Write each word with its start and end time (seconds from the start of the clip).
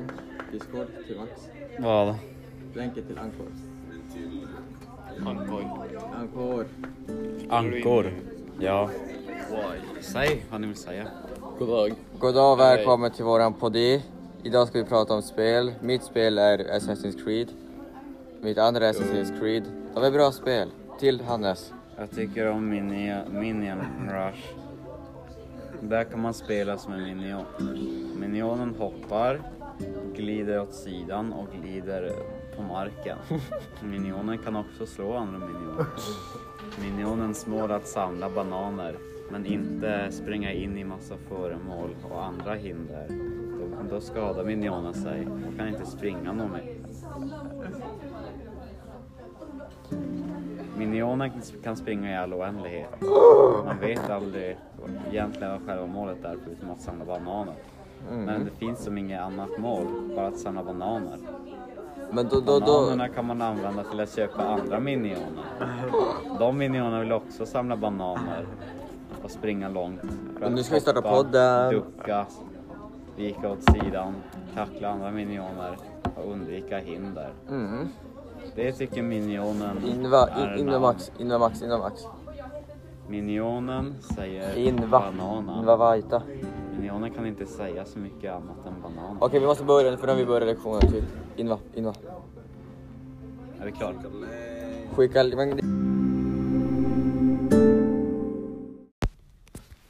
länk, 0.00 0.12
Discord 0.52 0.86
till 1.06 1.16
Max. 1.16 1.30
Vad? 1.78 2.14
Länken 2.74 3.04
till 3.04 3.18
Ankor. 3.18 3.46
Ankor. 5.26 5.64
Ankor. 6.14 6.66
Ankor. 7.48 8.12
Ja. 8.60 8.90
Säg 10.00 10.44
vad 10.50 10.60
ni 10.60 10.66
vill 10.66 10.76
säga. 10.76 11.06
God 11.58 11.68
dag. 11.68 11.94
God 12.18 12.34
dag 12.34 12.52
och 12.52 12.60
välkommen 12.60 13.10
till 13.10 13.24
våran 13.24 13.54
poddi. 13.54 14.02
Idag 14.42 14.68
ska 14.68 14.78
vi 14.78 14.84
prata 14.84 15.14
om 15.14 15.22
spel. 15.22 15.74
Mitt 15.80 16.02
spel 16.02 16.38
är 16.38 16.58
Assassin's 16.58 17.24
Creed. 17.24 17.48
Mitt 18.40 18.58
andra 18.58 18.88
är 18.88 18.92
Assassin's 18.92 19.40
Creed. 19.40 19.64
De 19.94 20.04
är 20.04 20.10
bra 20.10 20.32
spel. 20.32 20.68
Till 20.98 21.20
Hannes. 21.20 21.72
Jag 21.96 22.10
tycker 22.10 22.46
om 22.50 22.68
mini, 22.68 23.14
Minion 23.30 23.80
Rush. 24.10 24.54
Där 25.80 26.04
kan 26.04 26.20
man 26.20 26.34
spela 26.34 26.78
som 26.78 26.92
en 26.92 27.02
minion. 27.02 27.44
Minionen 28.16 28.74
hoppar, 28.78 29.40
glider 30.14 30.60
åt 30.60 30.74
sidan 30.74 31.32
och 31.32 31.46
glider 31.62 32.12
på 32.56 32.62
marken. 32.62 33.18
Minionen 33.82 34.38
kan 34.38 34.56
också 34.56 34.86
slå 34.86 35.16
andra 35.16 35.38
minioner. 35.38 35.86
Minionens 36.80 37.46
mål 37.46 37.70
är 37.70 37.74
att 37.74 37.88
samla 37.88 38.30
bananer, 38.30 38.96
men 39.30 39.46
inte 39.46 40.12
springa 40.12 40.52
in 40.52 40.78
i 40.78 40.84
massa 40.84 41.16
föremål 41.28 41.96
och 42.10 42.24
andra 42.24 42.54
hinder. 42.54 43.06
Då, 43.60 43.94
då 43.94 44.00
skadar 44.00 44.44
minionen 44.44 44.94
sig 44.94 45.26
och 45.26 45.56
kan 45.58 45.68
inte 45.68 45.86
springa 45.86 46.32
någon 46.32 46.52
mer. 46.52 46.76
Minionen 50.78 51.30
kan 51.62 51.76
springa 51.76 52.10
i 52.10 52.16
all 52.16 52.34
oändlighet. 52.34 53.00
Man 53.64 53.78
vet 53.80 54.10
aldrig 54.10 54.56
egentligen 55.10 55.52
vad 55.52 55.66
själva 55.66 55.86
målet 55.86 56.24
är 56.24 56.36
förutom 56.44 56.70
att 56.70 56.80
samla 56.80 57.04
bananer. 57.04 57.54
Men 58.08 58.44
det 58.44 58.50
finns 58.50 58.84
som 58.84 58.98
inget 58.98 59.20
annat 59.20 59.58
mål, 59.58 59.86
bara 60.16 60.26
att 60.26 60.38
samla 60.38 60.64
bananer. 60.64 61.18
Men 62.12 62.28
då, 62.28 62.40
då, 62.40 62.58
då. 62.58 62.66
Bananerna 62.66 63.08
kan 63.08 63.26
man 63.26 63.42
använda 63.42 63.84
till 63.84 64.00
att 64.00 64.16
köpa 64.16 64.42
andra 64.42 64.80
minioner. 64.80 65.44
De 66.38 66.58
minionerna 66.58 67.00
vill 67.00 67.12
också 67.12 67.46
samla 67.46 67.76
bananer 67.76 68.46
och 69.22 69.30
springa 69.30 69.68
långt. 69.68 70.00
Och 70.42 70.52
nu 70.52 70.62
ska 70.62 70.74
vi 70.74 70.80
starta 70.80 71.02
podden. 71.02 71.70
Ducka, 71.70 72.26
vika 73.16 73.50
åt 73.50 73.62
sidan, 73.62 74.14
tackla 74.54 74.88
andra 74.88 75.10
minioner 75.10 75.76
och 76.16 76.32
undvika 76.32 76.78
hinder. 76.78 77.30
Mm. 77.48 77.88
Det 78.54 78.72
tycker 78.72 79.02
minionen 79.02 79.84
Inva, 79.84 80.28
är 80.28 80.52
in, 80.54 80.60
inva 80.60 80.78
Max, 80.78 81.12
inva 81.18 81.78
Max. 81.78 82.04
Minionen 83.08 83.94
säger 84.00 84.58
Inva. 84.58 85.00
bananen. 85.00 85.58
Inva 85.58 85.76
Vajta. 85.76 86.22
Minionen 86.80 87.14
kan 87.14 87.26
inte 87.26 87.46
säga 87.46 87.84
så 87.84 87.98
mycket 87.98 88.32
annat 88.32 88.66
än 88.66 88.82
banan. 88.82 89.16
Okej, 89.20 89.40
vi 89.40 89.46
måste 89.46 89.64
börja 89.64 89.96
för 89.96 90.06
när 90.06 90.14
vi 90.14 90.26
börjar 90.26 90.46
lektionen. 90.46 90.80
Typ. 90.80 91.04
Inva, 91.36 91.58
inva. 91.74 91.94
Är 93.60 93.66
vi 93.66 93.72
klara? 93.72 93.94
Skicka... 94.94 95.24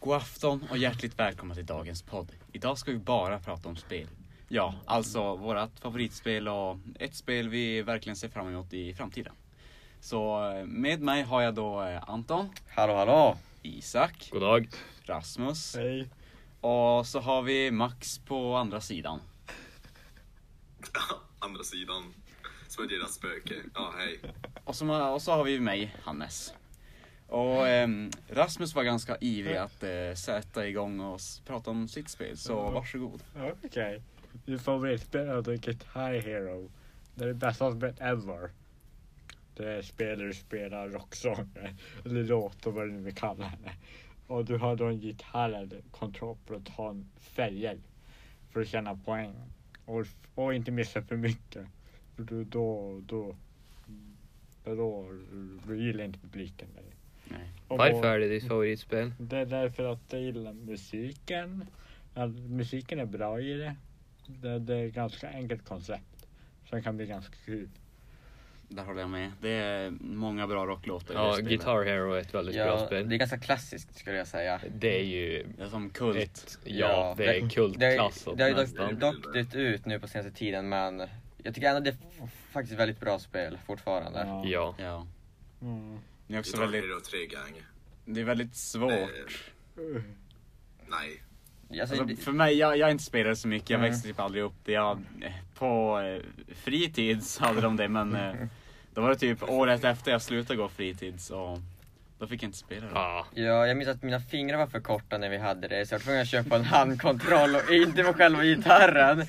God 0.01 0.15
afton 0.15 0.65
och 0.71 0.79
hjärtligt 0.79 1.19
välkomna 1.19 1.55
till 1.55 1.67
dagens 1.67 2.03
podd. 2.03 2.33
Idag 2.53 2.79
ska 2.79 2.91
vi 2.91 2.99
bara 2.99 3.39
prata 3.39 3.69
om 3.69 3.77
spel. 3.77 4.07
Ja, 4.49 4.75
alltså 4.85 5.37
vårat 5.37 5.71
favoritspel 5.81 6.49
och 6.49 6.77
ett 6.99 7.15
spel 7.15 7.49
vi 7.49 7.83
verkligen 7.83 8.17
ser 8.17 8.29
fram 8.29 8.49
emot 8.49 8.73
i 8.73 8.95
framtiden. 8.95 9.33
Så 10.01 10.51
eh, 10.51 10.65
med 10.65 11.01
mig 11.01 11.23
har 11.23 11.43
jag 11.43 11.55
då 11.55 11.83
eh, 11.83 12.11
Anton, 12.11 12.49
Hallå 12.69 12.95
hallå. 12.95 13.37
Isak, 13.63 14.29
God 14.33 14.43
dag. 14.43 14.69
Rasmus 15.07 15.77
Hej. 15.77 16.09
Och 16.61 17.07
så 17.07 17.21
har 17.21 17.43
vi 17.43 17.71
Max 17.71 18.19
på 18.19 18.55
andra 18.55 18.81
sidan. 18.81 19.21
andra 21.39 21.63
sidan. 21.63 22.15
Som 22.69 22.85
ett 22.85 22.91
deras 22.91 23.15
spöke. 23.15 23.55
Ja, 23.75 23.95
hej. 23.99 24.21
Och 24.65 24.77
så, 24.77 25.13
och 25.13 25.23
så 25.23 25.33
har 25.33 25.45
vi 25.45 25.61
mig, 25.61 25.97
Hannes. 26.03 26.55
Och 27.27 27.69
ehm, 27.69 28.11
Rasmus 28.29 28.75
var 28.75 28.83
ganska 28.83 29.17
ivrig 29.21 29.57
att 29.57 29.83
eh, 29.83 30.15
sätta 30.17 30.69
igång 30.69 31.01
och 31.01 31.21
prata 31.47 31.71
om 31.71 31.89
sitt 31.89 32.09
spel, 32.09 32.37
så 32.37 32.71
varsågod. 32.71 33.23
Okej. 33.65 34.03
Mitt 34.45 34.63
favoritspel 34.63 35.29
är 35.29 35.43
The 35.43 35.57
Guitar 35.57 36.13
Hero. 36.13 36.71
Det 37.15 37.25
är 37.25 37.29
det 37.29 37.35
bästa 37.35 37.73
spelet 37.73 38.01
ever. 38.01 38.51
Det 39.57 39.73
är 39.73 39.83
spel 39.83 40.19
där 40.19 40.27
du 40.27 40.35
spelar 40.35 40.89
rocksånger. 40.89 41.75
Eller 42.05 42.25
låtar 42.25 42.71
vad 42.71 42.89
du 42.89 42.93
nu 42.93 43.03
vill 43.03 43.15
kalla 43.15 43.53
det. 43.65 43.73
Och 44.31 44.45
du 44.45 44.57
har 44.57 44.77
då 44.77 44.85
en 44.85 44.99
gitarr 44.99 45.51
eller 45.51 45.81
kontroll 45.91 46.37
för 46.47 46.55
att 46.55 46.67
ta 46.67 46.97
färger. 47.17 47.79
För 48.51 48.61
att 48.61 48.69
tjäna 48.69 48.97
poäng. 48.97 49.35
Och, 49.85 50.07
och 50.35 50.55
inte 50.55 50.71
missa 50.71 51.03
för 51.03 51.17
mycket. 51.17 51.67
För 52.17 52.23
då, 52.23 52.45
då, 52.45 53.01
då, 53.07 53.37
då, 54.65 55.09
då, 55.67 55.75
gillar 55.75 56.05
inte 56.05 56.19
publiken 56.19 56.69
dig. 56.75 56.85
Varför 57.69 58.05
är 58.05 58.19
det 58.19 58.29
ditt 58.29 58.49
favoritspel? 58.49 59.13
det 59.19 59.37
är 59.37 59.47
därför 59.47 59.93
att 59.93 60.13
jag 60.13 60.23
gillar 60.23 60.53
musiken. 60.53 61.65
Ja, 62.15 62.27
musiken 62.27 62.99
är 62.99 63.07
bra 63.07 63.41
i 63.41 63.53
det. 63.55 63.77
det. 64.27 64.59
Det 64.59 64.75
är 64.75 64.87
ett 64.87 64.95
ganska 64.95 65.31
enkelt 65.31 65.65
koncept. 65.65 66.27
Som 66.69 66.83
kan 66.83 66.97
bli 66.97 67.07
ganska 67.07 67.35
kul. 67.45 67.69
Där 68.73 68.85
håller 68.85 69.01
jag 69.01 69.11
med. 69.11 69.33
Det 69.41 69.51
är 69.51 69.91
många 70.01 70.47
bra 70.47 70.67
rocklåtar 70.67 71.15
Ja. 71.15 71.37
Guitar 71.37 71.85
Hero 71.85 72.13
är 72.13 72.19
ett 72.21 72.35
väldigt 72.35 72.55
bra 72.55 72.67
Ja, 72.67 72.87
spel. 72.87 73.09
det 73.09 73.15
är 73.17 73.19
ganska 73.19 73.39
klassiskt 73.39 73.99
skulle 73.99 74.17
jag 74.17 74.27
säga. 74.27 74.61
Det 74.75 74.99
är 75.01 75.05
ju 75.05 75.47
Det 75.59 75.63
är 75.63 75.69
som 75.69 75.91
kult. 75.91 76.17
ett, 76.17 76.59
ja, 76.65 76.75
Ja, 76.89 77.15
det 77.17 77.25
är 77.25 77.33
det- 77.35 77.41
Det, 77.41 77.55
kultklassat 77.55 78.37
det 78.37 78.43
har 78.43 78.51
ju 78.51 78.57
dock, 78.97 79.01
dock 79.23 79.35
dött 79.35 79.55
ut 79.55 79.87
nu 79.87 79.99
på 80.01 80.09
senaste 80.09 80.33
tiden 80.33 80.69
men 80.69 81.03
jag 81.43 81.55
tycker 81.55 81.69
ändå 81.69 81.81
det 81.81 81.91
är 81.91 81.97
faktiskt 82.53 82.79
väldigt 82.79 83.01
bra 83.01 83.19
spel 83.19 83.59
fortfarande. 83.67 84.19
Ja. 84.27 84.43
Ja. 84.47 84.75
Ja. 84.79 85.07
Mm. 85.63 85.99
Det 86.27 86.35
är 86.35 86.39
också 86.39 86.53
Guitar 86.57 86.73
väldigt, 86.73 86.91
Hero 86.91 87.01
3 87.01 87.27
gang. 87.27 87.63
det 88.05 88.21
är 88.21 88.25
väldigt 88.25 88.57
svårt. 88.57 89.51
Nej. 90.89 91.23
Alltså, 91.81 92.03
Alltså, 92.03 92.17
för 92.25 92.33
mig, 92.33 92.55
jag, 92.55 92.77
jag 92.77 92.91
inte 92.91 93.05
spelade 93.05 93.37
så 93.37 93.49
mycket, 93.49 93.71
jag 93.71 93.79
Mm. 93.79 93.91
växte 93.91 94.09
typ 94.09 94.21
aldrig 94.21 94.43
upp 94.45 94.55
det. 94.65 94.73
Jag, 94.73 94.99
eh, 95.23 95.33
på 95.55 96.01
eh, 96.01 96.23
fritids 96.55 97.39
hade 97.39 97.61
de 97.61 97.77
det 97.77 97.89
men 97.89 98.17
eh, 98.17 98.35
då 98.95 99.01
var 99.01 99.09
det 99.09 99.17
typ 99.17 99.43
året 99.51 99.85
efter 99.85 100.11
jag 100.11 100.23
slutade 100.23 100.57
gå 100.57 100.69
fritids 100.69 101.31
och 101.31 101.59
då 102.19 102.27
fick 102.27 102.43
jag 102.43 102.49
inte 102.49 102.59
spela 102.59 102.87
det. 102.87 102.93
Ja, 102.95 103.27
ja, 103.35 103.67
jag 103.67 103.77
minns 103.77 103.89
att 103.89 104.03
mina 104.03 104.21
fingrar 104.21 104.59
var 104.59 104.67
för 104.67 104.81
korta 104.81 105.19
när 105.19 105.29
vi 105.29 105.37
hade 105.39 105.69
det 105.69 105.87
så 105.87 105.95
jag 105.95 105.99
var 105.99 106.05
tvungen 106.05 106.23
att 106.23 106.29
köpa 106.29 106.57
en 106.57 106.65
handkontroll 106.65 107.55
och 107.57 107.71
inte 107.75 108.03
på 108.03 108.13
själva 108.13 108.45
gitarren. 108.45 109.27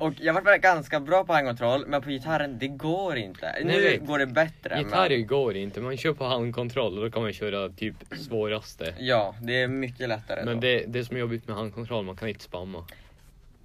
Och 0.00 0.12
jag 0.16 0.34
var 0.34 0.56
ganska 0.58 1.00
bra 1.00 1.24
på 1.24 1.32
handkontroll 1.32 1.84
men 1.86 2.02
på 2.02 2.08
gitarren, 2.10 2.58
det 2.58 2.68
går 2.68 3.16
inte. 3.16 3.52
Nej, 3.52 3.64
Nu 3.64 3.80
vet. 3.80 4.06
går 4.06 4.18
det 4.18 4.26
bättre. 4.26 4.78
gitarr 4.78 5.08
men, 5.10 5.26
går 5.26 5.56
inte, 5.56 5.80
man 5.80 5.96
kör 5.96 6.12
på 6.12 6.24
handkontroll 6.24 6.98
och 6.98 7.04
då 7.04 7.10
kan 7.10 7.22
man 7.22 7.32
köra 7.32 7.68
typ 7.68 7.94
svåraste. 8.18 8.94
ja, 8.98 9.34
det 9.42 9.62
är 9.62 9.68
mycket 9.68 10.08
lättare 10.08 10.44
Men 10.44 10.54
då. 10.54 10.60
det, 10.60 10.84
det 10.86 11.04
som 11.04 11.16
är 11.16 11.20
jobbigt 11.20 11.46
med 11.48 11.56
handkontroll, 11.56 12.04
man 12.04 12.16
kan 12.16 12.28
inte 12.28 12.44
spamma. 12.44 12.84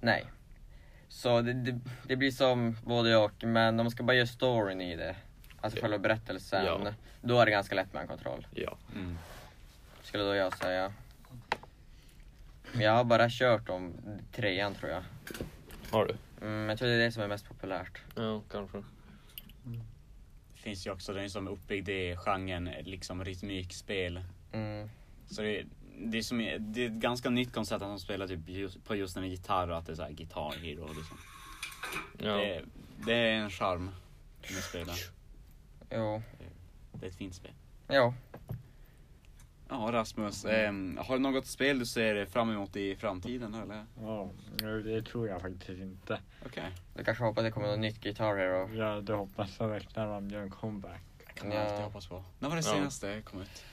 Nej. 0.00 0.24
Så 1.14 1.40
det, 1.40 1.52
det, 1.52 1.80
det 2.06 2.16
blir 2.16 2.30
som 2.30 2.76
både 2.84 3.16
och, 3.16 3.44
men 3.44 3.68
om 3.80 3.84
man 3.84 3.90
ska 3.90 4.02
bara 4.02 4.16
göra 4.16 4.26
storyn 4.26 4.80
i 4.80 4.96
det, 4.96 5.16
alltså 5.60 5.78
Ja. 5.78 5.82
själva 5.82 5.98
berättelsen, 5.98 6.64
Ja. 6.64 6.92
då 7.22 7.40
är 7.40 7.44
det 7.44 7.50
ganska 7.50 7.74
lätt 7.74 7.92
med 7.92 8.02
en 8.02 8.08
kontroll. 8.08 8.46
Ja. 8.54 8.78
Mm. 8.94 9.18
Skulle 10.02 10.24
då 10.24 10.34
jag 10.34 10.56
säga. 10.58 10.92
Men 12.72 12.80
jag 12.80 12.92
har 12.92 13.04
bara 13.04 13.26
kört 13.30 13.68
om 13.68 13.92
trean 14.32 14.74
tror 14.74 14.90
jag. 14.90 15.02
Har 15.90 16.06
du? 16.06 16.16
Mm, 16.46 16.68
jag 16.68 16.78
tror 16.78 16.88
det 16.88 16.94
är 16.94 16.98
det 16.98 17.12
som 17.12 17.22
är 17.22 17.28
mest 17.28 17.48
populärt. 17.48 18.02
Ja, 18.16 18.42
kanske. 18.50 18.78
Det 20.54 20.60
finns 20.60 20.86
ju 20.86 20.90
också, 20.90 21.12
den 21.12 21.24
är 21.24 21.28
som 21.28 21.48
uppbyggd 21.48 21.88
i 21.88 22.16
genren 22.16 22.64
liksom 22.84 23.24
rytmikspel. 23.24 24.24
Mm. 24.52 24.90
Så 25.26 25.42
det, 25.42 25.64
det, 25.98 26.18
är 26.18 26.22
som, 26.22 26.38
det 26.58 26.82
är 26.82 26.86
ett 26.86 26.92
ganska 26.92 27.30
nytt 27.30 27.52
koncept 27.52 27.82
att 27.82 27.88
de 27.88 27.98
spelar 27.98 28.28
typ 28.28 28.48
just, 28.48 28.84
på 28.84 28.96
just 28.96 29.16
en 29.16 29.28
gitarr 29.30 29.68
och 29.70 29.78
att 29.78 29.86
det 29.86 29.92
är 29.92 29.96
så 29.96 30.02
här 30.02 30.10
Guitar 30.10 30.52
Hero 30.62 30.86
liksom. 30.96 31.18
Ja. 32.18 32.32
Det, 32.36 32.62
det 33.06 33.14
är 33.14 33.32
en 33.34 33.50
charm 33.50 33.90
med 34.40 34.62
spelen. 34.62 34.94
Jo. 35.90 36.22
Det 36.92 37.06
är 37.06 37.10
ett 37.10 37.16
fint 37.16 37.34
spel. 37.34 37.52
Jo. 37.88 38.14
Ja 39.68 39.88
Rasmus, 39.92 40.44
ehm, 40.44 40.98
har 41.06 41.14
du 41.14 41.20
något 41.22 41.46
spel 41.46 41.78
du 41.78 41.86
ser 41.86 42.26
fram 42.26 42.50
emot 42.50 42.76
i 42.76 42.96
framtiden 42.96 43.54
eller? 43.54 43.84
Ja, 44.00 44.30
det 44.84 45.02
tror 45.02 45.28
jag 45.28 45.40
faktiskt 45.40 45.68
inte. 45.82 46.20
Okej. 46.46 46.70
Du 46.96 47.04
kanske 47.04 47.24
hoppas 47.24 47.44
det 47.44 47.50
kommer 47.50 47.68
något 47.68 47.78
nytt 47.78 48.00
Guitar 48.00 48.36
Hero. 48.36 48.74
Ja, 48.74 49.00
det 49.00 49.12
hoppas 49.12 49.56
jag 49.60 49.68
verkligen 49.68 50.08
att 50.10 50.22
de 50.22 50.30
gör 50.34 50.42
en 50.42 50.50
comeback. 50.50 51.00
Det 51.26 51.32
kan 51.32 51.48
man 51.48 51.56
Ja. 51.56 51.62
alltid 51.64 51.84
hoppas 51.84 52.06
på. 52.06 52.24
När 52.38 52.48
var 52.48 52.56
det 52.56 52.62
Ja. 52.66 52.72
senaste 52.74 53.06
det 53.14 53.22
kom 53.22 53.40
ut? 53.42 53.64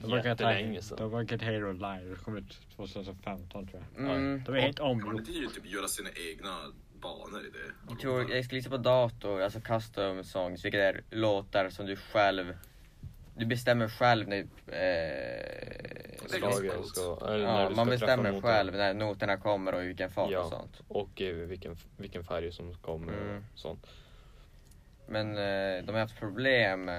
Det 0.00 0.06
var 0.08 0.24
Jättelänge 0.24 0.78
Guitar- 0.78 0.80
sedan. 0.82 0.96
Det 0.98 1.06
var 1.06 1.42
Hero 1.44 1.72
Live, 1.72 2.10
det 2.10 2.24
kom 2.24 2.36
ut 2.36 2.58
2015 2.76 3.66
tror 3.68 3.82
jag. 3.96 4.04
Mm. 4.06 4.42
De 4.46 4.54
är 4.54 4.60
helt 4.60 4.76
Kan 4.76 4.86
man 4.86 4.92
omgjort. 5.06 5.20
inte 5.20 5.32
ju 5.32 5.46
typ 5.46 5.66
göra 5.66 5.88
sina 5.88 6.08
egna 6.30 6.56
banor 7.00 7.40
i 7.40 7.50
det? 7.50 7.72
Jag 7.88 8.00
tror, 8.00 8.30
jag 8.34 8.44
ska 8.44 8.56
lita 8.56 8.70
på 8.70 8.76
dator, 8.76 9.42
alltså 9.42 9.60
custom 9.60 10.24
songs, 10.24 10.64
vilket 10.64 10.80
är 10.80 11.00
låtar 11.10 11.70
som 11.70 11.86
du 11.86 11.96
själv 11.96 12.56
du 13.36 13.46
bestämmer 13.46 13.88
själv 13.88 14.28
när, 14.28 14.38
eh, 15.00 16.26
slaget 16.28 16.74
coolt. 16.74 16.88
ska... 16.88 17.18
Eller 17.28 17.46
när 17.46 17.62
Ja, 17.62 17.68
du 17.68 17.74
man 17.74 17.86
ska 17.86 17.98
träffa 17.98 18.16
bestämmer 18.22 18.40
själv 18.40 18.72
när 18.74 18.94
noterna 18.94 19.36
kommer 19.36 19.74
och 19.74 19.82
vilken 19.82 20.10
fart 20.10 20.30
Ja. 20.30 20.40
och 20.42 20.48
sånt. 20.50 20.80
Och 20.88 21.22
eh, 21.22 21.34
vilken, 21.34 21.76
vilken 21.96 22.24
färg 22.24 22.52
som 22.52 22.74
kommer 22.74 23.12
Mm. 23.12 23.36
och 23.52 23.58
sånt. 23.58 23.86
Men 25.08 25.28
eh, 25.30 25.84
de 25.84 25.92
har 25.92 25.98
haft 26.00 26.18
problem 26.18 26.88
eh, 26.88 26.94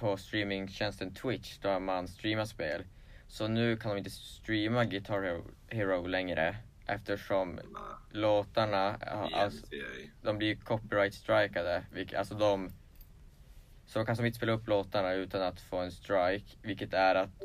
på 0.00 0.16
streamingtjänsten 0.16 1.14
Twitch 1.14 1.58
då 1.58 1.78
man 1.78 2.08
streamar 2.08 2.44
spel. 2.44 2.84
Så 3.28 3.48
nu 3.48 3.76
kan 3.76 3.90
de 3.90 3.98
inte 3.98 4.10
streama 4.10 4.84
Guitar 4.84 5.42
Hero, 5.68 6.06
längre 6.06 6.56
eftersom 6.86 7.54
Nej, 7.54 7.62
låtarna, 8.10 8.96
alltså, 9.32 9.66
de 10.22 10.38
blir 10.38 10.56
copyright 10.56 11.14
strikade. 11.14 11.84
Alltså 12.16 12.34
de, 12.34 12.70
så 13.86 13.98
de 13.98 14.06
kan 14.06 14.16
som 14.16 14.26
inte 14.26 14.36
spela 14.36 14.52
upp 14.52 14.68
låtarna 14.68 15.12
utan 15.12 15.42
att 15.42 15.60
få 15.60 15.76
en 15.78 15.92
strike. 15.92 16.56
Vilket 16.62 16.94
är 16.94 17.14
att 17.14 17.42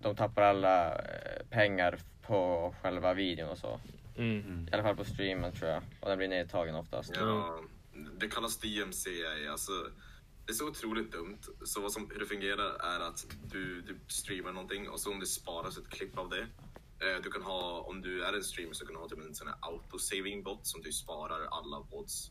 de 0.00 0.16
tappar 0.16 0.42
alla 0.42 0.94
eh, 0.94 1.46
pengar 1.50 1.98
på 2.22 2.74
själva 2.82 3.14
videon 3.14 3.48
och 3.48 3.58
så. 3.58 3.80
Mm. 4.16 4.68
I 4.70 4.74
alla 4.74 4.82
fall 4.82 4.96
på 4.96 5.04
streamen 5.04 5.52
tror 5.52 5.70
jag. 5.70 5.82
Och 6.00 6.08
den 6.08 6.18
blir 6.18 6.28
nedtagen 6.28 6.74
oftast. 6.74 7.12
Ja, 7.16 7.60
det 8.20 8.28
kallas 8.28 8.58
DMCA. 8.58 9.50
Alltså, 9.50 9.72
det 10.50 10.54
är 10.54 10.56
så 10.56 10.68
otroligt 10.68 11.12
dumt. 11.12 11.38
Så 11.64 11.80
vad 11.80 11.92
som, 11.92 12.10
hur 12.10 12.18
det 12.18 12.26
fungerar 12.26 12.74
är 12.74 13.00
att 13.00 13.26
du, 13.50 13.80
du 13.80 14.00
streamar 14.08 14.52
någonting 14.52 14.88
och 14.88 15.00
så 15.00 15.12
om 15.12 15.20
det 15.20 15.26
sparas 15.26 15.78
ett 15.78 15.88
klipp 15.88 16.18
av 16.18 16.28
det. 16.28 16.42
Eh, 17.06 17.22
du 17.22 17.30
kan 17.30 17.42
ha, 17.42 17.80
om 17.80 18.02
du 18.02 18.24
är 18.24 18.32
en 18.32 18.44
streamer 18.44 18.72
så 18.72 18.86
kan 18.86 18.94
du 18.94 19.00
ha 19.00 19.08
typ 19.08 19.18
en 19.18 19.34
sån 19.34 19.48
här 19.48 19.56
autosaving 19.60 20.42
bot 20.42 20.66
som 20.66 20.82
du 20.82 20.92
sparar 20.92 21.46
alla 21.50 21.82
bots. 21.90 22.30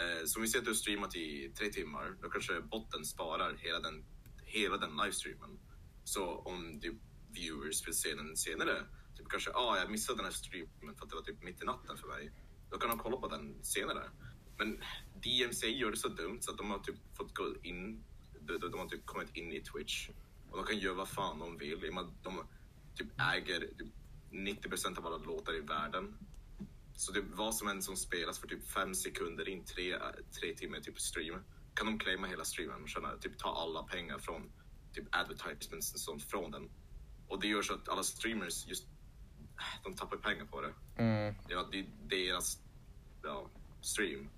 Eh, 0.00 0.26
så 0.26 0.38
om 0.38 0.42
vi 0.42 0.48
säger 0.48 0.60
att 0.60 0.64
du 0.64 0.70
har 0.70 0.74
streamat 0.76 1.16
i 1.16 1.52
tre 1.58 1.68
timmar, 1.68 2.16
då 2.22 2.28
kanske 2.28 2.60
botten 2.60 3.04
sparar 3.04 3.54
hela 3.54 3.80
den, 3.80 4.04
hela 4.44 4.76
den 4.76 4.90
livestreamen. 4.96 5.58
Så 6.04 6.24
om 6.24 6.80
du 6.80 6.98
viewers 7.30 7.86
vill 7.86 7.94
se 7.94 8.14
den 8.14 8.36
senare, 8.36 8.86
typ 9.16 9.28
kanske 9.28 9.50
ah, 9.54 9.78
jag 9.78 9.90
missade 9.90 10.18
den 10.18 10.24
här 10.24 10.32
streamen 10.32 10.96
för 10.96 11.04
att 11.04 11.10
det 11.10 11.16
var 11.16 11.22
typ 11.22 11.42
mitt 11.42 11.62
i 11.62 11.64
natten 11.64 11.96
för 11.98 12.08
mig. 12.08 12.32
Då 12.70 12.78
kan 12.78 12.90
de 12.90 12.98
kolla 12.98 13.16
på 13.16 13.28
den 13.28 13.64
senare. 13.64 14.10
Men 14.58 14.82
DMCA 15.22 15.66
gör 15.66 15.90
det 15.90 15.96
så 15.96 16.08
dumt 16.08 16.38
så 16.40 16.50
att 16.50 16.58
de 16.58 16.70
har 16.70 16.78
typ 16.78 16.96
fått 17.16 17.34
gå 17.34 17.54
in, 17.62 18.04
de, 18.40 18.58
de, 18.58 18.70
de 18.70 18.80
har 18.80 18.88
typ 18.88 19.06
kommit 19.06 19.36
in 19.36 19.52
i 19.52 19.60
Twitch. 19.60 20.08
Och 20.50 20.56
de 20.56 20.66
kan 20.66 20.78
göra 20.78 20.94
vad 20.94 21.08
fan 21.08 21.38
de 21.38 21.58
vill. 21.58 21.84
I 21.84 21.90
och 21.90 21.94
med 21.94 22.04
att 22.04 22.24
De 22.24 22.42
typ 22.94 23.08
äger 23.34 23.60
typ 23.60 23.88
90% 24.30 24.98
av 24.98 25.06
alla 25.06 25.16
låtar 25.16 25.56
i 25.56 25.60
världen. 25.60 26.18
Så 26.96 27.12
typ 27.12 27.24
vad 27.34 27.54
som 27.54 27.68
än 27.68 27.82
som 27.82 27.96
spelas 27.96 28.38
för 28.38 28.48
typ 28.48 28.66
fem 28.66 28.94
sekunder 28.94 29.48
in, 29.48 29.64
tre, 29.64 29.98
tre 30.40 30.54
timmar 30.54 30.80
typ 30.80 31.00
stream, 31.00 31.42
kan 31.74 31.86
de 31.86 31.98
claima 31.98 32.26
hela 32.26 32.44
streamen 32.44 32.82
och 32.82 32.88
tjäna, 32.88 33.16
typ 33.16 33.38
ta 33.38 33.54
alla 33.54 33.82
pengar 33.82 34.18
från 34.18 34.50
typ 34.92 35.04
advertisements 35.10 35.94
och 35.94 36.00
sånt 36.00 36.22
från 36.22 36.50
den. 36.50 36.70
Och 37.28 37.40
det 37.40 37.48
gör 37.48 37.62
så 37.62 37.74
att 37.74 37.88
alla 37.88 38.02
streamers 38.02 38.66
just, 38.66 38.86
de 39.84 39.94
tappar 39.94 40.16
pengar 40.16 40.44
på 40.44 40.60
det. 40.60 40.74
Mm. 40.96 41.34
Ja, 41.48 41.68
det 41.72 41.78
är 41.78 41.86
deras 42.08 42.58
ja, 43.22 43.50
stream. 43.80 44.28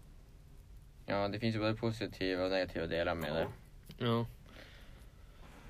Ja, 1.08 1.28
det 1.28 1.38
finns 1.38 1.54
ju 1.54 1.58
både 1.60 1.74
positiva 1.74 2.44
och 2.44 2.50
negativa 2.50 2.86
delar 2.86 3.14
med 3.14 3.32
det. 3.34 3.46
Ja. 4.04 4.26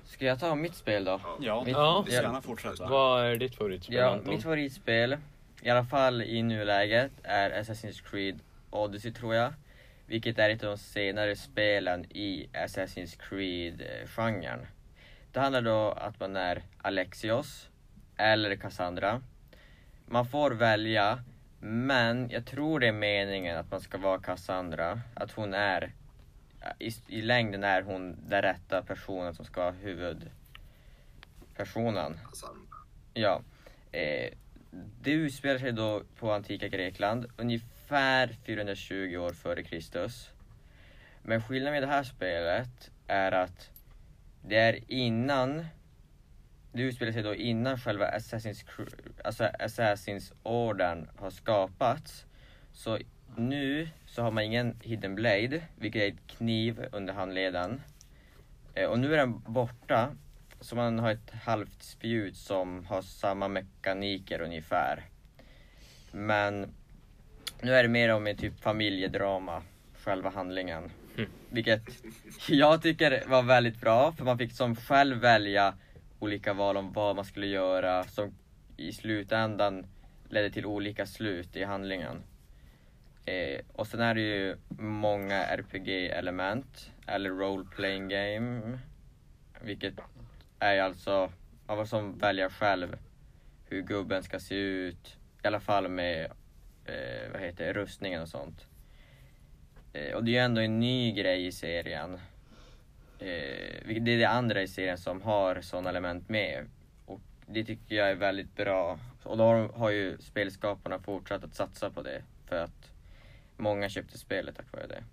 Ska 0.05 0.25
jag 0.25 0.39
ta 0.39 0.55
mitt 0.55 0.75
spel 0.75 1.03
då? 1.05 1.21
Ja, 1.39 1.63
Mitt- 1.63 1.73
Ja. 1.75 2.03
vi 2.05 2.11
ska 2.11 2.21
gärna 2.21 2.41
fortsätta. 2.41 2.87
Vad 2.87 3.25
är 3.25 3.35
ditt 3.37 3.55
favoritspel 3.55 3.95
Ja, 3.95 4.09
Anton? 4.11 4.33
mitt 4.33 4.43
favoritspel, 4.43 5.17
i 5.61 5.69
alla 5.69 5.83
fall 5.85 6.21
i 6.21 6.43
nuläget, 6.43 7.11
är 7.23 7.51
Assassin's 7.63 8.03
Creed 8.09 8.39
Odyssey 8.69 9.11
tror 9.13 9.35
jag. 9.35 9.53
Vilket 10.05 10.39
är 10.39 10.49
ett 10.49 10.63
av 10.63 10.69
de 10.69 10.77
senare 10.77 11.35
spelen 11.35 12.05
i 12.11 12.49
Assassin's 12.53 13.17
Creed-genren. 13.29 14.67
Det 15.31 15.39
handlar 15.39 15.61
då 15.61 15.91
att 15.91 16.19
man 16.19 16.35
är 16.35 16.61
Alexios 16.81 17.69
eller 18.17 18.55
Cassandra. 18.55 19.21
Man 20.05 20.25
får 20.25 20.51
välja, 20.51 21.23
men 21.59 22.29
jag 22.29 22.45
tror 22.45 22.79
det 22.79 22.87
är 22.87 22.91
meningen 22.91 23.57
att 23.57 23.71
man 23.71 23.81
ska 23.81 23.97
vara 23.97 24.19
Cassandra. 24.19 25.01
Att 25.13 25.31
hon 25.31 25.53
är, 25.53 25.91
i, 26.79 26.91
i 27.07 27.21
längden 27.21 27.63
är 27.63 27.81
hon 27.81 28.17
den 28.27 28.41
rätta 28.41 28.81
personen 28.81 29.35
som 29.35 29.45
ska 29.45 29.61
vara 29.61 29.71
huvudpersonen. 29.71 32.19
Alltså, 32.25 32.47
Ja. 33.13 33.41
Eh, 33.91 34.33
det 35.01 35.11
utspelar 35.11 35.59
sig 35.59 35.71
då 35.71 36.03
på 36.19 36.31
antika 36.31 36.67
Grekland, 36.67 37.25
ungefär 37.37 38.35
420 38.45 39.17
år 39.17 39.33
före 39.33 39.63
Kristus. 39.63 40.29
Men 41.23 41.41
skillnaden 41.41 41.73
med 41.73 41.83
det 41.83 41.93
här 41.93 42.03
spelet 42.03 42.91
är 43.07 43.31
att 43.31 43.69
det 44.41 44.55
är 44.55 44.79
innan 44.87 45.65
det 46.71 46.81
utspelar 46.81 47.11
sig 47.11 47.23
då 47.23 47.35
innan 47.35 47.79
själva 47.79 48.11
Assassin's, 48.11 48.65
alltså 49.23 49.43
Assassin's 49.43 50.33
orden 50.43 51.09
har 51.15 51.29
skapats. 51.29 52.25
Så 52.71 52.99
nu 53.35 53.89
så 54.05 54.21
har 54.21 54.31
man 54.31 54.43
ingen 54.43 54.79
hidden 54.83 55.15
blade, 55.15 55.61
vilket 55.75 56.01
är 56.01 56.07
ett 56.07 56.37
kniv 56.37 56.85
under 56.91 57.13
handleden. 57.13 57.81
Eh, 58.75 58.89
och 58.89 58.99
nu 58.99 59.13
är 59.13 59.17
den 59.17 59.39
borta, 59.39 60.09
så 60.59 60.75
man 60.75 60.99
har 60.99 61.11
ett 61.11 61.31
halvt 61.43 61.83
spjut 61.83 62.37
som 62.37 62.85
har 62.85 63.01
samma 63.01 63.47
mekaniker 63.47 64.41
ungefär. 64.41 65.05
Men 66.11 66.73
nu 67.61 67.73
är 67.73 67.83
det 67.83 67.89
mer 67.89 68.09
om 68.09 68.27
en 68.27 68.37
typ 68.37 68.59
familjedrama, 68.59 69.63
själva 70.03 70.29
handlingen. 70.29 70.91
Mm. 71.17 71.29
Vilket 71.49 71.81
jag 72.47 72.81
tycker 72.81 73.23
var 73.27 73.43
väldigt 73.43 73.81
bra, 73.81 74.11
för 74.11 74.25
man 74.25 74.37
fick 74.37 74.51
som 74.51 74.75
själv 74.75 75.17
välja 75.17 75.73
olika 76.19 76.53
val 76.53 76.77
om 76.77 76.93
vad 76.93 77.15
man 77.15 77.25
skulle 77.25 77.47
göra 77.47 78.03
som 78.03 78.33
i 78.77 78.91
slutändan 78.91 79.85
ledde 80.29 80.49
till 80.51 80.65
olika 80.65 81.05
slut 81.05 81.55
i 81.55 81.63
handlingen. 81.63 82.23
Eh, 83.25 83.61
och 83.73 83.87
sen 83.87 83.99
är 83.99 84.15
det 84.15 84.21
ju 84.21 84.57
många 84.77 85.43
RPG-element, 85.45 86.91
eller 87.07 87.29
role 87.29 87.65
playing 87.75 88.09
game. 88.09 88.79
Vilket 89.61 89.93
är 90.59 90.81
alltså, 90.81 91.31
man 91.67 91.77
får 91.77 91.85
som 91.85 92.17
välja 92.17 92.49
själv 92.49 92.97
hur 93.65 93.81
gubben 93.81 94.23
ska 94.23 94.39
se 94.39 94.55
ut. 94.55 95.17
I 95.43 95.47
alla 95.47 95.59
fall 95.59 95.87
med, 95.87 96.25
eh, 96.85 97.31
vad 97.31 97.41
heter 97.41 97.65
det, 97.65 97.73
rustningen 97.73 98.21
och 98.21 98.29
sånt. 98.29 98.67
Eh, 99.93 100.15
och 100.15 100.23
det 100.23 100.31
är 100.31 100.33
ju 100.33 100.39
ändå 100.39 100.61
en 100.61 100.79
ny 100.79 101.11
grej 101.11 101.45
i 101.45 101.51
serien. 101.51 102.19
Eh, 103.19 104.01
det 104.01 104.11
är 104.13 104.17
det 104.17 104.25
andra 104.29 104.61
i 104.61 104.67
serien 104.67 104.97
som 104.97 105.21
har 105.21 105.61
sådana 105.61 105.89
element 105.89 106.29
med. 106.29 106.65
Och 107.05 107.19
det 107.45 107.63
tycker 107.63 107.95
jag 107.95 108.09
är 108.11 108.15
väldigt 108.15 108.55
bra. 108.55 108.99
Och 109.23 109.37
då 109.37 109.43
har, 109.43 109.67
har 109.69 109.89
ju 109.89 110.17
spelskaparna 110.19 110.99
fortsatt 110.99 111.43
att 111.43 111.55
satsa 111.55 111.89
på 111.89 112.01
det. 112.01 112.23
För 112.45 112.63
att 112.63 112.91
många 113.57 113.89
köpte 113.89 114.17
spelet 114.17 114.55
tack 114.57 114.71
vare 114.73 114.87
det. 114.87 115.03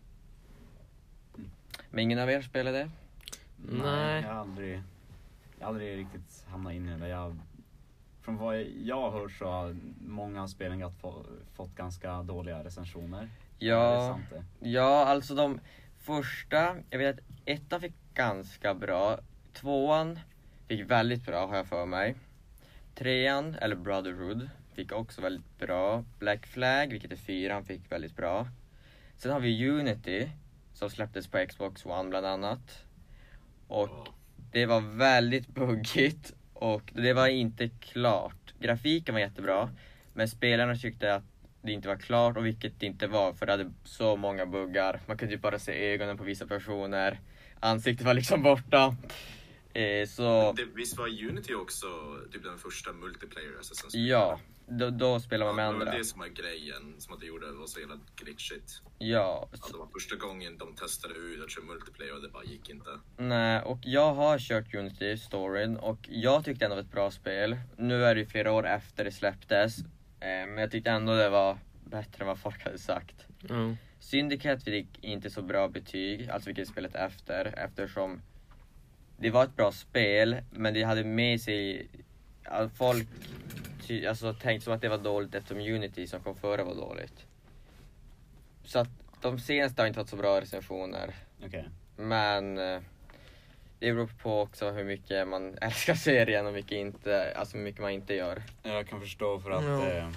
Men 1.91 1.99
ingen 2.01 2.19
av 2.19 2.31
er 2.31 2.43
spelade 2.43 2.79
det? 2.79 2.91
Nej. 3.57 4.23
Jag 4.23 4.29
har 4.29 4.41
aldrig, 4.41 4.83
jag 5.59 5.67
har 5.67 5.69
aldrig 5.73 5.99
riktigt 5.99 6.45
hamnat 6.49 6.73
in 6.73 6.89
i 6.89 6.99
det. 6.99 7.09
Jag, 7.09 7.37
från 8.23 8.37
vad 8.37 8.63
jag 8.63 9.01
har 9.01 9.11
hört 9.21 9.33
så 9.33 9.45
har 9.51 9.77
många 10.01 10.43
av 10.43 10.47
spelen 10.47 10.79
gatt- 10.79 11.01
få- 11.01 11.27
fått 11.55 11.75
ganska 11.77 12.23
dåliga 12.23 12.65
recensioner. 12.65 13.29
Ja, 13.59 14.09
sant 14.15 14.45
det? 14.61 14.69
ja 14.69 15.07
alltså 15.07 15.35
de 15.35 15.61
första, 15.99 16.77
jag 16.91 16.99
vet 16.99 17.17
att 17.19 17.25
ettan 17.47 17.81
fick 17.81 17.95
ganska 18.15 18.75
bra. 18.75 19.19
Tvåan 19.53 20.19
fick 20.69 20.91
väldigt 20.91 21.27
bra 21.27 21.47
har 21.47 21.57
jag 21.57 21.67
för 21.67 21.87
mig. 21.87 22.15
Trean, 22.95 23.55
eller 23.55 23.77
Brotherhood, 23.77 24.49
fick 24.75 24.93
också 24.93 25.21
väldigt 25.21 25.59
bra. 25.59 26.05
Black 26.19 26.47
Flag, 26.47 26.93
vilket 26.93 27.13
är 27.13 27.17
fyran, 27.17 27.65
fick 27.65 27.93
väldigt 27.93 28.17
bra. 28.17 28.49
Sen 29.17 29.33
har 29.33 29.41
vi 29.41 29.69
Unity, 29.69 30.29
som 30.75 30.91
släpptes 30.91 31.27
på 31.27 31.47
Xbox 31.49 31.87
One 31.87 32.09
bland 32.09 32.27
annat. 32.27 32.85
Och 33.69 34.09
det 34.53 34.67
var 34.67 34.81
väldigt 34.81 35.49
buggigt 35.49 36.35
och 36.55 36.93
det 36.95 37.13
var 37.13 37.27
inte 37.29 37.69
klart. 37.69 38.55
Grafiken 38.61 39.15
var 39.15 39.21
jättebra, 39.21 39.71
men 40.13 40.29
spelarna 40.29 40.77
tyckte 40.77 41.15
att 41.15 41.25
det 41.63 41.73
inte 41.73 41.89
var 41.89 41.97
klart 41.97 42.37
och 42.37 42.47
vilket 42.47 42.81
det 42.81 42.87
inte 42.87 43.07
var 43.07 43.33
för 43.33 43.47
det 43.47 43.53
hade 43.53 43.73
så 43.85 44.17
många 44.17 44.47
buggar. 44.47 45.01
Man 45.07 45.19
kunde 45.19 45.35
ju 45.35 45.41
bara 45.41 45.59
se 45.59 45.93
ögonen 45.93 46.19
på 46.19 46.25
vissa 46.25 46.47
personer. 46.47 47.21
Ansiktet 47.61 48.07
var 48.07 48.15
liksom 48.15 48.43
borta. 48.43 48.97
Eh, 49.75 50.09
så 50.09 50.53
det, 50.53 50.65
visst 50.75 50.99
var 50.99 51.07
Unity 51.09 51.55
också 51.55 51.87
typ 52.33 52.43
den 52.45 52.59
första 52.59 52.93
multiplayer 52.93 53.51
Assassin's 53.61 53.97
ja, 53.97 54.41
då, 54.69 54.91
då 54.91 55.21
spelar 55.21 55.47
man 55.47 55.57
med 55.57 55.65
Ja, 55.65 55.69
det 55.73 55.79
var 55.79 55.87
andra. 55.87 55.99
det 55.99 56.05
som 56.05 56.21
var 56.21 56.27
grejen, 56.27 56.95
som 56.99 57.15
att 57.15 57.21
det 57.21 57.27
gjorde 57.27 57.47
det 57.47 57.53
var 57.59 57.67
så 57.67 57.81
jävla 57.81 57.99
glitchigt. 58.17 58.83
Ja, 58.99 59.49
Att 59.53 59.73
det 59.73 59.79
var 59.79 59.87
första 59.93 60.17
gången 60.17 60.59
de 60.59 60.75
testade 60.75 61.15
ut 61.15 61.45
att 61.45 61.51
köra 61.51 61.65
multiplayer 61.65 62.15
och 62.15 62.23
det 62.23 62.29
bara 62.29 62.45
gick 62.45 62.71
inte. 62.71 62.91
Nej, 63.17 63.61
och 63.63 63.79
jag 63.83 64.15
har 64.15 64.39
kört 64.39 64.75
Unity 64.75 65.17
storyn 65.19 65.77
och 65.77 66.09
jag 66.09 66.45
tyckte 66.45 66.65
ändå 66.65 66.77
det 66.77 66.83
var 66.83 66.87
ett 66.89 66.93
bra 66.93 67.11
spel. 67.11 67.57
Nu 67.77 68.05
är 68.05 68.15
det 68.15 68.21
ju 68.21 68.27
flera 68.27 68.53
år 68.53 68.67
efter 68.67 69.05
det 69.05 69.13
släpptes, 69.13 69.79
eh, 69.79 69.87
men 70.21 70.57
jag 70.59 70.71
tyckte 70.71 70.91
ändå 70.91 71.15
det 71.15 71.29
var 71.29 71.59
bättre 71.85 72.21
än 72.21 72.27
vad 72.27 72.39
folk 72.39 72.65
hade 72.65 72.79
sagt. 72.79 73.27
Ja. 73.49 73.77
Syndicate 73.99 74.65
fick 74.65 75.05
inte 75.05 75.31
så 75.31 75.43
bra 75.43 75.69
betyg, 75.69 76.31
alltså 76.31 76.49
vilket 76.49 76.69
spelet 76.69 76.95
efter, 76.95 77.55
eftersom 77.59 78.23
det 79.19 79.31
var 79.31 79.45
ett 79.45 79.57
bra 79.57 79.73
spel, 79.73 80.37
men 80.51 80.75
det 80.75 80.83
hade 80.83 81.05
med 81.05 81.41
sig 81.41 81.89
att 82.45 82.73
folk 82.77 83.09
alltså, 84.09 84.35
tänkte 84.35 84.65
som 84.65 84.73
att 84.75 84.81
det 84.81 84.89
var 84.89 84.99
dåligt 84.99 85.35
eftersom 85.35 85.59
Unity 85.59 86.07
som 86.07 86.21
kom 86.21 86.37
före 86.37 86.63
var 86.63 86.75
dåligt. 86.75 87.27
Så 88.65 88.79
att 88.79 88.89
de 89.23 89.39
senaste 89.39 89.83
har 89.83 89.87
inte 89.87 89.99
fått 90.01 90.09
så 90.09 90.17
bra 90.17 90.41
recensioner. 90.41 91.15
Okej. 91.47 91.69
Men 91.97 92.59
eh, 92.59 92.81
det 93.79 93.93
beror 93.93 94.07
på 94.23 94.41
också 94.41 94.71
hur 94.71 94.85
mycket 94.85 95.29
man 95.29 95.59
älskar 95.61 95.95
serien 95.95 96.47
och 96.47 96.53
mycket 96.53 96.73
inte, 96.73 97.35
alltså 97.37 97.57
hur 97.57 97.65
mycket 97.65 97.81
man 97.81 97.91
inte 97.91 98.15
gör. 98.15 98.43
Jag 98.63 98.89
kan 98.89 99.01
förstå 99.01 99.41
för 99.41 99.51
att 99.51 99.65
Ja. 99.65 99.87
eh, 99.87 100.09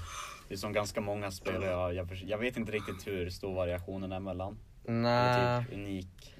det 0.49 0.55
är 0.55 0.57
som 0.57 0.73
ganska 0.73 1.01
många 1.01 1.31
spel 1.31 1.61
jag, 1.63 1.93
jag, 1.93 2.07
jag 2.25 2.37
vet 2.37 2.57
inte 2.57 2.71
riktigt 2.71 3.07
hur 3.07 3.29
stor 3.29 3.53
variationen 3.55 4.11
är 4.11 4.19
mellan. 4.19 4.57
Nej. 4.85 5.63
Typ 5.65 5.73
unik, 5.73 6.35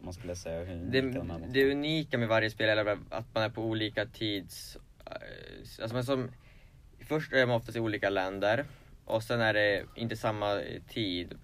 man 0.00 0.12
skulle 0.12 0.36
säga 0.36 0.64
hur 0.64 0.76
Det, 0.90 0.98
unika 1.00 1.18
de 1.18 1.30
är. 1.30 1.38
mot 1.38 1.52
det 1.52 1.70
unika 1.72 2.18
med 2.18 2.28
varje 2.28 2.50
spel 2.50 2.78
är 2.78 2.98
att 3.10 3.34
man 3.34 3.42
är 3.42 3.48
på 3.50 3.62
olika 3.64 4.06
tids... 4.06 4.76
eh, 5.06 5.12
Alltså 5.82 5.94
men 5.94 6.04
som, 6.04 6.30
först 7.08 7.32
är 7.32 7.46
man 7.46 7.56
oftast 7.56 7.76
i 7.76 7.80
olika 7.80 8.10
länder 8.10 8.64
och 9.04 9.22
sen 9.22 9.40
är 9.40 9.54
det 9.54 9.84
inte 9.94 10.16
samma 10.16 10.60
tid. 10.88 11.38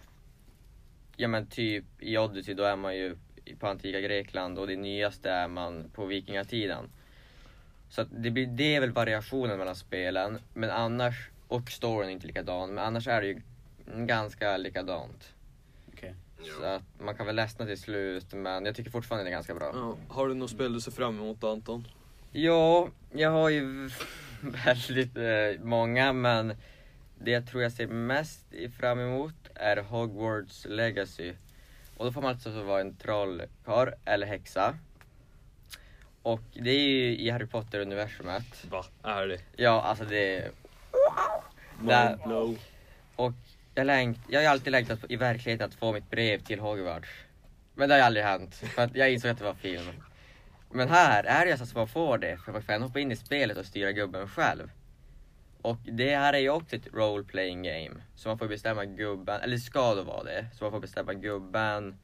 Ja 1.17 1.29
men 1.29 1.47
typ 1.47 1.85
i 2.01 2.19
Odyssey 2.19 2.55
då 2.55 2.63
är 2.65 2.77
man 2.77 2.97
ju 2.97 3.17
på 3.59 3.67
antika 3.67 4.01
Grekland 4.01 4.59
och 4.59 4.67
det 4.67 4.77
nyaste 4.77 5.31
är 5.31 5.49
man 5.49 5.91
på 5.95 6.07
vikingatiden. 6.07 6.91
Så 7.89 8.03
att 8.03 8.09
det, 8.11 8.31
blir, 8.31 8.47
det 8.47 8.75
är 8.77 8.81
väl 8.81 8.93
variationen 8.93 9.59
mellan 9.59 9.77
spelen 9.77 10.39
men 10.55 10.71
annars, 10.71 11.31
och 11.49 11.71
storyn 11.71 12.09
är 12.09 12.13
inte 12.13 12.27
likadan, 12.27 12.75
men 12.75 12.85
annars 12.85 13.09
är 13.09 13.21
det 13.21 13.27
ju 13.27 13.41
ganska 13.87 14.57
likadant. 14.57 15.35
Okej. 15.93 16.15
Så 16.59 16.65
att 16.65 16.83
man 16.99 17.15
kan 17.15 17.27
väl 17.27 17.37
ledsna 17.37 17.67
till 17.67 17.81
slut 17.81 18.33
men 18.33 18.65
jag 18.65 18.77
tycker 18.77 18.91
fortfarande 18.91 19.25
det 19.25 19.31
är 19.31 19.33
ganska 19.33 19.55
bra. 19.55 19.71
Ja, 19.75 19.97
har 20.15 20.29
du 20.29 20.35
något 20.35 20.51
spel 20.51 20.73
du 20.73 20.81
ser 20.81 20.93
fram 20.93 21.19
emot 21.19 21.45
Anton? 21.45 21.89
Ja, 22.33 22.89
jag 23.13 23.31
har 23.31 23.49
ju 23.49 23.91
väldigt 24.41 25.17
eh, 25.17 25.65
många 25.65 26.13
men 26.13 26.55
det 27.19 27.31
jag 27.31 27.47
tror 27.47 27.63
jag 27.63 27.73
ser 27.73 27.87
mest 27.87 28.45
fram 28.79 29.01
emot 29.01 29.35
är 29.55 29.77
Hogwarts 29.77 30.67
Legacy. 30.69 31.33
Och 31.97 32.05
då 32.05 32.13
får 32.13 32.23
man 32.23 32.31
alltså 32.31 32.63
vara 32.63 32.81
en 32.81 32.97
trollkarl 32.97 33.89
eller 34.05 34.27
häxa. 34.27 34.79
Och 36.23 36.41
det 36.53 36.71
är 36.71 36.89
ju 36.89 37.17
i 37.17 37.31
Harry 37.31 37.47
Potter-universumet. 37.47 38.67
Va? 38.71 38.85
Är 39.03 39.27
det? 39.27 39.41
Ja, 39.57 39.83
alltså 39.83 40.05
det 40.05 40.37
är... 40.37 40.51
Där, 41.81 42.19
och 43.17 43.33
jag, 43.75 43.87
längt, 43.87 44.19
jag 44.29 44.41
har 44.43 44.49
alltid 44.49 44.73
längtat 44.73 44.99
i 45.09 45.17
verkligheten 45.17 45.67
att 45.67 45.75
få 45.75 45.93
mitt 45.93 46.11
brev 46.11 46.39
till 46.39 46.61
Hogwarts. 46.61 47.09
Men 47.75 47.89
det 47.89 47.95
har 47.95 48.03
aldrig 48.03 48.25
hänt, 48.25 48.55
för 48.55 48.83
att 48.83 48.97
jag 48.97 49.13
insåg 49.13 49.31
att 49.31 49.39
det 49.39 49.45
var 49.45 49.55
film. 49.55 50.03
Men 50.71 50.89
här 50.89 51.25
är 51.25 51.47
det 51.47 51.59
så 51.59 51.65
att 51.65 51.75
man 51.75 51.89
får 51.89 52.19
det, 52.19 52.39
för 52.45 52.53
man 52.53 52.63
kan 52.63 52.83
hoppa 52.83 53.01
in 53.01 53.13
i 53.13 53.17
spelet 53.17 53.57
och 53.57 53.67
styra 53.67 53.93
gubben 53.93 54.29
själv. 54.29 54.71
Och 55.63 55.79
det 55.85 56.17
här 56.17 56.33
är 56.33 56.39
ju 56.39 56.51
också 56.51 56.77
ett 56.77 56.95
role 56.95 57.25
playing 57.25 57.63
game. 57.63 58.03
Så 58.15 58.29
man 58.29 58.39
får 58.39 58.49
bestämma 58.49 58.85
gubben, 58.85 59.41
eller 59.41 59.57
ska 59.57 59.95
då 59.95 60.03
vara 60.03 60.25
det. 60.25 60.47
Så 60.55 60.65
man 60.65 60.73
får 60.73 60.81
bestämma 60.81 61.15
gubben, 61.15 61.99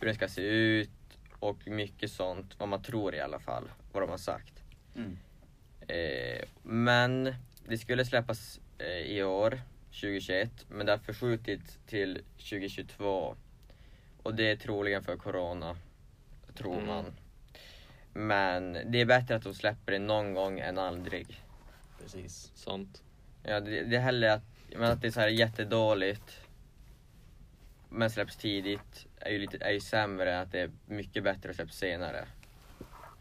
hur 0.00 0.06
den 0.06 0.14
ska 0.14 0.28
se 0.28 0.42
ut 0.42 0.90
och 1.38 1.68
mycket 1.68 2.10
sånt, 2.10 2.54
vad 2.58 2.68
man 2.68 2.82
tror 2.82 3.14
i 3.14 3.20
alla 3.20 3.38
fall, 3.38 3.64
vad 3.92 4.02
de 4.02 4.10
har 4.10 4.18
sagt. 4.18 4.62
Mm. 4.96 5.18
Eh, 5.88 6.44
men 6.62 7.34
det 7.68 7.78
skulle 7.78 8.04
släppas 8.04 8.60
eh, 8.78 8.86
i 8.86 9.22
år, 9.22 9.60
2021, 9.86 10.50
men 10.68 10.86
det 10.86 10.92
har 10.92 10.98
förskjutits 10.98 11.78
till 11.86 12.22
2022. 12.36 13.36
Och 14.22 14.34
det 14.34 14.50
är 14.50 14.56
troligen 14.56 15.02
för 15.02 15.16
corona, 15.16 15.76
tror 16.54 16.74
Mm. 16.74 16.86
man. 16.86 17.04
Men 18.12 18.72
det 18.72 19.00
är 19.00 19.04
bättre 19.06 19.36
att 19.36 19.42
de 19.42 19.54
släpper 19.54 19.92
det 19.92 19.98
någon 19.98 20.34
gång 20.34 20.60
än 20.60 20.78
aldrig. 20.78 21.42
Precis. 22.02 22.52
Sant. 22.54 23.02
Ja, 23.42 23.60
det, 23.60 23.84
det 23.84 23.96
är 23.96 24.00
hellre 24.00 24.32
att, 24.32 24.42
men 24.76 24.90
att 24.90 25.00
det 25.00 25.06
är 25.06 25.10
så 25.10 25.20
här 25.20 25.28
jättedåligt 25.28 26.40
men 27.88 28.10
släpps 28.10 28.36
tidigt 28.36 29.06
är 29.20 29.30
ju, 29.30 29.38
lite, 29.38 29.58
är 29.60 29.70
ju 29.70 29.80
sämre 29.80 30.34
än 30.34 30.42
att 30.42 30.52
det 30.52 30.60
är 30.60 30.70
mycket 30.86 31.24
bättre 31.24 31.50
att 31.50 31.56
släpps 31.56 31.76
senare. 31.76 32.24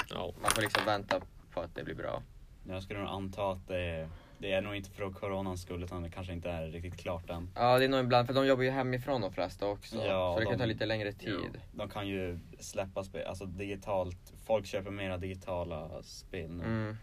Ja. 0.10 0.34
Man 0.42 0.52
får 0.52 0.62
liksom 0.62 0.86
vänta 0.86 1.22
på 1.52 1.62
att 1.62 1.76
det 1.76 1.84
blir 1.84 1.96
bra. 1.96 2.24
Jag 2.68 2.84
skulle 2.84 3.00
nog 3.00 3.10
anta 3.10 3.52
att 3.52 3.68
det, 3.68 4.10
det 4.38 4.52
är 4.54 4.62
nog 4.62 4.76
inte 4.76 4.90
för 4.90 5.10
coronans 5.12 5.62
skull 5.62 5.84
utan 5.84 6.04
det 6.04 6.10
kanske 6.10 6.34
inte 6.34 6.50
är 6.50 6.68
riktigt 6.68 6.98
klart 7.00 7.30
än. 7.30 7.50
Ja, 7.56 7.80
det 7.80 7.86
är 7.86 7.90
nog 7.90 8.00
ibland, 8.00 8.28
för 8.28 8.34
de 8.34 8.48
jobbar 8.48 8.64
ju 8.64 8.70
hemifrån 8.70 9.22
de 9.22 9.34
flesta 9.34 9.68
också. 9.68 9.96
Ja, 9.96 10.34
så 10.34 10.40
det 10.40 10.46
kan 10.46 10.54
de- 10.54 10.60
ta 10.60 10.66
lite 10.66 10.86
längre 10.86 11.12
tid. 11.12 11.62
De 11.72 11.90
kan 11.90 12.08
ju 12.08 12.40
släppa 12.60 13.04
spel, 13.04 13.28
alltså 13.28 13.46
digitalt. 13.46 14.34
Folk 14.46 14.66
köper 14.66 14.92
mera 14.92 15.18
digitala 15.18 16.04
spel 16.04 16.52
nu. 16.52 16.64
Mm. 16.64 16.98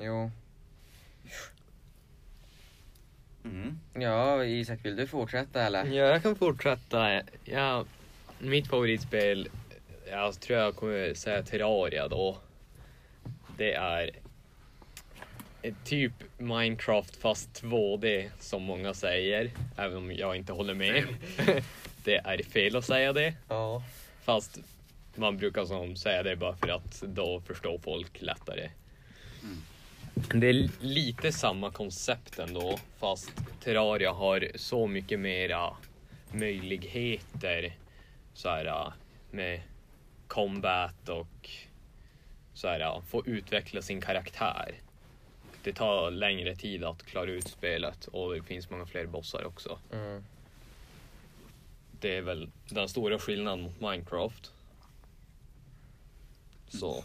Jo. 0.00 0.30
Mm. 3.44 3.80
Ja, 3.94 4.44
Isak, 4.44 4.84
vill 4.84 4.96
du 4.96 5.06
fortsätta 5.06 5.62
eller? 5.62 5.84
Ja, 5.84 6.04
jag 6.04 6.22
kan 6.22 6.36
fortsätta. 6.36 7.22
Ja, 7.44 7.84
mitt 8.38 8.68
favoritspel, 8.68 9.48
jag 10.10 10.40
tror 10.40 10.58
jag 10.58 10.76
kommer 10.76 11.14
säga 11.14 11.42
Terraria 11.42 12.08
då. 12.08 12.38
Det 13.56 13.72
är 13.74 14.10
typ 15.84 16.12
Minecraft 16.38 17.16
fast 17.16 17.62
2D 17.62 18.30
som 18.38 18.62
många 18.62 18.94
säger, 18.94 19.50
även 19.76 19.96
om 19.96 20.12
jag 20.12 20.36
inte 20.36 20.52
håller 20.52 20.74
med. 20.74 21.04
det 22.04 22.16
är 22.16 22.42
fel 22.42 22.76
att 22.76 22.84
säga 22.84 23.12
det, 23.12 23.34
Ja. 23.48 23.82
fast 24.22 24.58
man 25.14 25.36
brukar 25.36 25.64
som 25.64 25.96
säga 25.96 26.22
det 26.22 26.36
bara 26.36 26.56
för 26.56 26.68
att 26.68 27.02
då 27.06 27.40
förstår 27.40 27.78
folk 27.78 28.22
lättare. 28.22 28.70
Det 30.34 30.46
är 30.48 30.68
lite 30.80 31.32
samma 31.32 31.70
koncept 31.70 32.38
ändå, 32.38 32.78
fast 32.98 33.32
Terraria 33.64 34.12
har 34.12 34.48
så 34.54 34.86
mycket 34.86 35.20
mera 35.20 35.76
möjligheter 36.32 37.76
så 38.34 38.48
här, 38.48 38.92
med 39.30 39.60
combat 40.26 41.08
och 41.08 41.50
så 42.54 42.68
här, 42.68 43.00
få 43.08 43.26
utveckla 43.26 43.82
sin 43.82 44.00
karaktär. 44.00 44.74
Det 45.62 45.72
tar 45.72 46.10
längre 46.10 46.56
tid 46.56 46.84
att 46.84 47.02
klara 47.02 47.30
ut 47.30 47.48
spelet 47.48 48.06
och 48.06 48.34
det 48.34 48.42
finns 48.42 48.70
många 48.70 48.86
fler 48.86 49.06
bossar 49.06 49.44
också. 49.46 49.78
Mm. 49.92 50.24
Det 52.00 52.16
är 52.16 52.22
väl 52.22 52.50
den 52.68 52.88
stora 52.88 53.18
skillnaden 53.18 53.62
mot 53.62 53.80
Minecraft. 53.80 54.52
Så. 56.68 57.04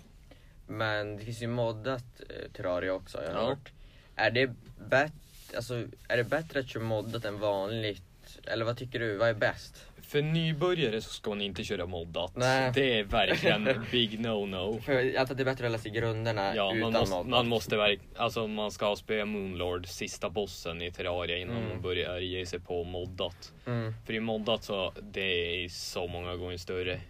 Men 0.68 1.18
det 1.18 1.26
finns 1.26 1.42
ju 1.42 1.48
moddat 1.48 2.22
eh, 2.30 2.52
Terraria 2.54 2.94
också 2.94 3.18
har 3.18 3.26
jag 3.26 3.34
Ja. 3.36 3.46
hört. 3.48 3.72
Är 4.16 4.32
det, 4.32 4.54
bet- 4.90 5.56
alltså, 5.56 5.88
är 6.08 6.18
det 6.18 6.24
bättre 6.24 6.60
att 6.60 6.68
köra 6.70 6.84
moddat 6.84 7.26
än 7.26 7.40
vanligt? 7.40 8.40
Eller 8.44 8.66
vad 8.66 8.78
tycker 8.78 9.00
du? 9.00 9.18
Vad 9.18 9.30
är 9.30 9.34
bäst? 9.34 9.86
För 10.08 10.22
nybörjare 10.22 11.02
så 11.02 11.10
ska 11.10 11.30
man 11.30 11.42
inte 11.42 11.64
köra 11.64 11.86
moddat. 11.86 12.36
Nej. 12.36 12.72
Det 12.76 13.00
är 13.00 13.04
verkligen 13.04 13.68
en 13.68 13.86
big 13.92 14.20
no-no. 14.20 14.80
För 14.82 14.92
jag 14.94 15.16
att 15.16 15.38
det 15.38 15.44
är 15.44 15.46
bättre 15.46 15.66
att 15.66 15.72
lära 15.72 15.82
sig 15.82 15.92
grunderna 15.92 16.56
Ja, 16.56 16.76
utan 16.76 16.80
man 16.92 16.94
måste, 16.94 17.16
moddat. 17.16 17.28
man 17.30 17.48
måste 17.48 17.78
verk, 17.78 18.00
alltså 18.16 18.48
man 18.48 18.72
ska 18.72 18.96
spela 18.96 19.26
Moonlord, 19.26 19.88
sista 19.88 20.30
bossen 20.30 20.82
i 20.82 20.92
Terraria 20.92 21.38
innan 21.38 21.58
Mm. 21.58 21.70
man 21.70 21.82
börjar 21.82 22.20
ge 22.20 22.46
sig 22.46 22.60
på 22.60 22.84
moddat. 22.84 23.54
Mm. 23.66 23.94
För 24.06 24.14
i 24.14 24.20
moddat 24.20 24.64
så 24.64 24.94
det 25.02 25.64
är 25.66 25.70
så 25.70 26.08
många 26.08 26.36
gånger 26.36 26.58
större. 26.58 27.02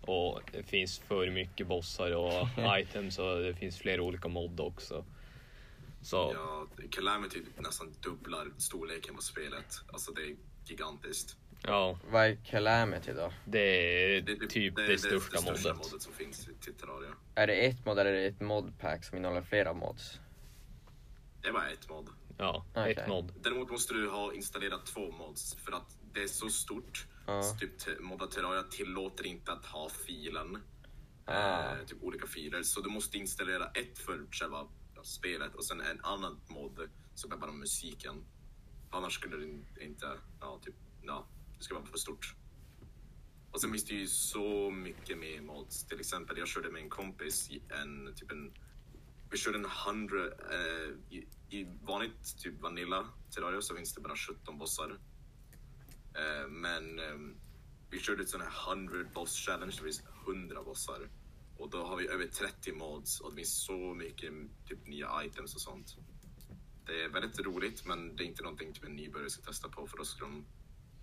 Och 0.00 0.40
det 0.52 0.62
finns 0.62 0.98
för 0.98 1.30
mycket 1.30 1.66
bossar 1.66 2.10
och 2.10 2.48
items 2.80 3.18
och 3.18 3.38
det 3.42 3.54
finns 3.54 3.78
flera 3.78 4.02
olika 4.02 4.28
mod 4.28 4.60
också. 4.60 5.04
Så 6.02 6.16
Ja, 6.34 6.66
Calamity 6.90 7.38
nästan 7.58 7.94
dubblar 8.02 8.46
storleken 8.58 9.14
på 9.16 9.22
spelet. 9.22 9.66
Alltså 9.92 10.12
det 10.12 10.22
är 10.22 10.36
gigantiskt. 10.66 11.36
Ja, 11.66 11.98
Vad 12.10 12.26
är 12.26 12.34
Calamity 12.44 13.12
då? 13.12 13.32
det 13.44 13.58
är 14.16 14.20
Det, 14.20 14.46
typ 14.48 14.76
det, 14.76 14.98
största 14.98 15.36
det 15.36 15.42
största 15.42 15.68
modet. 15.74 15.84
modet 15.90 16.02
som 16.02 16.12
finns 16.12 16.48
till 16.60 16.74
Terraria. 16.74 17.10
Är 17.34 17.46
det 17.46 17.54
ett 17.54 17.86
mod 17.86 17.98
eller 17.98 18.12
är 18.12 18.20
det 18.20 18.26
ett 18.26 18.40
modpack 18.40 19.04
som 19.04 19.18
innehåller 19.18 19.42
flera 19.42 19.72
mods? 19.72 20.20
Det 21.42 21.48
är 21.48 21.52
bara 21.52 21.70
ett 21.70 21.88
mod. 21.88 22.08
Ja, 22.38 22.64
Okej. 22.74 22.92
ett 22.92 23.08
mod. 23.08 23.32
Däremot 23.42 23.70
måste 23.70 23.94
du 23.94 24.08
ha 24.10 24.32
installerat 24.34 24.86
två 24.86 25.10
mods 25.12 25.54
för 25.54 25.72
att 25.72 25.96
det 26.12 26.22
är 26.22 26.26
så 26.28 26.48
stort. 26.48 27.06
Ja. 27.26 27.42
Så 27.42 27.56
typ 27.56 28.00
modda 28.00 28.26
Terraria 28.26 28.62
tillåter 28.62 29.26
inte 29.26 29.52
att 29.52 29.64
ha 29.66 29.88
filen. 29.88 30.62
Ah. 31.24 31.60
Eh, 31.72 31.84
typ 31.86 32.02
olika 32.02 32.26
filer. 32.26 32.62
Så 32.62 32.80
du 32.80 32.90
måste 32.90 33.18
installera 33.18 33.66
ett 33.70 33.98
för 33.98 34.26
själva 34.30 34.66
spelet 35.02 35.54
och 35.54 35.64
sen 35.64 35.80
en 35.80 36.00
annan 36.02 36.40
mod 36.48 36.88
som 37.14 37.32
är 37.32 37.36
bara 37.36 37.52
musiken. 37.52 38.24
Annars 38.90 39.14
skulle 39.14 39.36
det 39.36 39.44
in- 39.44 39.66
inte, 39.80 40.06
ja 40.40 40.60
typ, 40.64 40.74
ja, 41.02 41.26
det 41.33 41.33
ska 41.64 41.74
vara 41.74 41.86
för 41.86 41.98
stort. 41.98 42.34
Och 43.54 43.60
sen 43.60 43.70
finns 43.70 43.84
det 43.84 43.94
ju 43.94 44.06
så 44.06 44.70
mycket 44.70 45.18
mer 45.18 45.40
mods. 45.40 45.86
Till 45.86 46.00
exempel, 46.00 46.38
jag 46.38 46.48
körde 46.48 46.70
med 46.70 46.82
en 46.82 46.90
kompis 46.90 47.50
i 47.50 47.62
en, 47.68 48.14
typ 48.14 48.30
en, 48.32 48.52
vi 49.30 49.38
körde 49.38 49.58
en 49.58 49.66
100, 49.86 50.24
eh, 50.26 51.16
i, 51.16 51.28
i 51.50 51.66
vanligt 51.82 52.38
typ 52.38 52.60
Vanilla 52.60 53.08
Terraria 53.34 53.62
så 53.62 53.76
finns 53.76 53.94
det 53.94 54.00
bara 54.00 54.16
17 54.16 54.58
bossar. 54.58 54.98
Eh, 56.14 56.48
men 56.48 56.98
eh, 56.98 57.18
vi 57.90 58.00
körde 58.00 58.22
ett 58.22 58.28
sån 58.28 58.40
här 58.40 58.72
100 58.72 59.04
boss 59.14 59.36
challenge, 59.36 59.74
det 59.76 59.82
finns 59.82 60.02
100 60.26 60.62
bossar. 60.62 61.08
Och 61.56 61.70
då 61.70 61.84
har 61.84 61.96
vi 61.96 62.08
över 62.08 62.26
30 62.26 62.72
mods 62.72 63.20
och 63.20 63.30
det 63.30 63.36
finns 63.36 63.64
så 63.64 63.94
mycket 63.94 64.32
typ, 64.68 64.86
nya 64.86 65.24
items 65.24 65.54
och 65.54 65.60
sånt. 65.60 65.96
Det 66.86 67.04
är 67.04 67.08
väldigt 67.08 67.40
roligt 67.40 67.86
men 67.86 68.16
det 68.16 68.24
är 68.24 68.26
inte 68.26 68.42
någonting 68.42 68.72
typ, 68.72 68.84
en 68.84 68.96
nybörjare 68.96 69.30
ska 69.30 69.42
testa 69.42 69.68
på 69.68 69.86
för 69.86 69.98
då 69.98 70.04
skulle 70.04 70.30
de 70.30 70.44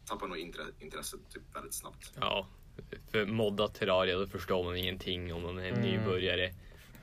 tappa 0.05 0.27
nog 0.27 0.37
intre- 0.37 0.71
intresset 0.79 1.19
typ, 1.33 1.55
väldigt 1.55 1.73
snabbt. 1.73 2.11
Ja, 2.19 2.47
för 3.11 3.25
moddat 3.25 3.73
Terraria 3.75 4.17
då 4.17 4.27
förstår 4.27 4.63
man 4.63 4.77
ingenting 4.77 5.33
om 5.33 5.41
man 5.41 5.59
är 5.59 5.65
en 5.71 5.81
nybörjare. 5.81 6.51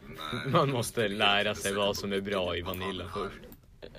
Nej, 0.09 0.47
Man 0.53 0.71
måste 0.71 1.09
lära 1.09 1.55
sig 1.55 1.75
vad 1.75 1.97
som 1.97 2.13
är 2.13 2.21
bra 2.21 2.57
i 2.57 2.63
Vanilla 2.63 3.05
först. 3.15 3.37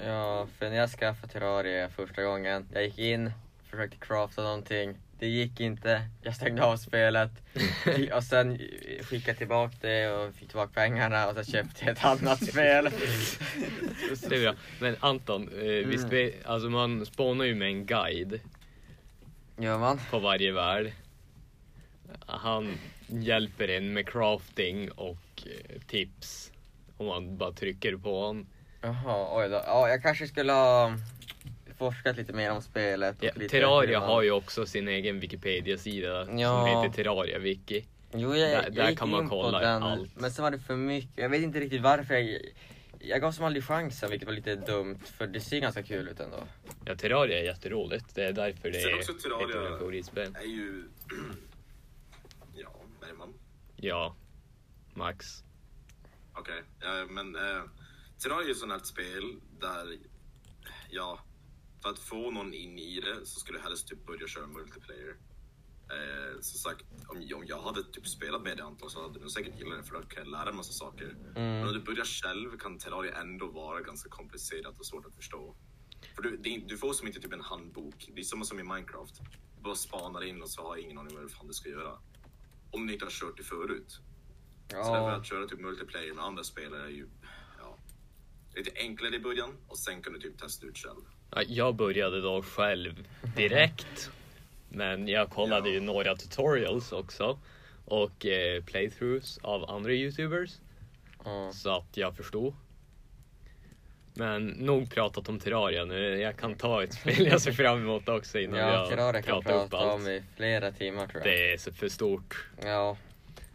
Ja, 0.06 0.48
för 0.58 0.70
när 0.70 0.76
jag 0.78 0.90
skaffade 0.90 1.34
Terraria 1.34 1.90
första 1.90 2.24
gången, 2.24 2.68
jag 2.74 2.84
gick 2.84 2.98
in, 2.98 3.32
försökte 3.70 3.98
crafta 3.98 4.44
någonting. 4.44 4.98
Det 5.20 5.28
gick 5.28 5.60
inte, 5.60 6.02
jag 6.22 6.36
stängde 6.36 6.64
av 6.64 6.78
spelet 6.78 7.32
och 8.14 8.24
sen 8.24 8.58
skickade 9.04 9.38
tillbaka 9.38 9.76
det 9.82 10.12
och 10.12 10.36
fick 10.36 10.48
tillbaka 10.48 10.72
pengarna 10.74 11.28
och 11.28 11.36
sen 11.36 11.44
köpte 11.46 11.86
jag 11.86 11.92
ett 11.92 12.06
annat 12.06 12.46
spel. 12.50 12.90
Det 14.30 14.36
är 14.36 14.42
bra. 14.42 14.54
Men 14.80 14.96
Anton, 15.00 15.50
eh, 15.50 15.88
visst 15.88 16.08
vi, 16.10 16.36
alltså 16.46 16.70
man 16.70 17.06
spånar 17.06 17.46
ju 17.46 17.56
med 17.56 17.68
en 17.68 17.86
guide 17.86 18.40
Gör 19.60 19.78
man? 19.78 20.00
på 20.12 20.20
varje 20.20 20.52
värld. 20.52 20.92
Han 22.26 22.78
hjälper 23.08 23.68
en 23.68 23.94
med 23.94 24.08
crafting 24.10 24.92
och 24.92 25.18
eh, 25.46 25.82
tips. 25.88 26.52
Om 26.98 27.06
man 27.06 27.38
bara 27.38 27.52
trycker 27.52 27.96
på 27.98 28.22
honom. 28.26 28.48
Jaha, 28.82 29.38
oj 29.44 29.50
då. 29.50 29.62
Ja, 29.66 29.90
jag 29.90 30.02
kanske 30.04 30.28
skulle 30.28 30.52
ha 30.52 30.92
forskat 31.78 32.18
lite 32.18 32.34
mer 32.34 32.52
om 32.52 32.62
spelet. 32.62 33.16
Ja, 33.20 33.32
Terraria 33.50 34.00
har 34.00 34.22
ju 34.22 34.32
också 34.32 34.66
sin 34.66 34.88
egen 34.88 35.20
Wikipedia-sida 35.20 36.28
Ja. 36.38 36.50
som 36.60 36.68
heter 36.84 37.04
Terraria 37.04 37.40
Wiki. 37.40 37.86
Jo, 38.14 38.36
jag, 38.36 38.50
Där- 38.50 38.64
jag 38.64 38.74
där 38.74 38.96
kan 38.96 39.10
man 39.10 39.30
kolla 39.30 39.70
allt. 39.80 40.10
Men 40.16 40.32
sen 40.32 40.44
var 40.44 40.52
det 40.52 40.60
för 40.60 40.76
mycket. 40.76 41.12
Jag 41.16 41.30
vet 41.30 41.42
inte 41.42 41.60
riktigt 41.60 41.82
varför 41.82 42.14
jag... 42.16 42.40
Jag 43.02 43.22
gav 43.22 43.32
som 43.32 43.46
aldrig 43.46 43.64
chansen, 43.64 44.10
vilket 44.10 44.28
var 44.28 44.34
lite 44.36 44.56
dumt. 44.56 45.00
För 45.06 45.28
det 45.28 45.42
ser 45.42 45.60
ganska 45.60 45.84
kul 45.84 46.08
ut 46.08 46.20
ändå. 46.20 46.48
Ja, 46.86 46.96
Terraria 46.96 47.40
är 47.40 47.44
jätteroligt. 47.44 48.16
Det 48.16 48.24
är 48.24 48.34
därför 48.34 48.72
det 48.72 48.82
Sen 48.82 48.90
är 48.92 48.96
också 48.98 49.12
ett 49.12 49.26
av 49.26 49.40
Terraria- 49.42 49.64
mina 49.64 49.78
favoritspel. 49.78 50.36
är 50.36 50.46
ju... 50.46 50.84
ja, 52.56 52.76
Bergman. 53.02 53.34
Ja, 53.76 54.16
Max. 54.94 55.44
Okej, 56.34 56.64
ja, 56.80 57.06
men 57.10 57.36
eh, 57.36 57.64
Terraria 58.24 58.42
är 58.42 58.46
ju 58.46 58.52
ett 58.52 58.58
sånt 58.58 58.72
här 58.72 58.80
spel 58.80 59.40
där, 59.60 59.98
ja, 60.90 61.20
för 61.82 61.90
att 61.90 62.00
få 62.00 62.32
någon 62.32 62.54
in 62.54 62.80
i 62.80 63.00
det 63.00 63.26
så 63.26 63.40
skulle 63.40 63.58
jag 63.58 63.64
helst 63.66 63.88
typ 63.88 64.06
börja 64.06 64.28
köra 64.28 64.48
multiplayer. 64.48 65.16
Eh, 65.90 66.40
som 66.42 66.60
sagt, 66.60 66.86
om, 67.08 67.18
om 67.18 67.44
jag 67.48 67.62
hade 67.62 67.84
typ 67.84 68.08
spelat 68.08 68.42
med 68.42 68.58
det 68.58 68.64
Anton 68.64 68.90
så 68.90 69.02
hade 69.02 69.20
du 69.20 69.30
säkert 69.30 69.60
gillat 69.60 69.78
det 69.78 69.84
för 69.84 69.94
då 69.94 70.02
kan 70.02 70.24
jag 70.24 70.32
lära 70.32 70.50
en 70.50 70.56
massa 70.56 70.74
saker. 70.74 71.16
Men 71.34 71.68
om 71.68 71.74
du 71.74 71.80
börjar 71.80 72.06
själv 72.06 72.58
kan 72.58 72.78
Terraria 72.78 73.20
ändå 73.22 73.48
vara 73.48 73.82
ganska 73.82 74.10
komplicerat 74.10 74.80
och 74.80 74.86
svårt 74.86 75.06
att 75.06 75.16
förstå. 75.16 75.56
För 76.16 76.22
du, 76.22 76.38
det, 76.38 76.58
du 76.68 76.78
får 76.78 76.94
som 76.94 77.08
inte 77.08 77.20
typ 77.20 77.34
en 77.34 77.42
handbok. 77.42 78.10
Det 78.16 78.22
är 78.22 78.24
samma 78.24 78.46
som 78.46 78.60
i 78.60 78.64
Minecraft. 78.64 79.22
Du 79.56 79.62
bara 79.62 79.76
spanar 79.76 80.24
in 80.24 80.42
och 80.42 80.50
så 80.50 80.62
har 80.62 80.78
ingen 80.78 80.98
aning 80.98 81.16
vad 81.22 81.32
fan 81.32 81.48
du 81.48 81.54
ska 81.54 81.70
göra. 81.70 81.98
Om 82.72 82.88
du 82.88 82.94
inte 82.94 83.06
har 83.06 83.12
kört 83.12 83.38
det 83.38 83.44
förut. 83.44 83.92
Så 84.70 84.76
därför 84.76 84.92
Ja, 84.92 85.12
att 85.16 85.26
köra 85.26 85.48
typ 85.48 85.60
multiplayer 85.60 86.14
med 86.14 86.24
andra 86.26 86.44
spelare 86.44 86.84
är 86.84 86.90
ju 86.90 87.08
ja, 87.60 87.78
lite 88.56 88.72
enklare 88.76 89.16
i 89.16 89.20
början 89.20 89.58
och 89.68 89.78
sen 89.78 90.02
kan 90.02 90.14
du 90.14 90.20
typ 90.20 90.38
testa 90.38 90.66
ut 90.66 90.78
själv. 90.78 91.02
Ja, 91.32 91.42
Jag 91.48 91.76
började 91.76 92.22
då 92.22 92.42
själv 92.44 93.08
direkt. 93.36 94.12
Men 94.70 95.08
jag 95.08 95.30
kollade 95.30 95.70
ju 95.70 95.80
några 95.80 96.16
tutorials 96.16 96.92
också. 96.92 97.40
Och 97.86 98.26
eh, 98.26 98.64
playthroughs 98.64 99.38
av 99.44 99.70
andra 99.70 99.92
youtubers. 99.92 100.52
ja. 101.26 101.52
Så 101.54 101.78
att 101.78 101.98
jag 101.98 102.16
förstod. 102.16 102.56
Men 104.14 104.48
nog 104.48 104.92
pratat 104.92 105.30
om 105.30 105.40
Terraria 105.40 105.86
nu. 105.86 106.18
Jag 106.22 106.38
kan 106.38 106.56
ta 106.56 106.84
ett 106.84 106.94
spel 107.02 107.26
jag 107.28 107.42
ser 107.42 107.52
fram 107.52 107.78
emot 107.82 108.10
också 108.10 108.40
innan 108.40 108.60
ja 108.60 108.74
jag 108.74 108.90
Terraria 108.90 109.22
kan 109.22 109.34
pratar 109.42 109.64
upp 109.64 109.70
prata 109.72 109.78
allt. 109.86 110.02
om 110.02 110.08
i 110.08 110.24
flera 110.36 110.72
timmar 110.72 111.08
tror 111.08 111.24
jag. 111.26 111.34
Det 111.34 111.54
är 111.54 111.58
så 111.58 111.74
för 111.74 111.90
stort. 111.90 112.48
Ja. 112.64 112.98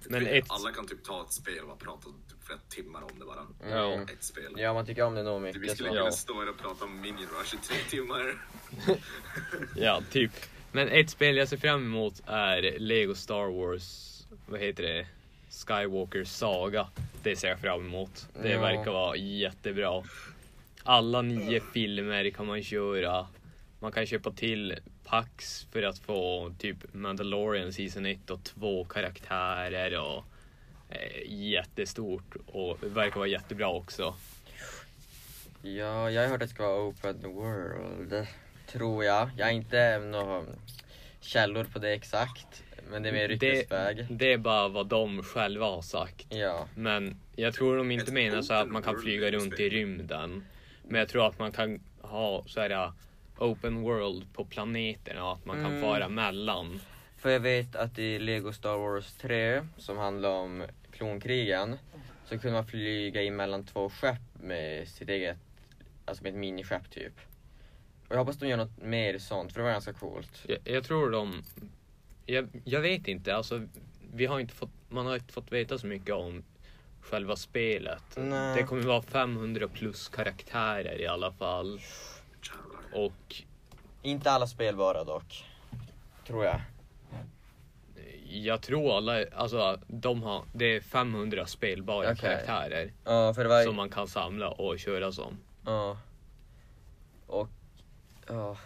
Men 0.08 0.26
ett, 0.26 0.44
Alla 0.48 0.70
kan 0.72 0.86
typ 0.86 1.04
ta 1.04 1.22
ett 1.22 1.32
spel 1.32 1.64
och 1.64 1.78
prata 1.78 2.02
typ 2.02 2.44
flera 2.46 2.58
timmar 2.68 3.02
om 3.02 3.18
det 3.18 3.24
bara. 3.24 3.82
Mm. 3.84 4.02
Ett 4.02 4.24
spel. 4.24 4.54
ja, 4.56 4.74
man 4.74 4.86
tycker 4.86 5.02
om 5.04 5.14
det 5.14 5.22
nog 5.22 5.42
Vi 5.42 5.52
mycket. 5.52 5.70
skulle 5.70 5.88
Så. 5.88 5.94
kunna 5.94 6.10
stå 6.12 6.40
här 6.40 6.48
och 6.48 6.58
prata 6.58 6.84
om 6.84 7.00
Minion 7.00 7.26
Rush 7.40 7.54
i 7.54 7.58
tre 7.58 7.76
timmar. 7.90 8.34
ja, 9.76 10.02
typ. 10.10 10.32
Men 10.76 10.88
ett 10.88 11.10
spel 11.10 11.36
jag 11.36 11.48
ser 11.48 11.56
fram 11.56 11.82
emot 11.86 12.22
är 12.26 12.78
Lego 12.78 13.14
Star 13.14 13.46
Wars, 13.52 14.20
vad 14.46 14.60
heter 14.60 14.82
det? 14.82 15.06
Skywalker 15.66 16.24
Saga. 16.24 16.88
Det 17.22 17.36
ser 17.36 17.48
jag 17.48 17.58
fram 17.60 17.80
emot. 17.86 18.28
Det 18.42 18.48
Ja. 18.50 18.60
verkar 18.60 18.90
vara 18.92 19.16
jättebra. 19.16 20.02
Alla 20.82 21.22
nio 21.22 21.60
filmer 21.60 22.30
kan 22.30 22.46
man 22.46 22.62
köra. 22.62 23.26
Man 23.78 23.92
kan 23.92 24.06
köpa 24.06 24.30
till 24.30 24.74
packs 25.04 25.66
för 25.72 25.82
att 25.82 25.98
få 25.98 26.52
typ 26.58 26.76
Mandalorian 26.94 27.72
Season 27.72 28.06
1 28.06 28.30
och 28.30 28.44
två 28.44 28.84
karaktärer 28.84 30.00
och 30.00 30.24
eh, 30.88 31.22
jättestort 31.32 32.34
och 32.46 32.78
det 32.80 32.88
verkar 32.88 33.16
vara 33.16 33.28
jättebra 33.28 33.68
också. 33.68 34.14
Ja, 35.62 36.10
jag 36.10 36.22
har 36.22 36.28
hört 36.28 36.42
att 36.42 36.48
det 36.48 36.54
ska 36.54 36.62
vara 36.68 36.82
open 36.88 37.22
world. 37.22 38.26
Tror 38.74 39.04
jag. 39.04 39.30
Jag 39.36 39.46
har 39.46 39.52
inte 39.52 39.98
några 39.98 40.44
källor 41.20 41.64
på 41.64 41.78
det 41.78 41.92
exakt. 41.92 42.62
Men 42.90 43.02
det 43.02 43.08
är 43.08 43.12
mer 43.12 43.28
ryktesväg. 43.28 44.06
Det 44.10 44.32
är 44.32 44.38
bara 44.38 44.68
vad 44.68 44.86
de 44.86 45.22
själva 45.22 45.66
har 45.66 45.82
sagt. 45.82 46.26
Ja. 46.28 46.68
Men 46.74 47.20
jag 47.36 47.54
tror 47.54 47.76
de 47.76 47.90
inte 47.90 48.04
Ett 48.04 48.12
menar 48.12 48.42
så 48.42 48.54
att 48.54 48.68
man 48.68 48.82
kan 48.82 49.00
flyga 49.00 49.30
runt 49.30 49.60
i 49.60 49.68
rymden. 49.68 50.44
Men 50.88 50.98
jag 50.98 51.08
tror 51.08 51.26
att 51.26 51.38
man 51.38 51.52
kan 51.52 51.80
ha 52.00 52.44
så 52.46 52.60
här 52.60 52.70
uh, 52.70 52.92
open 53.38 53.82
world 53.82 54.32
på 54.32 54.44
planeterna 54.44 55.24
och 55.24 55.32
att 55.32 55.44
man 55.44 55.56
kan 55.56 55.66
Mm. 55.66 55.80
fara 55.80 56.08
mellan. 56.08 56.80
För 57.16 57.30
jag 57.30 57.40
vet 57.40 57.76
att 57.76 57.98
i 57.98 58.18
Lego 58.18 58.52
Star 58.52 58.76
Wars 58.76 59.12
3, 59.12 59.66
som 59.76 59.98
handlar 59.98 60.30
om 60.30 60.64
klonkrigen, 60.92 61.76
så 62.24 62.38
kunde 62.38 62.52
man 62.52 62.66
flyga 62.66 63.22
in 63.22 63.36
mellan 63.36 63.66
två 63.66 63.90
skepp 63.90 64.42
med 64.42 64.88
sitt 64.88 65.08
eget, 65.08 65.36
alltså 66.04 66.22
med 66.22 66.30
ett 66.30 66.38
miniskepp 66.38 66.90
typ. 66.90 67.12
Och 68.08 68.14
jag 68.14 68.18
hoppas 68.18 68.36
de 68.36 68.48
gör 68.48 68.56
något 68.56 68.82
mer 68.82 69.18
sånt, 69.18 69.52
för 69.52 69.60
det 69.60 69.64
var 69.64 69.72
ganska 69.72 69.92
coolt. 69.92 70.42
Jag, 70.48 70.58
jag 70.64 70.84
tror 70.84 71.10
de... 71.10 71.42
Jag, 72.26 72.48
jag 72.64 72.80
vet 72.80 73.08
inte, 73.08 73.36
alltså 73.36 73.62
vi 74.12 74.26
har 74.26 74.40
inte 74.40 74.54
fått, 74.54 74.70
man 74.88 75.06
har 75.06 75.14
inte 75.14 75.32
fått 75.32 75.52
veta 75.52 75.78
så 75.78 75.86
mycket 75.86 76.14
om 76.14 76.44
själva 77.00 77.36
spelet. 77.36 78.04
Nej. 78.16 78.56
Det 78.56 78.62
kommer 78.62 78.82
vara 78.82 79.02
500 79.02 79.68
plus 79.68 80.08
karaktärer 80.08 81.00
i 81.00 81.06
alla 81.06 81.32
fall. 81.32 81.80
Och 82.92 83.42
Inte 84.02 84.30
alla 84.30 84.46
spelbara 84.46 85.04
dock. 85.04 85.44
Tror 86.26 86.44
jag. 86.44 86.60
jag 88.24 88.62
tror 88.62 88.96
alla, 88.96 89.24
alltså 89.36 89.80
de 89.86 90.22
har, 90.22 90.44
det 90.52 90.76
är 90.76 90.80
500 90.80 91.46
spelbara 91.46 92.12
Okej. 92.12 92.16
karaktärer. 92.16 92.92
Ja, 93.04 93.32
var 93.32 93.64
som 93.64 93.76
man 93.76 93.90
kan 93.90 94.08
samla 94.08 94.50
och 94.50 94.78
köra 94.78 95.12
som. 95.12 95.38
Ja. 95.64 95.98
Och, 97.26 97.48
ja. 98.28 98.56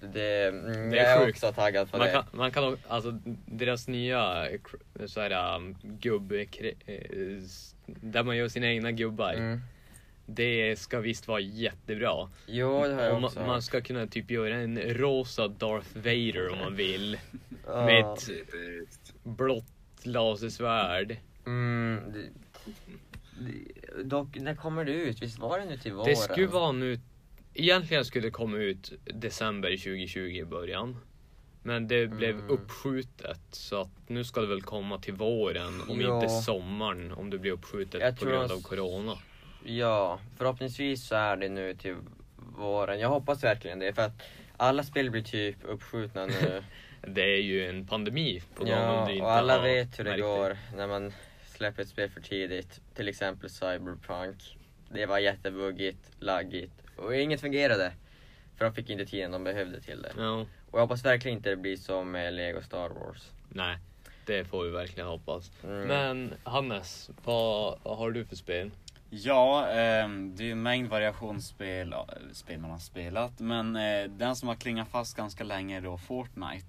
Det, 0.00 0.48
mm, 0.48 0.90
Det 0.90 0.98
är 0.98 1.04
jag 1.10 1.22
är 1.22 1.26
sjukt. 1.26 1.36
också 1.44 1.52
taggad 1.52 1.90
på 1.90 1.96
Man 1.98 2.06
det. 2.06 2.12
kan, 2.12 2.24
man 2.32 2.50
kan 2.50 2.64
också, 2.72 2.88
alltså 2.88 3.18
deras 3.46 3.88
nya 3.88 4.48
så 5.06 5.20
här, 5.20 5.56
um, 5.56 5.76
gubb... 5.82 6.32
eh, 6.32 6.46
Där 7.86 8.22
man 8.22 8.36
gör 8.36 8.48
sina 8.48 8.66
egna 8.66 8.92
gubbar. 8.92 9.32
Mm. 9.32 9.60
Det 10.26 10.78
ska 10.78 11.00
visst 11.00 11.28
vara 11.28 11.40
jättebra. 11.40 12.30
Jo, 12.46 12.82
det 12.82 12.94
har 12.94 13.02
jag 13.02 13.24
också 13.24 13.38
man, 13.38 13.48
man 13.48 13.62
ska 13.62 13.80
kunna 13.80 14.06
typ 14.06 14.30
göra 14.30 14.54
en 14.56 14.78
rosa 14.78 15.48
Darth 15.48 15.96
Vader 15.96 16.48
om 16.52 16.58
man 16.58 16.76
vill. 16.76 17.18
Med 17.66 18.00
ett 18.12 18.30
blått 19.22 19.66
lasersvärd. 20.02 21.16
Mm, 21.46 22.00
det, 22.12 22.28
det, 23.40 24.02
dock, 24.02 24.36
när 24.36 24.54
kommer 24.54 24.84
det 24.84 24.92
ut? 24.92 25.22
Visst 25.22 25.38
var 25.38 25.58
det 25.58 25.64
nu 25.64 25.76
till 25.76 25.92
våren? 25.92 26.08
Det 26.10 26.16
skulle 26.16 26.46
vara 26.46 26.72
nu... 26.72 26.98
Egentligen 27.58 28.04
skulle 28.04 28.26
det 28.26 28.30
komma 28.30 28.56
ut 28.56 28.92
december 29.04 29.68
2020 29.70 30.18
i 30.20 30.44
början. 30.44 30.96
Men 31.62 31.88
det 31.88 32.06
blev 32.06 32.34
Mm. 32.38 32.50
uppskjutet 32.50 33.40
så 33.50 33.80
att 33.80 33.88
nu 34.08 34.24
ska 34.24 34.40
det 34.40 34.46
väl 34.46 34.62
komma 34.62 34.98
till 34.98 35.14
våren 35.14 35.82
om 35.88 36.00
Ja. 36.00 36.14
inte 36.14 36.28
sommaren 36.28 37.12
om 37.12 37.30
det 37.30 37.38
blir 37.38 37.52
uppskjutet 37.52 38.00
Jag 38.00 38.18
på 38.18 38.24
grund 38.24 38.52
av 38.52 38.62
corona. 38.62 39.18
Ja, 39.64 40.20
förhoppningsvis 40.36 41.06
så 41.06 41.14
är 41.14 41.36
det 41.36 41.48
nu 41.48 41.74
till 41.74 41.94
våren. 42.56 43.00
Jag 43.00 43.08
hoppas 43.08 43.44
verkligen 43.44 43.78
det, 43.78 43.92
för 43.92 44.02
att 44.02 44.22
alla 44.56 44.82
spel 44.82 45.10
blir 45.10 45.22
typ 45.22 45.56
uppskjutna 45.64 46.26
nu. 46.26 46.62
Det 47.08 47.22
är 47.22 47.42
ju 47.42 47.66
en 47.68 47.86
pandemi 47.86 48.42
på 48.54 48.64
gång 48.64 48.72
om 48.72 48.78
ja, 48.78 49.04
du 49.06 49.12
inte 49.12 49.24
och 49.24 49.32
alla 49.32 49.62
vet 49.62 49.98
hur 49.98 50.04
det 50.04 50.18
går 50.18 50.56
när 50.76 50.86
man 50.86 51.12
släpper 51.46 51.82
ett 51.82 51.88
spel 51.88 52.10
för 52.10 52.20
tidigt. 52.20 52.80
Till 52.94 53.08
exempel 53.08 53.50
Cyberpunk. 53.50 54.56
Det 54.90 55.06
var 55.06 55.18
jättebuggigt, 55.18 56.10
laggigt 56.20 56.72
och 56.96 57.16
inget 57.16 57.40
fungerade. 57.40 57.92
För 58.56 58.64
de 58.64 58.74
fick 58.74 58.90
inte 58.90 59.06
tiden 59.06 59.30
de 59.30 59.44
behövde 59.44 59.80
till 59.80 60.02
det. 60.02 60.12
Ja, 60.16 60.46
Och 60.70 60.78
jag 60.78 60.80
hoppas 60.80 61.04
verkligen 61.04 61.36
inte 61.36 61.50
det 61.50 61.56
blir 61.56 61.76
som 61.76 62.10
med 62.10 62.34
Lego 62.34 62.62
Star 62.62 62.88
Wars. 62.88 63.30
nej. 63.48 63.78
Det 64.26 64.44
får 64.44 64.64
vi 64.64 64.70
verkligen 64.70 65.08
hoppas. 65.08 65.50
Mm. 65.64 65.88
Men 65.88 66.34
Hannes, 66.44 67.10
vad, 67.24 67.78
vad 67.82 67.98
har 67.98 68.10
du 68.10 68.24
för 68.24 68.36
spel? 68.36 68.70
Ja, 69.10 69.68
ehm, 69.68 70.36
det 70.36 70.42
är 70.42 70.46
ju 70.46 70.52
en 70.52 70.62
mängd 70.62 70.88
variationsspel 70.88 71.94
spel 72.32 72.60
man 72.60 72.70
har 72.70 72.78
spelat. 72.78 73.40
Men 73.40 73.76
eh, 73.76 74.04
den 74.10 74.36
som 74.36 74.48
har 74.48 74.54
klingat 74.56 74.88
fast 74.88 75.16
ganska 75.16 75.44
länge 75.44 75.76
är 75.76 75.80
då 75.80 75.98
Fortnite. 75.98 76.66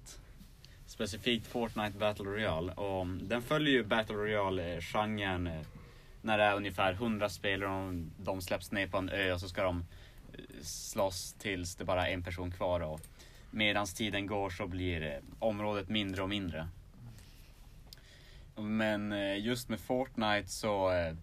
Specifikt 0.86 1.46
Fortnite 1.46 1.98
Battle 1.98 2.24
Royale. 2.24 2.72
Och 2.72 3.06
den 3.06 3.42
följer 3.42 3.72
ju 3.74 3.84
Battle 3.84 4.16
Royale-genren 4.16 5.46
eh, 5.46 5.60
när 6.22 6.38
det 6.38 6.44
är 6.44 6.54
ungefär 6.56 6.92
100 6.92 7.28
spelare 7.28 7.86
och 7.86 7.94
de 8.24 8.40
släpps 8.42 8.72
ner 8.72 8.86
på 8.86 8.98
en 8.98 9.08
ö 9.08 9.32
och 9.32 9.40
så 9.40 9.48
ska 9.48 9.62
de 9.62 9.78
eh, 9.78 9.84
slåss 10.62 11.32
tills 11.32 11.76
det 11.76 11.84
bara 11.84 12.08
är 12.08 12.14
en 12.14 12.22
person 12.22 12.50
kvar. 12.50 12.80
Och 12.80 13.00
medans 13.50 13.94
tiden 13.94 14.26
går 14.26 14.50
så 14.50 14.66
blir 14.66 15.02
eh, 15.02 15.18
området 15.38 15.88
mindre 15.88 16.22
och 16.22 16.28
mindre. 16.28 16.68
Men 18.56 19.12
eh, 19.12 19.38
just 19.38 19.68
med 19.68 19.80
Fortnite 19.80 20.48
så 20.48 20.90
eh, 20.90 21.14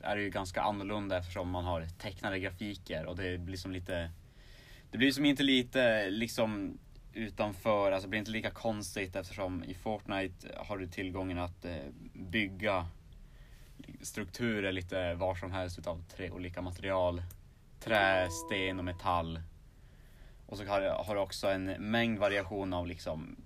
är 0.00 0.16
det 0.16 0.22
ju 0.22 0.30
ganska 0.30 0.62
annorlunda 0.62 1.18
eftersom 1.18 1.50
man 1.50 1.64
har 1.64 1.86
tecknade 1.98 2.38
grafiker 2.38 3.06
och 3.06 3.16
det 3.16 3.38
blir 3.38 3.56
som 3.56 3.72
lite 3.72 4.10
Det 4.90 4.98
blir 4.98 5.12
som 5.12 5.24
inte 5.24 5.42
lite 5.42 6.10
liksom 6.10 6.78
utanför, 7.14 7.92
alltså 7.92 8.06
det 8.06 8.10
blir 8.10 8.18
inte 8.18 8.30
lika 8.30 8.50
konstigt 8.50 9.16
eftersom 9.16 9.64
i 9.64 9.74
Fortnite 9.74 10.48
har 10.56 10.78
du 10.78 10.86
tillgången 10.86 11.38
att 11.38 11.66
bygga 12.12 12.86
strukturer 14.02 14.72
lite 14.72 15.14
var 15.14 15.34
som 15.34 15.52
helst 15.52 15.78
utav 15.78 16.04
tre 16.16 16.30
olika 16.30 16.62
material. 16.62 17.22
Trä, 17.80 18.28
sten 18.30 18.78
och 18.78 18.84
metall. 18.84 19.40
Och 20.46 20.56
så 20.58 20.64
har, 20.64 21.04
har 21.04 21.14
du 21.14 21.20
också 21.20 21.48
en 21.48 21.64
mängd 21.64 22.18
variation 22.18 22.72
av 22.72 22.86
liksom 22.86 23.36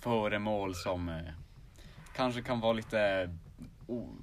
föremål 0.00 0.74
som 0.74 1.08
eh, 1.08 1.16
kanske 2.16 2.42
kan 2.42 2.60
vara 2.60 2.72
lite 2.72 3.30
o- 3.86 4.14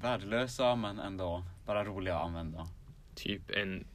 värdelösa 0.00 0.76
men 0.76 0.98
ändå 1.00 1.44
bara 1.66 1.84
roliga 1.84 2.16
att 2.16 2.26
använda. 2.26 2.68
Typ 3.14 3.50
en 3.50 3.86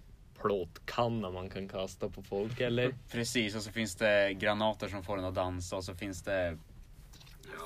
plåtkanna 0.41 1.29
man 1.31 1.49
kan 1.49 1.67
kasta 1.69 2.09
på 2.09 2.23
folk 2.23 2.59
eller? 2.59 2.95
Precis, 3.11 3.55
och 3.55 3.61
så 3.61 3.71
finns 3.71 3.95
det 3.95 4.33
granater 4.33 4.87
som 4.87 5.03
får 5.03 5.17
en 5.17 5.25
att 5.25 5.35
dansa 5.35 5.75
och 5.75 5.83
så 5.83 5.95
finns 5.95 6.21
det, 6.23 6.57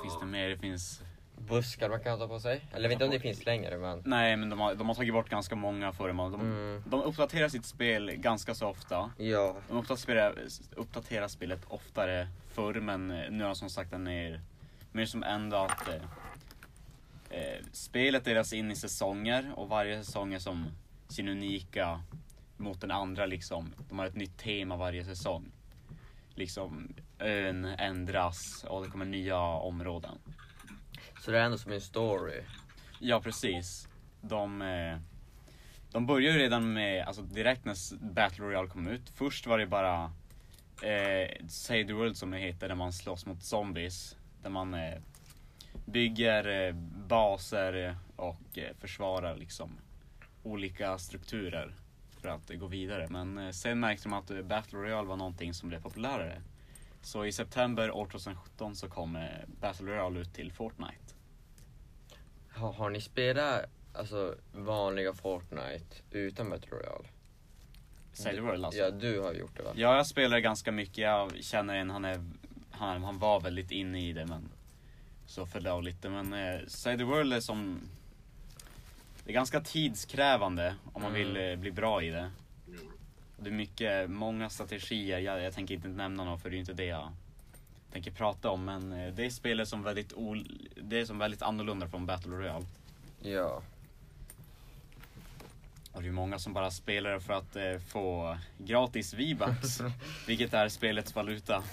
finns 0.04 0.20
det 0.20 0.26
mer, 0.26 0.50
det 0.50 0.58
finns 0.58 1.02
Buskar 1.48 1.90
man 1.90 2.00
kan 2.04 2.20
ta 2.20 2.28
på 2.28 2.40
sig. 2.40 2.62
Eller 2.72 2.82
jag 2.82 2.90
vet 2.90 2.92
inte 2.96 3.06
om 3.06 3.12
det 3.12 3.20
finns 3.20 3.46
längre 3.46 3.78
men. 3.78 4.02
Nej 4.06 4.38
men 4.38 4.50
de 4.50 4.60
har, 4.60 4.76
de 4.76 4.88
har 4.88 4.96
tagit 4.96 5.14
bort 5.14 5.30
ganska 5.30 5.56
många 5.56 5.94
föremål. 5.94 6.32
De, 6.32 6.42
Mm. 6.42 6.84
de 6.88 7.02
uppdaterar 7.02 7.50
sitt 7.50 7.66
spel 7.66 8.12
ganska 8.16 8.56
så 8.56 8.68
ofta. 8.68 9.12
Ja. 9.18 9.56
De 9.70 9.78
uppdaterar, 9.78 10.36
uppdaterar 10.76 11.28
spelet 11.28 11.62
oftare 11.68 12.28
förr 12.54 12.74
men 12.74 13.12
eh, 13.12 13.32
nu 13.32 13.44
har 13.44 13.50
de 13.50 13.56
som 13.56 13.70
sagt 13.70 13.92
den 13.92 14.04
ner 14.04 14.42
mer 14.92 15.06
som 15.06 15.24
ändå 15.24 15.58
att 15.58 15.88
eh, 15.88 15.96
eh, 17.30 17.60
spelet 17.72 18.26
delas 18.26 18.54
in 18.54 18.72
i 18.72 18.76
säsonger 18.76 19.52
och 19.56 19.70
varje 19.70 20.04
säsong 20.04 20.34
är 20.34 20.40
som 20.40 20.66
sin 21.08 21.28
unika 21.30 22.02
mot 22.58 22.82
den 22.82 22.92
andra 22.92 23.26
liksom. 23.26 23.74
De 23.90 24.00
har 24.00 24.06
ett 24.06 24.16
nytt 24.16 24.38
tema 24.38 24.76
varje 24.78 25.06
säsong. 25.06 25.52
Liksom 26.36 26.94
ön 27.20 27.66
ändras 27.66 28.66
och 28.70 28.84
det 28.84 28.90
kommer 28.92 29.06
nya 29.06 29.40
områden. 29.40 30.18
Så 31.22 31.32
det 31.32 31.40
är 31.40 31.44
ändå 31.44 31.58
som 31.58 31.72
en 31.72 31.82
story. 31.82 32.42
Ja 33.00 33.22
precis. 33.22 33.88
De, 34.22 34.62
eh, 34.62 34.98
de 35.92 36.06
börjar 36.06 36.34
ju 36.34 36.40
redan 36.40 36.74
med, 36.74 37.06
alltså 37.08 37.22
direkt 37.22 37.66
när 37.66 37.98
Battle 38.14 38.46
Royale 38.46 38.68
kom 38.68 38.88
ut. 38.88 39.10
Först 39.10 39.48
var 39.48 39.58
det 39.58 39.68
bara 39.68 40.04
eh, 40.82 41.48
Save 41.48 41.84
the 41.84 41.94
World 41.94 42.18
som 42.18 42.32
det 42.32 42.38
heter, 42.38 42.68
där 42.68 42.76
man 42.76 42.94
slåss 42.94 43.26
mot 43.26 43.44
zombies. 43.44 44.18
Där 44.44 44.50
man 44.50 44.74
eh, 44.74 44.98
bygger 45.86 46.68
eh, 46.68 46.74
baser 47.08 47.88
eh, 47.88 47.96
och 48.16 48.58
eh, 48.58 48.76
försvarar 48.80 49.36
liksom 49.36 49.70
olika 50.44 50.98
strukturer 50.98 51.74
för 52.22 52.30
att 52.30 52.52
eh, 52.52 52.58
gå 52.58 52.68
vidare. 52.68 53.08
Men 53.10 53.38
eh, 53.38 53.52
sen 53.52 53.80
märkte 53.80 54.10
de 54.10 54.14
att 54.14 54.32
eh, 54.32 54.42
Battle 54.42 54.80
Royale 54.80 55.08
var 55.08 55.18
någonting 55.18 55.54
som 55.54 55.70
blev 55.70 55.82
populärare. 55.82 56.42
Så 57.02 57.26
i 57.26 57.32
september 57.32 57.92
år 57.92 58.06
2017 58.06 58.76
så 58.76 58.90
kom 58.90 59.16
eh, 59.16 59.24
Battle 59.62 59.92
Royale 59.92 60.20
ut 60.20 60.34
till 60.34 60.52
Fortnite. 60.52 61.14
Har, 62.50 62.74
har 62.74 62.90
ni 62.90 63.02
spelat 63.02 63.66
alltså 63.94 64.36
vanliga 64.54 65.14
Fortnite 65.14 65.96
utan 66.12 66.50
Battle 66.50 66.70
Royale? 66.72 67.08
World 68.42 68.66
alltså. 68.66 68.80
Ja, 68.82 68.92
du 68.92 69.22
har 69.22 69.34
gjort 69.34 69.58
det 69.58 69.64
va? 69.64 69.72
Ja, 69.76 69.96
jag 69.96 70.08
spelar 70.08 70.40
ganska 70.40 70.72
mycket. 70.72 70.98
Jag 70.98 71.44
känner 71.44 71.76
en, 71.76 71.90
han, 71.90 72.06
är, 72.06 72.24
han, 72.72 73.04
han 73.04 73.20
var 73.20 73.40
väldigt 73.40 73.72
inne 73.72 74.08
i 74.10 74.14
det 74.14 74.26
men 74.26 74.50
så 75.26 75.46
föll 75.46 75.68
av 75.68 75.84
lite. 75.84 76.10
Men 76.10 76.34
eh, 76.34 77.06
World 77.06 77.34
är 77.34 77.40
som 77.40 77.82
Det 79.24 79.32
är 79.32 79.34
ganska 79.34 79.62
tidskrävande 79.62 80.76
om 80.94 81.02
man 81.02 81.16
Mm. 81.16 81.28
vill 81.28 81.50
eh, 81.52 81.56
bli 81.56 81.72
bra 81.72 82.04
i 82.04 82.10
det. 82.10 82.32
Det 83.44 83.50
är 83.50 83.54
mycket, 83.54 84.10
många 84.10 84.50
strategier. 84.50 85.20
Jag, 85.20 85.42
jag 85.42 85.54
tänker 85.54 85.76
inte 85.76 85.88
nämna 85.88 86.24
något 86.24 86.42
för 86.42 86.50
det 86.50 86.56
är 86.56 86.60
inte 86.60 86.74
det 86.74 86.86
jag 86.86 87.12
tänker 87.92 88.12
prata 88.12 88.50
om. 88.50 88.66
Men 88.66 88.92
eh, 88.92 89.14
det 89.14 89.26
är 89.26 89.30
spelet 89.30 89.68
som 89.68 89.84
väldigt, 89.84 90.14
ol, 90.14 90.48
det 90.76 91.00
är 91.00 91.06
som 91.06 91.20
väldigt 91.20 91.42
annorlunda 91.42 91.88
från 91.88 92.06
Battle 92.06 92.32
Royale. 92.32 92.66
Ja. 93.22 93.62
Och 95.92 96.02
det 96.02 96.08
är 96.08 96.12
många 96.12 96.40
som 96.40 96.54
bara 96.54 96.72
spelar 96.72 97.20
för 97.20 97.34
att 97.34 97.56
eh, 97.56 97.80
få 97.88 98.38
gratis 98.58 99.14
V-bucks. 99.14 99.82
vilket 100.28 100.54
är 100.54 100.70
spelets 100.70 101.16
valuta. 101.16 101.64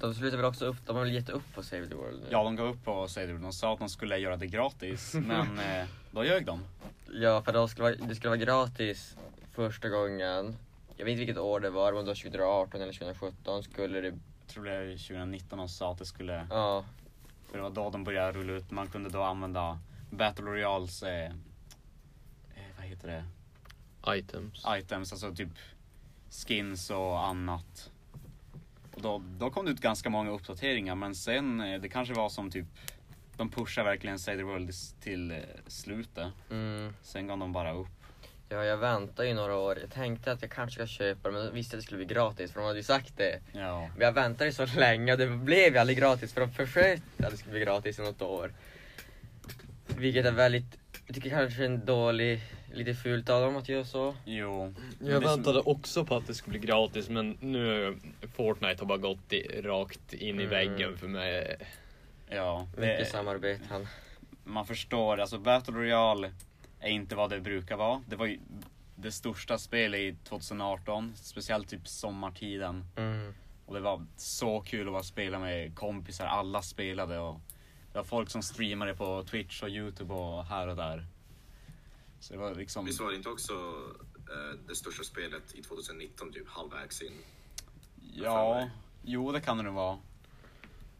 De 0.00 0.14
slutar 0.14 0.36
väl 0.36 0.46
också 0.46 0.66
upp, 0.66 0.76
de 0.86 0.96
har 0.96 1.04
väl 1.04 1.14
gett 1.14 1.28
upp 1.28 1.54
på 1.54 1.62
Save 1.62 1.88
the 1.88 1.94
World 1.94 2.20
nu? 2.20 2.26
Ja, 2.30 2.44
de 2.44 2.56
gav 2.56 2.66
upp 2.66 2.84
på 2.84 3.08
Save 3.08 3.26
the 3.26 3.32
World. 3.32 3.44
De 3.44 3.52
sa 3.52 3.72
att 3.72 3.78
de 3.78 3.88
skulle 3.88 4.18
göra 4.18 4.36
det 4.36 4.46
gratis, 4.46 5.14
men 5.14 5.58
eh, 5.58 5.86
då 6.10 6.24
ljög 6.24 6.46
de. 6.46 6.64
Ja, 7.12 7.42
för 7.42 7.52
det 7.52 7.68
skulle, 7.68 7.82
vara, 7.82 7.94
det 8.08 8.14
skulle 8.14 8.28
vara 8.28 8.40
gratis 8.40 9.16
första 9.52 9.88
gången. 9.88 10.56
Jag 10.96 11.04
vet 11.04 11.12
inte 11.12 11.18
vilket 11.18 11.38
år 11.38 11.60
det 11.60 11.70
var, 11.70 11.92
om 11.92 11.98
det 11.98 12.10
var 12.10 12.14
2018 12.14 12.80
eller 12.80 12.92
2017 12.92 13.62
skulle 13.62 14.00
det, 14.00 14.06
Jag 14.08 14.48
tror 14.48 14.64
det 14.64 14.72
är 14.72 14.96
2019 14.96 15.58
de 15.58 15.68
sa 15.68 15.92
att 15.92 15.98
det 15.98 16.06
skulle, 16.06 16.46
ja. 16.50 16.84
för 17.50 17.56
det 17.56 17.62
var 17.62 17.70
då 17.70 17.90
de 17.90 18.04
började 18.04 18.38
rulla 18.38 18.52
ut. 18.52 18.70
Man 18.70 18.88
kunde 18.88 19.10
då 19.10 19.22
använda 19.22 19.78
Battle 20.10 20.44
Royals, 20.44 21.02
eh, 21.02 21.24
eh, 21.24 21.32
vad 22.76 22.86
heter 22.86 23.08
det, 23.08 23.24
Items. 24.16 24.64
items, 24.78 25.12
alltså 25.12 25.34
typ 25.34 25.58
skins 26.30 26.90
och 26.90 27.26
annat. 27.26 27.90
Och 28.94 29.02
då, 29.02 29.22
då 29.38 29.50
kom 29.50 29.64
det 29.64 29.70
ut 29.70 29.80
ganska 29.80 30.10
många 30.10 30.30
uppdateringar, 30.30 30.94
men 30.94 31.14
sen, 31.14 31.60
eh, 31.60 31.80
det 31.80 31.88
kanske 31.88 32.14
var 32.14 32.28
som 32.28 32.50
typ, 32.50 32.66
de 33.36 33.50
pushar 33.50 33.84
verkligen 33.84 34.18
the 34.18 34.42
World 34.42 34.72
till 35.00 35.30
eh, 35.30 35.38
slutet. 35.66 36.32
Mm. 36.50 36.94
Sen 37.02 37.26
gav 37.26 37.38
de 37.38 37.52
bara 37.52 37.72
upp. 37.72 38.01
Ja, 38.52 38.64
jag 38.64 38.76
väntar 38.76 39.24
ju 39.24 39.34
några 39.34 39.56
år. 39.56 39.78
Jag 39.80 39.90
tänkte 39.90 40.32
att 40.32 40.42
jag 40.42 40.50
kanske 40.50 40.74
ska 40.74 40.86
köpa 40.86 41.28
det, 41.30 41.34
men 41.38 41.54
visste 41.54 41.76
att 41.76 41.80
det 41.80 41.84
skulle 41.86 42.04
bli 42.04 42.14
gratis 42.14 42.52
för 42.52 42.60
de 42.60 42.66
hade 42.66 42.78
ju 42.78 42.82
sagt 42.82 43.16
det. 43.16 43.40
Ja. 43.52 43.88
Men 43.96 44.04
jag 44.06 44.12
väntade 44.12 44.44
ju 44.46 44.52
så 44.52 44.66
länge 44.66 45.12
och 45.12 45.18
det 45.18 45.26
blev 45.26 45.72
ju 45.72 45.78
aldrig 45.78 45.98
gratis 45.98 46.32
för 46.32 46.40
de 46.40 46.50
försökte 46.52 47.26
att 47.26 47.30
det 47.30 47.36
skulle 47.36 47.52
bli 47.52 47.60
gratis 47.60 47.98
i 47.98 48.02
något 48.02 48.22
år. 48.22 48.52
Vilket 49.86 50.26
är 50.26 50.32
väldigt, 50.32 50.78
jag 51.06 51.14
tycker 51.14 51.30
kanske 51.30 51.64
en 51.64 51.84
dålig, 51.84 52.40
lite 52.72 52.94
fult 52.94 53.30
av 53.30 53.40
dem 53.42 53.56
att 53.56 53.68
göra 53.68 53.84
så. 53.84 54.14
Jo. 54.24 54.74
Jag 55.00 55.20
väntade 55.20 55.60
också 55.60 56.04
på 56.04 56.16
att 56.16 56.26
det 56.26 56.34
skulle 56.34 56.58
bli 56.58 56.68
gratis 56.68 57.08
men 57.08 57.30
nu 57.40 57.96
Fortnite 58.36 58.76
har 58.82 58.86
bara 58.86 58.98
gått 58.98 59.32
i, 59.32 59.60
rakt 59.62 60.12
in 60.12 60.40
i 60.40 60.44
Mm. 60.44 60.48
väggen 60.50 60.96
för 60.98 61.08
mig. 61.08 61.56
Ja, 62.28 62.66
Mycket 62.76 62.98
det, 62.98 63.04
samarbeten. 63.04 63.86
man 64.44 64.66
förstår. 64.66 65.20
Alltså 65.20 65.38
Battle 65.38 65.74
Royale 65.74 66.32
är 66.82 66.90
inte 66.90 67.16
vad 67.16 67.30
det 67.30 67.40
brukar 67.40 67.76
vara. 67.76 68.02
Det 68.06 68.16
var 68.16 68.26
ju 68.26 68.40
det 68.96 69.12
största 69.12 69.58
spelet 69.58 70.00
i 70.00 70.16
2018, 70.24 71.12
speciellt 71.16 71.68
typ 71.68 71.88
sommartiden. 71.88 72.84
Mm. 72.96 73.34
Och 73.66 73.74
det 73.74 73.80
var 73.80 74.06
så 74.16 74.60
kul 74.60 74.86
att 74.86 74.92
bara 74.92 75.02
spela 75.02 75.38
med 75.38 75.76
kompisar. 75.76 76.26
Alla 76.26 76.62
spelade 76.62 77.18
och 77.18 77.40
det 77.92 77.98
var 77.98 78.04
folk 78.04 78.30
som 78.30 78.42
streamade 78.42 78.94
på 78.94 79.24
Twitch 79.24 79.62
och 79.62 79.68
Youtube 79.68 80.14
och 80.14 80.44
här 80.44 80.68
och 80.68 80.76
där. 80.76 81.06
Så 82.20 82.32
det 82.32 82.38
var 82.38 82.54
liksom... 82.54 82.84
Visst 82.84 83.00
var 83.00 83.10
det 83.10 83.16
inte 83.16 83.28
också 83.28 83.52
eh, 84.16 84.58
det 84.68 84.74
största 84.74 85.04
spelet 85.04 85.54
i 85.54 85.62
2019, 85.62 86.32
typ 86.32 86.48
halvvägs 86.48 87.02
in? 87.02 87.12
Ja, 88.14 88.68
jo 89.02 89.32
det 89.32 89.40
kan 89.40 89.56
det 89.56 89.62
nog 89.62 89.74
vara. 89.74 89.98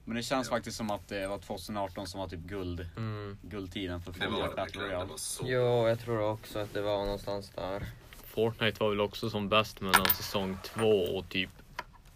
Men 0.04 0.16
det 0.16 0.22
känns 0.22 0.48
faktiskt 0.48 0.76
som 0.76 0.90
att 0.90 1.08
det 1.08 1.26
var 1.26 1.38
2018 1.38 2.06
som 2.06 2.20
var 2.20 2.28
typ 2.28 2.40
guld, 2.40 2.88
Mm. 2.96 3.38
guldtiden 3.42 4.00
för 4.00 4.12
Fortnite 4.12 4.52
Battle 4.56 4.82
Royale. 4.82 5.10
Jo, 5.42 5.88
jag 5.88 6.00
tror 6.00 6.20
också 6.20 6.58
att 6.58 6.72
det 6.74 6.82
var 6.82 7.04
någonstans 7.04 7.50
där. 7.54 7.82
Fortnite 8.24 8.80
var 8.82 8.90
väl 8.90 9.00
också 9.00 9.30
som 9.30 9.48
bäst 9.48 9.80
mellan 9.80 10.06
säsong 10.08 10.56
två 10.64 10.90
och 11.02 11.28
typ 11.28 11.50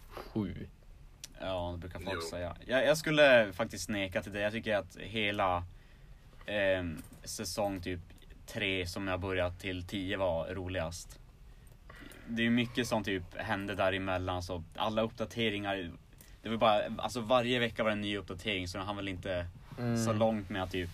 sju. 0.09 0.67
Ja, 1.41 1.71
det 1.71 1.77
brukar 1.77 1.99
folk 1.99 2.11
Jo. 2.23 2.29
säga. 2.29 2.55
Jag, 2.65 2.85
jag 2.85 2.97
skulle 2.97 3.53
faktiskt 3.53 3.89
neka 3.89 4.23
till 4.23 4.31
det. 4.33 4.39
Jag 4.41 4.51
tycker 4.51 4.75
att 4.77 4.97
hela 4.97 5.57
eh, 6.45 6.83
säsong 7.23 7.81
typ 7.81 7.99
3 8.45 8.87
som 8.87 9.07
jag 9.07 9.19
börjat 9.19 9.59
till 9.59 9.87
10 9.87 10.17
var 10.17 10.47
roligast. 10.47 11.19
Det 12.27 12.45
är 12.45 12.49
mycket 12.49 12.87
som 12.87 13.03
typ 13.03 13.23
hände 13.37 13.75
däremellan 13.75 14.43
så 14.43 14.63
alla 14.75 15.01
uppdateringar. 15.01 15.91
Det 16.47 16.51
var 16.51 16.57
bara, 16.57 16.81
alltså 16.97 17.21
varje 17.21 17.59
vecka 17.59 17.83
var 17.83 17.89
det 17.89 17.93
en 17.95 18.01
ny 18.01 18.17
uppdatering 18.17 18.67
så 18.67 18.77
de 18.77 18.87
hann 18.87 18.95
väl 18.95 19.07
inte 19.07 19.45
Mm. 19.79 19.97
så 19.97 20.13
långt 20.13 20.49
med 20.49 20.63
att 20.63 20.71
typ 20.71 20.89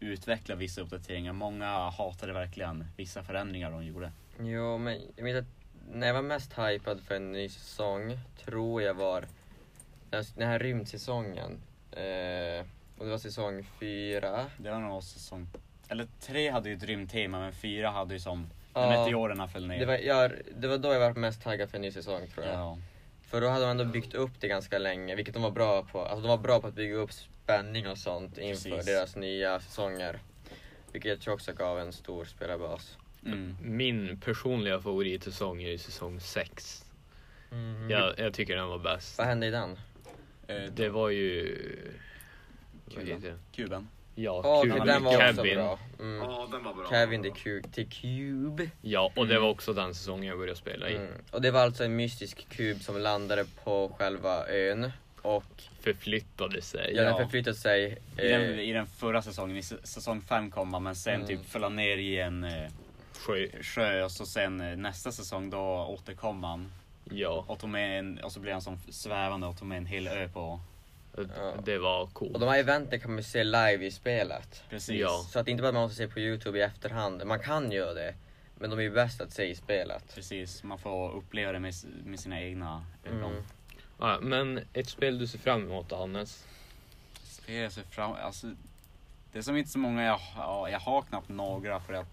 utveckla 0.00 0.54
vissa 0.54 0.80
uppdateringar. 0.80 1.32
Många 1.32 1.66
hatade 1.90 2.32
verkligen 2.32 2.84
vissa 2.96 3.22
förändringar 3.22 3.70
de 3.70 3.84
gjorde. 3.84 4.12
Jo, 4.40 4.78
men 4.78 5.00
jag 5.16 5.24
minns 5.24 5.38
att 5.38 5.44
när 5.92 6.06
jag 6.06 6.14
var 6.14 6.22
mest 6.22 6.58
hypad 6.58 7.00
för 7.00 7.14
en 7.14 7.32
ny 7.32 7.48
säsong, 7.48 8.18
tror 8.44 8.82
jag 8.82 8.94
var 8.94 9.24
den, 10.10 10.24
här 10.48 10.58
rymdsäsongen. 10.58 11.58
Eh, 11.92 12.66
och 12.98 13.04
det 13.04 13.10
var 13.10 13.18
säsong 13.18 13.64
fyra. 13.80 14.46
Det 14.58 14.70
var 14.70 14.78
nog 14.78 15.02
säsong, 15.02 15.48
eller 15.88 16.06
tre 16.20 16.50
hade 16.50 16.68
ju 16.68 16.76
ett 16.76 16.82
rymdtema 16.84 17.38
men 17.40 17.52
fyra 17.52 17.90
hade 17.90 18.14
ju 18.14 18.20
som, 18.20 18.50
Ja. 18.74 18.80
när 18.80 18.98
meteorerna 18.98 19.48
föll 19.48 19.66
ner. 19.68 19.78
Det 19.78 19.86
var, 19.86 19.94
ja, 19.98 20.30
det 20.56 20.68
var 20.68 20.78
då 20.78 20.92
jag 20.92 21.00
var 21.00 21.14
mest 21.14 21.42
taggad 21.42 21.70
för 21.70 21.76
en 21.76 21.82
ny 21.82 21.90
säsong 21.92 22.26
tror 22.34 22.46
jag. 22.46 22.54
ja. 22.54 22.78
För 23.28 23.40
då 23.40 23.48
hade 23.48 23.64
de 23.64 23.70
ändå 23.70 23.84
byggt 23.84 24.14
upp 24.14 24.30
det 24.40 24.48
ganska 24.48 24.78
länge, 24.78 25.14
vilket 25.14 25.34
de 25.34 25.42
var 25.42 25.50
bra 25.50 25.82
på. 25.82 26.00
Alltså 26.00 26.22
de 26.22 26.28
var 26.28 26.38
bra 26.38 26.60
på 26.60 26.66
att 26.66 26.74
bygga 26.74 26.94
upp 26.96 27.12
spänning 27.12 27.88
och 27.88 27.98
sånt 27.98 28.38
inför 28.38 28.70
Precis. 28.70 28.86
deras 28.86 29.16
nya 29.16 29.60
säsonger. 29.60 30.18
Vilket 30.92 31.08
jag 31.10 31.20
tror 31.20 31.34
också 31.34 31.52
gav 31.52 31.78
en 31.80 31.92
stor 31.92 32.24
spelarbas. 32.24 32.98
Mm. 33.26 33.56
Min 33.62 34.20
personliga 34.20 34.80
favoritsäsong 34.80 35.62
är 35.62 35.68
ju 35.70 35.78
säsong 35.78 36.20
6. 36.20 36.84
Mm. 37.52 37.90
Jag, 37.90 38.18
jag 38.18 38.34
tycker 38.34 38.56
den 38.56 38.68
var 38.68 38.78
bäst. 38.78 39.18
Vad 39.18 39.26
hände 39.26 39.46
i 39.46 39.50
den? 39.50 39.78
Eh, 40.46 40.62
Det 40.72 40.88
var 40.88 41.08
ju... 41.10 41.56
Vad 42.84 43.04
Kuben. 43.52 43.88
Ja, 44.20 44.42
Åh, 44.44 44.62
Kevin. 44.62 44.86
den 44.86 45.04
var 45.04 45.12
också 45.16 45.42
Kevin. 45.42 45.54
bra. 45.56 45.78
Mm. 46.00 46.16
Ja, 46.16 46.48
den 46.52 46.64
var 46.64 46.74
bra. 46.74 46.86
Kevin 46.90 47.22
the 47.22 47.30
Cube, 47.30 47.68
till 47.68 47.88
Cube. 47.88 48.70
Ja, 48.82 49.12
och 49.16 49.26
det 49.26 49.38
var 49.38 49.48
också 49.48 49.72
den 49.72 49.94
säsongen 49.94 50.24
jag 50.28 50.38
började 50.38 50.58
spela 50.58 50.88
i. 50.88 50.96
Mm. 50.96 51.12
Och 51.30 51.42
det 51.42 51.50
var 51.50 51.60
alltså 51.60 51.84
en 51.84 51.96
mystisk 51.96 52.46
kub 52.48 52.82
som 52.82 52.98
landade 53.00 53.44
på 53.64 53.92
själva 53.98 54.46
ön. 54.48 54.92
Och 55.22 55.44
Förflyttade 55.80 56.62
sig. 56.62 56.92
ja, 56.94 57.02
den 57.02 57.12
Ja. 57.12 57.18
förflyttade 57.18 57.56
sig. 57.56 57.98
I, 58.18 58.28
den, 58.28 58.42
Eh, 58.42 58.60
I 58.60 58.72
den 58.72 58.86
förra 58.86 59.22
säsongen, 59.22 59.56
i 59.56 59.60
s- 59.60 59.86
säsong 59.92 60.20
5 60.20 60.50
kom 60.50 60.68
man 60.68 60.82
men 60.82 60.96
sen 60.96 61.14
Mm. 61.14 61.26
typ 61.26 61.46
föll 61.50 61.62
han 61.62 61.76
ner 61.76 61.96
i 61.96 62.18
en 62.20 62.44
eh, 62.44 62.70
Sjö. 63.26 63.46
sjö 63.62 64.04
och 64.04 64.12
så 64.12 64.26
sen 64.26 64.60
eh, 64.60 64.76
nästa 64.76 65.12
säsong 65.12 65.50
då 65.50 65.58
återkom 65.88 66.44
han. 66.44 66.72
Ja, 67.04 67.44
Och, 67.48 67.58
tog 67.58 67.70
med 67.70 67.98
en, 67.98 68.18
och 68.18 68.32
så 68.32 68.40
blev 68.40 68.52
han 68.52 68.62
som 68.62 68.78
svävande 68.90 69.46
och 69.46 69.58
tog 69.58 69.68
med 69.68 69.78
en 69.78 69.86
hel 69.86 70.06
ö 70.08 70.28
på. 70.28 70.60
Ja. 71.36 71.54
det 71.64 71.78
var 71.78 72.02
och 72.02 72.14
coolt. 72.14 72.40
de 72.40 72.48
här 72.48 72.58
eventen 72.58 73.00
kan 73.00 73.14
man 73.14 73.22
se 73.22 73.44
live 73.44 73.86
i 73.86 73.90
spelet. 73.90 74.62
Precis. 74.70 75.00
Ja. 75.00 75.26
Så 75.30 75.38
att 75.38 75.44
det 75.44 75.50
inte 75.50 75.62
bara 75.62 75.72
man 75.72 75.82
måste 75.82 75.96
se 75.96 76.08
på 76.08 76.20
Youtube 76.20 76.58
i 76.58 76.62
efterhand. 76.62 77.26
Man 77.26 77.40
kan 77.40 77.72
göra 77.72 77.94
det. 77.94 78.14
Men 78.60 78.70
de 78.70 78.78
är 78.78 78.82
ju 78.82 78.90
bäst 78.90 79.20
att 79.20 79.32
se 79.32 79.44
i 79.44 79.54
spelet. 79.54 80.14
Precis, 80.14 80.62
man 80.62 80.78
får 80.78 81.12
uppleva 81.12 81.52
det 81.52 81.60
med, 81.60 81.74
med 82.04 82.20
sina 82.20 82.40
egna 82.40 82.84
ögon. 83.04 83.32
Mm. 83.32 83.44
Ja, 83.98 84.18
men 84.22 84.60
ett 84.72 84.88
spel 84.88 85.18
du 85.18 85.26
ser 85.26 85.38
fram 85.38 85.62
emot 85.62 85.92
Hannes? 85.92 86.46
Spel 87.22 87.54
jag 87.54 87.72
ser 87.72 87.82
fram 87.82 88.12
alltså, 88.12 88.46
Det 89.32 89.38
är 89.38 89.42
som 89.42 89.56
inte 89.56 89.70
så 89.70 89.78
många, 89.78 90.04
jag, 90.04 90.20
ja, 90.36 90.70
jag 90.70 90.80
har 90.80 91.02
knappt 91.02 91.28
några 91.28 91.80
för 91.80 91.92
att 91.92 92.08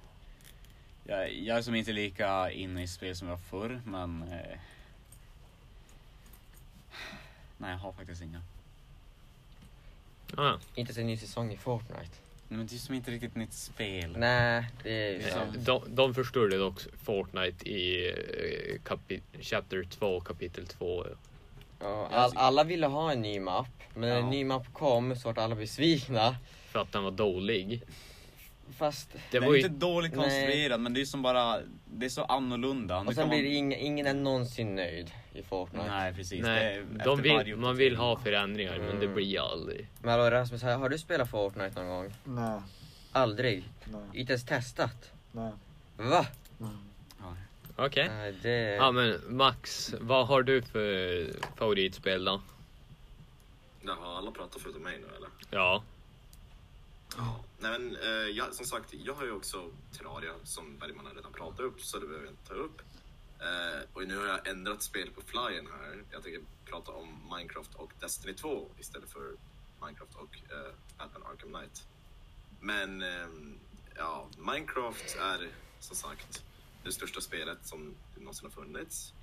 jag, 1.04 1.34
jag 1.34 1.58
är 1.58 1.62
som 1.62 1.76
inte 1.76 1.92
lika 1.92 2.52
inne 2.52 2.84
i 2.84 2.88
spel 2.88 3.16
som 3.16 3.28
jag 3.28 3.36
var 3.36 3.44
förr 3.44 3.82
men 3.86 4.24
eh, 4.32 4.60
Nej 7.58 7.72
jag 7.72 7.78
har 7.78 7.92
faktiskt 7.92 8.22
inga. 8.22 8.42
Ah, 10.38 10.54
Inte 10.76 10.94
så 10.94 11.00
en 11.00 11.08
ny 11.08 11.18
säsong 11.18 11.52
i 11.54 11.58
Fortnite. 11.58 12.12
Men 12.48 12.68
det 12.68 12.76
är 12.76 12.78
som 12.78 12.96
inte 12.96 13.12
riktigt 13.12 13.30
ett 13.32 13.36
nytt 13.38 13.54
spel. 13.54 14.16
Nej, 14.18 14.66
det 14.84 14.90
är 15.08 15.14
ju 15.14 15.22
som- 15.32 15.64
de, 15.64 15.96
de 15.96 16.14
förstörde 16.14 16.58
dock 16.58 16.80
Fortnite 17.04 17.70
i 17.70 18.10
eh, 18.10 18.82
kapi- 18.90 19.22
Chapter 19.42 19.84
2, 19.84 20.22
kapitel 20.22 20.68
2. 20.68 21.06
Ja, 21.80 22.08
all, 22.12 22.32
alla 22.36 22.64
ville 22.64 22.88
ha 22.88 23.12
en 23.12 23.22
ny 23.22 23.40
mapp. 23.40 23.68
Men 23.94 24.10
när 24.10 24.16
en 24.18 24.24
Ja. 24.26 24.30
ny 24.32 24.46
mapp 24.46 24.74
kom 24.74 25.16
så 25.16 25.28
vart 25.28 25.38
alla 25.38 25.56
besvikna. 25.56 26.36
För 26.72 26.80
att 26.80 26.92
den 26.92 27.04
var 27.04 27.12
dålig. 27.12 27.82
Fast... 28.78 29.16
Det 29.32 29.40
var 29.40 29.48
är 29.48 29.52
ju... 29.52 29.58
inte 29.58 29.70
dåligt 29.70 30.16
konstruerad 30.16 30.80
men 30.82 30.94
det 30.94 31.02
är 31.02 31.06
som 31.06 31.22
bara, 31.22 31.60
det 31.86 32.06
är 32.06 32.10
så 32.10 32.24
annorlunda. 32.24 33.04
Nu 33.04 33.08
Och 33.10 33.16
sen 33.16 33.30
blir 33.30 33.38
man- 33.40 33.46
det 33.46 33.56
ing, 33.56 33.74
ingen 33.76 34.08
är 34.08 34.14
någonsin 34.14 34.76
nöjd 34.76 35.12
i 35.34 35.44
Fortnite. 35.44 35.86
Nej 35.88 36.14
precis. 36.14 36.42
Nej, 36.44 36.84
de 37.06 37.22
vill, 37.22 37.56
man 37.56 37.76
vill 37.78 37.96
ha 37.96 38.18
förändringar 38.20 38.80
men 38.80 39.00
det 39.00 39.06
Mm. 39.06 39.16
blir 39.16 39.40
aldrig. 39.52 39.88
Men 40.02 40.12
hallå 40.12 40.30
Rasmus, 40.32 40.64
har 40.64 40.72
har 40.78 40.90
du 40.90 40.98
spelat 40.98 41.30
Fortnite 41.30 41.84
någon 41.84 41.88
gång? 41.88 42.14
Nej, 42.24 42.62
Aldrig? 43.12 43.70
nej, 43.86 44.02
Inte 44.14 44.34
ens 44.34 44.46
testat? 44.46 45.12
nej. 45.32 45.52
Va? 45.98 46.26
nej. 46.58 46.70
Ja. 47.20 47.36
Okej. 47.86 48.10
Nej, 48.10 48.34
det... 48.42 48.50
Ja 48.76 48.92
men 48.92 49.22
Max, 49.30 49.94
vad 50.00 50.28
har 50.28 50.44
du 50.44 50.62
för 50.62 51.28
favoritspel 51.58 52.26
då? 52.26 52.42
Jaha, 53.82 54.18
alla 54.18 54.32
pratar 54.32 54.60
förutom 54.60 54.82
mig 54.84 54.98
nu 54.98 55.16
eller? 55.18 55.30
Ja. 55.50 55.84
Nej 57.60 57.80
men, 57.80 57.96
eh, 57.96 58.10
jag, 58.10 58.54
som 58.54 58.66
sagt, 58.66 58.94
jag 58.94 59.14
har 59.14 59.26
ju 59.26 59.32
också 59.32 59.72
Terraria 59.98 60.34
som 60.44 60.78
Bergman 60.78 61.06
har 61.06 61.14
redan 61.14 61.34
pratat 61.34 61.60
upp, 61.60 61.82
så 61.82 62.00
det 62.00 62.06
behöver 62.08 62.26
jag 62.26 62.34
inte 62.34 62.48
ta 62.48 62.54
upp. 62.54 62.82
Eh, 63.40 63.82
och 63.94 64.08
nu 64.08 64.18
har 64.18 64.26
jag 64.26 64.48
ändrat 64.48 64.82
spel 64.82 65.12
på 65.12 65.22
flyen 65.22 65.68
här. 65.68 66.04
Jag 66.12 66.24
tänker 66.24 66.42
prata 66.66 66.92
om 66.92 67.36
Minecraft 67.38 67.76
och 67.76 67.94
Destiny 68.00 68.34
2 68.34 68.70
istället 68.80 69.10
för 69.10 69.36
Minecraft 69.82 70.16
och 70.16 70.36
eh, 70.52 70.74
Batman 70.98 71.24
Arkham 71.24 71.50
Knight. 71.50 71.88
Men, 72.60 73.02
eh, 73.02 73.28
ja, 73.96 74.28
Minecraft 74.38 75.16
är 75.16 75.50
som 75.80 75.96
sagt 75.96 76.44
det 76.84 76.92
största 76.92 77.22
spelet 77.22 77.68
som 77.68 77.96
någonsin 78.16 78.46
har 78.46 78.64
funnits. 78.64 79.14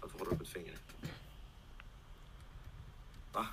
Jag 0.00 0.10
får 0.10 0.18
hålla 0.18 0.30
upp 0.30 0.42
ett 0.42 0.48
finger. 0.48 0.76
Va? 3.32 3.46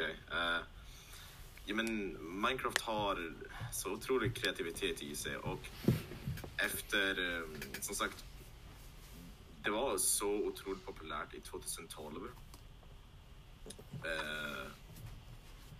Okej. 0.00 0.16
Okay. 0.26 0.38
Uh, 0.38 0.64
ja, 1.66 1.74
men 1.74 2.16
Minecraft 2.40 2.80
har 2.80 3.32
så 3.72 3.92
otrolig 3.92 4.34
kreativitet 4.34 5.02
i 5.02 5.16
sig 5.16 5.36
och 5.36 5.68
efter, 6.56 7.18
um, 7.18 7.56
som 7.80 7.94
sagt, 7.94 8.24
det 9.62 9.70
var 9.70 9.98
så 9.98 10.28
otroligt 10.28 10.84
populärt 10.84 11.34
i 11.34 11.40
2012. 11.40 12.22
Uh, 12.22 12.30
eh, 14.04 14.66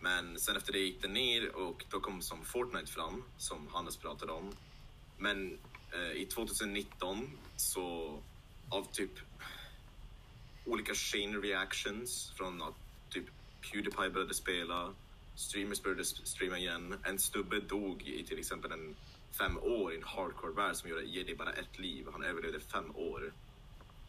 men 0.00 0.38
sen 0.38 0.56
efter 0.56 0.72
det 0.72 0.78
gick 0.78 1.02
det 1.02 1.08
ner 1.08 1.56
och 1.56 1.84
då 1.90 2.00
kom 2.00 2.22
som 2.22 2.44
Fortnite 2.44 2.92
fram, 2.92 3.24
som 3.38 3.68
Hannes 3.72 3.96
pratade 3.96 4.32
om. 4.32 4.52
Men 5.18 5.58
uh, 5.94 6.12
i 6.12 6.26
2019 6.26 7.38
så 7.56 8.18
av 8.68 8.92
typ 8.92 9.10
olika 10.64 10.94
chain 10.94 11.42
reactions 11.42 12.32
från 12.36 12.62
att 12.62 12.74
typ 13.08 13.24
Pewdiepie 13.60 14.10
började 14.10 14.34
spela, 14.34 14.94
streamers 15.34 15.82
började 15.82 16.04
streama 16.04 16.58
igen. 16.58 16.94
En 17.02 17.18
snubbe 17.18 17.60
dog 17.60 18.02
i 18.02 18.24
till 18.24 18.38
exempel 18.38 18.72
en 18.72 18.96
fem 19.38 19.58
år 19.58 19.92
i 19.92 19.96
en 19.96 20.02
hardcore-värld 20.02 20.76
som 20.76 20.90
gjorde, 20.90 21.02
ger 21.02 21.24
dig 21.24 21.34
bara 21.34 21.52
ett 21.52 21.78
liv. 21.78 22.06
Han 22.12 22.22
överlevde 22.22 22.60
fem 22.60 22.96
år. 22.96 23.32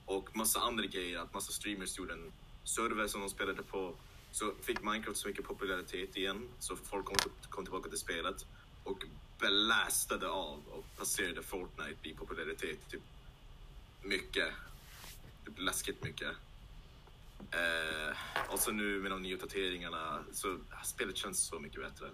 Och 0.06 0.36
massa 0.36 0.60
andra 0.60 0.86
grejer, 0.86 1.20
att 1.20 1.34
massa 1.34 1.52
streamers 1.52 1.98
gjorde 1.98 2.14
en 2.14 2.32
server 2.64 3.08
som 3.08 3.22
de 3.22 3.30
spelade 3.30 3.64
på. 3.64 3.94
Så 4.32 4.54
fick 4.62 4.84
Minecraft 4.84 5.18
så 5.18 5.28
mycket 5.28 5.46
popularitet 5.46 6.18
igen, 6.18 6.50
så 6.60 6.76
folk 6.76 7.06
kom, 7.06 7.16
kom 7.50 7.66
tillbaka 7.66 7.90
till 7.90 7.98
spelet 7.98 8.46
och 8.84 9.04
belastade 9.40 10.30
av 10.30 10.60
och 10.70 10.86
passerade 10.98 11.44
Fortnite 11.44 12.10
i 12.10 12.14
popularitet 12.14 12.90
typ 12.90 13.02
mycket. 14.04 14.54
Typ 15.46 15.60
läskigt 15.60 16.04
mycket. 16.04 16.32
Eh, 17.52 18.18
och 18.54 18.60
så 18.60 18.72
nu 18.72 19.00
med 19.00 19.12
de 19.12 19.22
nya 19.22 19.36
uppdateringarna 19.36 20.24
så 20.32 20.58
spelet 20.84 21.18
känns 21.18 21.40
så 21.40 21.60
mycket 21.60 21.82
bättre. 21.82 22.10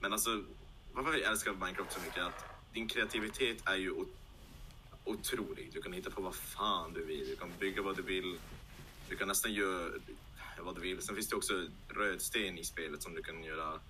Men 0.00 0.12
alltså, 0.12 0.44
varför 0.92 1.12
jag 1.12 1.30
älskar 1.30 1.52
Minecraft 1.52 1.92
så 1.92 2.00
mycket 2.00 2.18
är 2.18 2.22
att 2.26 2.44
din 2.72 2.88
kreativitet 2.88 3.68
är 3.68 3.76
ju 3.76 3.90
ot 3.90 4.08
otrolig. 5.04 5.70
Du 5.72 5.82
kan 5.82 5.92
hitta 5.92 6.10
på 6.10 6.22
vad 6.22 6.34
fan 6.34 6.92
du 6.92 7.04
vill. 7.04 7.28
Du 7.28 7.36
kan 7.36 7.50
bygga 7.58 7.82
vad 7.82 7.96
du 7.96 8.02
vill. 8.02 8.38
Du 9.08 9.16
kan 9.16 9.28
nästan 9.28 9.52
göra 9.52 9.90
vad 10.58 10.74
du 10.74 10.80
vill. 10.80 11.02
Sen 11.02 11.14
finns 11.14 11.28
det 11.28 11.36
också 11.36 11.66
rödsten 11.88 12.58
i 12.58 12.64
spelet 12.64 13.02
som 13.02 13.14
du 13.14 13.22
kan 13.22 13.44
göra 13.44 13.80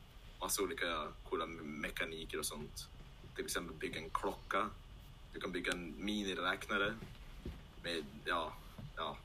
massa 0.41 0.63
olika 0.63 1.09
coola 1.29 1.47
mekaniker 1.47 2.39
och 2.39 2.47
sånt. 2.47 2.89
Till 3.37 3.45
exempel 3.45 3.77
bygga 3.77 4.01
en 4.01 4.11
klocka. 4.11 4.71
Du 5.33 5.41
kan 5.41 5.53
bygga 5.53 5.73
en 5.73 5.95
miniräknare. 6.05 6.95
Med, 7.83 8.05
ja, 8.25 8.53
ja, 8.97 9.17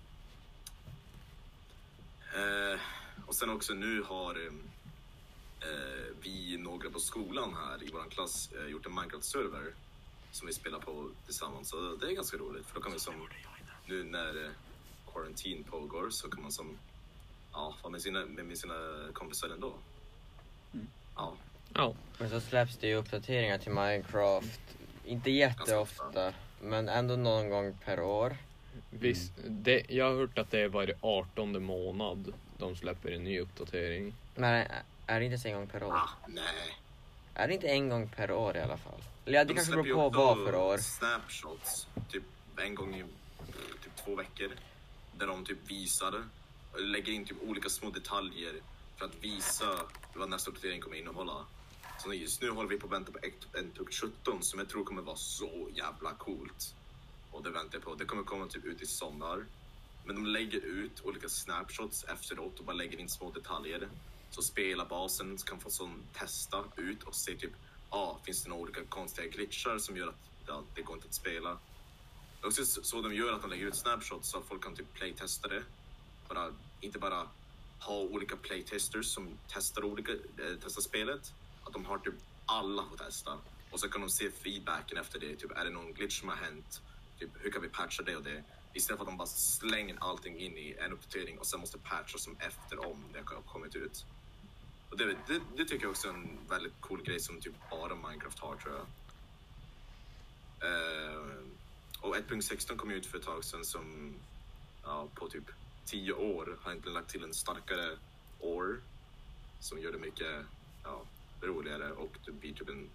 Eh, 2.40 2.80
och 3.26 3.36
sen 3.36 3.50
också 3.50 3.74
nu 3.74 4.02
har 4.02 4.36
eh, 4.36 4.52
vi 6.22 6.58
några 6.58 6.90
på 6.90 7.00
skolan 7.00 7.54
här 7.54 7.84
i 7.84 7.90
vår 7.94 8.10
klass 8.10 8.50
eh, 8.52 8.72
gjort 8.72 8.86
en 8.86 8.92
Minecraft-server 8.92 9.74
som 10.32 10.48
vi 10.48 10.54
spelar 10.54 10.80
på 10.80 11.10
tillsammans. 11.26 11.70
Så 11.70 11.96
det 11.96 12.08
är 12.08 12.12
ganska 12.12 12.38
roligt 12.38 12.66
för 12.66 12.76
då 12.76 12.82
kan 12.82 12.94
vi 12.94 13.00
som 13.00 13.14
nu 13.86 14.04
när 14.04 14.46
eh, 14.46 14.52
quarantine 15.14 15.64
pågår 15.64 16.10
så 16.10 16.30
kan 16.30 16.42
man 16.42 16.52
som 16.52 16.78
ja, 17.52 17.76
vara 17.82 17.92
med 17.92 18.02
sina, 18.02 18.26
med, 18.26 18.58
sina 18.58 18.74
kompisar 19.14 19.50
ändå. 19.50 19.74
Ja, 21.16 21.38
Ja. 21.74 21.94
Men 22.18 22.30
så 22.30 22.42
släpps 22.42 22.78
det 22.78 22.88
ju 22.88 22.96
uppdateringar 22.96 23.58
till 23.58 23.72
Minecraft 23.72 24.62
Inte 25.06 25.32
jätteofta, 25.32 26.34
men 26.62 26.90
ändå 26.90 27.16
någon 27.16 27.50
gång 27.50 27.78
per 27.86 28.00
år. 28.00 28.38
Visst, 28.90 29.34
det, 29.48 29.86
jag 29.90 30.06
har 30.06 30.16
hört 30.16 30.38
att 30.38 30.52
det 30.52 30.60
är 30.60 30.68
varje 30.68 30.96
18 31.02 31.64
månad 31.64 32.34
de 32.58 32.76
släpper 32.76 33.12
en 33.12 33.24
ny 33.24 33.40
uppdatering. 33.40 34.14
Men 34.36 34.68
är 35.06 35.20
det 35.20 35.26
inte 35.26 35.34
ens 35.34 35.46
en 35.46 35.54
gång 35.54 35.68
per 35.68 35.84
år? 35.84 35.94
Ah, 35.94 36.10
nej. 36.28 36.78
Är 37.34 37.48
det 37.48 37.54
inte 37.54 37.68
en 37.68 37.90
gång 37.90 38.10
per 38.16 38.32
år 38.32 38.58
i 38.58 38.62
alla 38.62 38.78
fall? 38.78 39.02
Eller 39.26 39.38
ja, 39.38 39.44
det 39.44 39.48
De 39.48 39.54
kanske 39.54 39.72
beror 39.72 40.10
på 40.10 40.18
vad 40.18 40.38
för 40.38 40.56
år. 40.56 40.78
Snapshots, 40.78 41.88
typ 42.10 42.24
en 42.58 42.76
gång 42.76 42.96
i 42.96 43.04
typ 43.84 43.96
två 44.06 44.16
veckor. 44.16 44.52
Där 45.18 45.28
de 45.28 45.46
typ 45.46 45.72
visar, 45.72 46.24
lägger 46.78 47.14
in 47.14 47.26
typ 47.26 47.38
olika 47.48 47.70
små 47.70 47.90
detaljer 47.90 48.54
för 48.98 49.06
att 49.06 49.24
visa 49.24 49.66
vad 50.14 50.30
nästa 50.30 50.52
uppdatering 50.52 50.82
kommer 50.82 50.98
innehålla. 50.98 51.46
Så 52.00 52.14
just 52.14 52.42
nu 52.42 52.50
håller 52.50 52.70
vi 52.70 52.80
på 52.80 52.86
att 52.86 52.94
vänta 52.94 53.12
på 53.12 53.20
1.17 53.20 54.42
som 54.42 54.60
jag 54.60 54.70
tror 54.70 54.84
kommer 54.84 55.02
vara 55.02 55.16
så 55.16 55.70
jävla 55.76 56.14
coolt. 56.14 56.76
Och 57.40 57.46
det 57.46 57.52
väntar 57.52 57.78
jag 57.78 57.84
på. 57.84 57.96
Det 57.96 58.06
kommer 58.06 58.24
komma 58.24 58.48
typ 58.48 58.66
ut 58.66 58.82
i 58.82 58.86
sommar. 58.86 59.46
Men 60.06 60.16
de 60.16 60.26
lägger 60.26 60.60
ut 60.60 61.02
olika 61.04 61.30
snapshots 61.30 62.04
efteråt 62.04 62.60
och 62.60 62.66
bara 62.66 62.76
lägger 62.76 63.00
in 63.00 63.10
små 63.10 63.32
detaljer. 63.32 63.90
Så 64.30 64.42
spelarbasen 64.42 65.38
kan 65.38 65.60
få 65.60 65.70
sån 65.70 66.04
testa 66.14 66.64
ut 66.76 67.04
och 67.04 67.16
se 67.16 67.36
typ, 67.36 67.52
ah, 67.90 68.18
finns 68.26 68.44
det 68.44 68.50
några 68.50 68.62
olika 68.62 68.86
konstiga 68.86 69.28
glitchar 69.28 69.78
som 69.78 69.98
gör 69.98 70.08
att 70.08 70.16
ja, 70.48 70.64
det 70.76 70.82
går 70.82 70.96
inte 70.96 71.08
att 71.08 71.14
spela. 71.14 71.50
Det 71.50 72.46
är 72.46 72.48
också 72.48 72.66
så 72.66 72.84
så 72.84 73.02
de 73.02 73.14
gör 73.14 73.34
att 73.34 73.42
de 73.42 73.50
lägger 73.50 73.68
ut 73.68 73.76
snapshots 73.76 74.30
så 74.30 74.38
att 74.38 74.46
folk 74.46 74.64
kan 74.64 74.76
typ 74.76 74.94
playtesta 74.94 75.48
det. 75.48 75.64
Bara, 76.30 76.54
inte 76.82 77.00
bara 77.00 77.28
ha 77.80 77.96
olika 77.96 78.36
playtesters 78.36 79.06
som 79.06 79.28
testar, 79.48 79.84
olika, 79.84 80.12
eh, 80.12 80.56
testar 80.64 80.82
spelet. 80.82 81.34
Att 81.64 81.74
de 81.74 81.86
har 81.86 81.98
typ 81.98 82.16
alla 82.46 82.84
får 82.90 82.98
testa. 82.98 83.38
Och 83.72 83.80
så 83.80 83.90
kan 83.90 84.02
de 84.02 84.10
se 84.10 84.32
feedbacken 84.32 84.98
efter 84.98 85.20
det. 85.20 85.36
Typ, 85.36 85.52
är 85.52 85.66
det 85.66 85.72
någon 85.72 85.94
glitch 85.94 86.20
som 86.20 86.30
har 86.30 86.36
hänt? 86.36 86.82
Typ, 87.20 87.30
hur 87.40 87.52
kan 87.52 87.62
vi 87.62 87.70
patcha 87.70 88.04
det 88.04 88.16
och 88.16 88.24
det? 88.24 88.44
Istället 88.74 88.98
för 88.98 89.06
att 89.06 89.12
de 89.12 89.18
bara 89.18 89.28
slänger 89.28 89.98
allting 90.00 90.40
in 90.40 90.58
i 90.58 90.76
en 90.80 90.94
uppdatering 90.94 91.40
och 91.40 91.46
sen 91.46 91.60
måste 91.60 91.78
patcha 91.78 92.18
som 92.18 92.36
efter 92.40 92.86
om 92.86 93.04
det 93.14 93.20
har 93.20 93.42
kommit 93.42 93.76
ut. 93.76 94.06
Och 94.90 94.98
det, 94.98 95.06
det, 95.06 95.42
det 95.58 95.66
tycker 95.66 95.84
jag 95.84 95.92
också 95.92 96.08
är 96.08 96.14
en 96.14 96.40
väldigt 96.50 96.82
cool 96.82 97.04
grej 97.04 97.20
som 97.20 97.42
typ 97.42 97.54
bara 97.72 97.96
Minecraft 97.96 98.40
har 98.40 98.56
tror 98.56 98.76
jag. 98.76 98.86
Uh, 100.64 101.44
och 102.02 102.16
1.16 102.16 102.76
kom 102.76 102.92
ju 102.92 102.98
ut 102.98 103.06
för 103.06 103.18
ett 103.18 103.24
tag 103.26 103.44
sedan 103.44 103.66
som 103.66 104.16
ja, 104.84 105.08
på 105.14 105.30
typ 105.30 105.52
10 105.86 106.14
år 106.14 106.58
har 106.62 106.72
egentligen 106.72 106.94
lagt 106.94 107.10
till 107.10 107.24
en 107.24 107.34
starkare 107.34 107.98
år 108.40 108.82
som 109.60 109.80
gör 109.80 109.92
det 109.92 109.98
mycket 109.98 110.46
ja, 110.84 111.02
roligare 111.42 111.92
och 111.92 112.18
du 112.26 112.32
blir 112.32 112.54
typ 112.54 112.70
en 112.70 112.90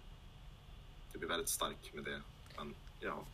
Du 1.13 1.19
blir 1.19 1.29
väldigt 1.29 1.49
stark 1.49 1.93
med 1.93 2.03
det. 2.03 2.21
Men 2.57 2.75
ja, 2.99 3.25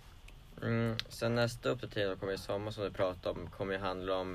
Mm, 0.61 0.95
sen 1.09 1.35
nästa 1.35 1.69
uppdatering 1.69 2.09
som 2.09 2.19
kommer 2.19 2.33
i 2.33 2.37
sommar 2.37 2.71
som 2.71 2.83
du 2.83 2.91
pratade 2.91 3.39
om 3.39 3.49
kommer 3.49 3.73
ju 3.73 3.79
handla 3.79 4.15
om 4.15 4.33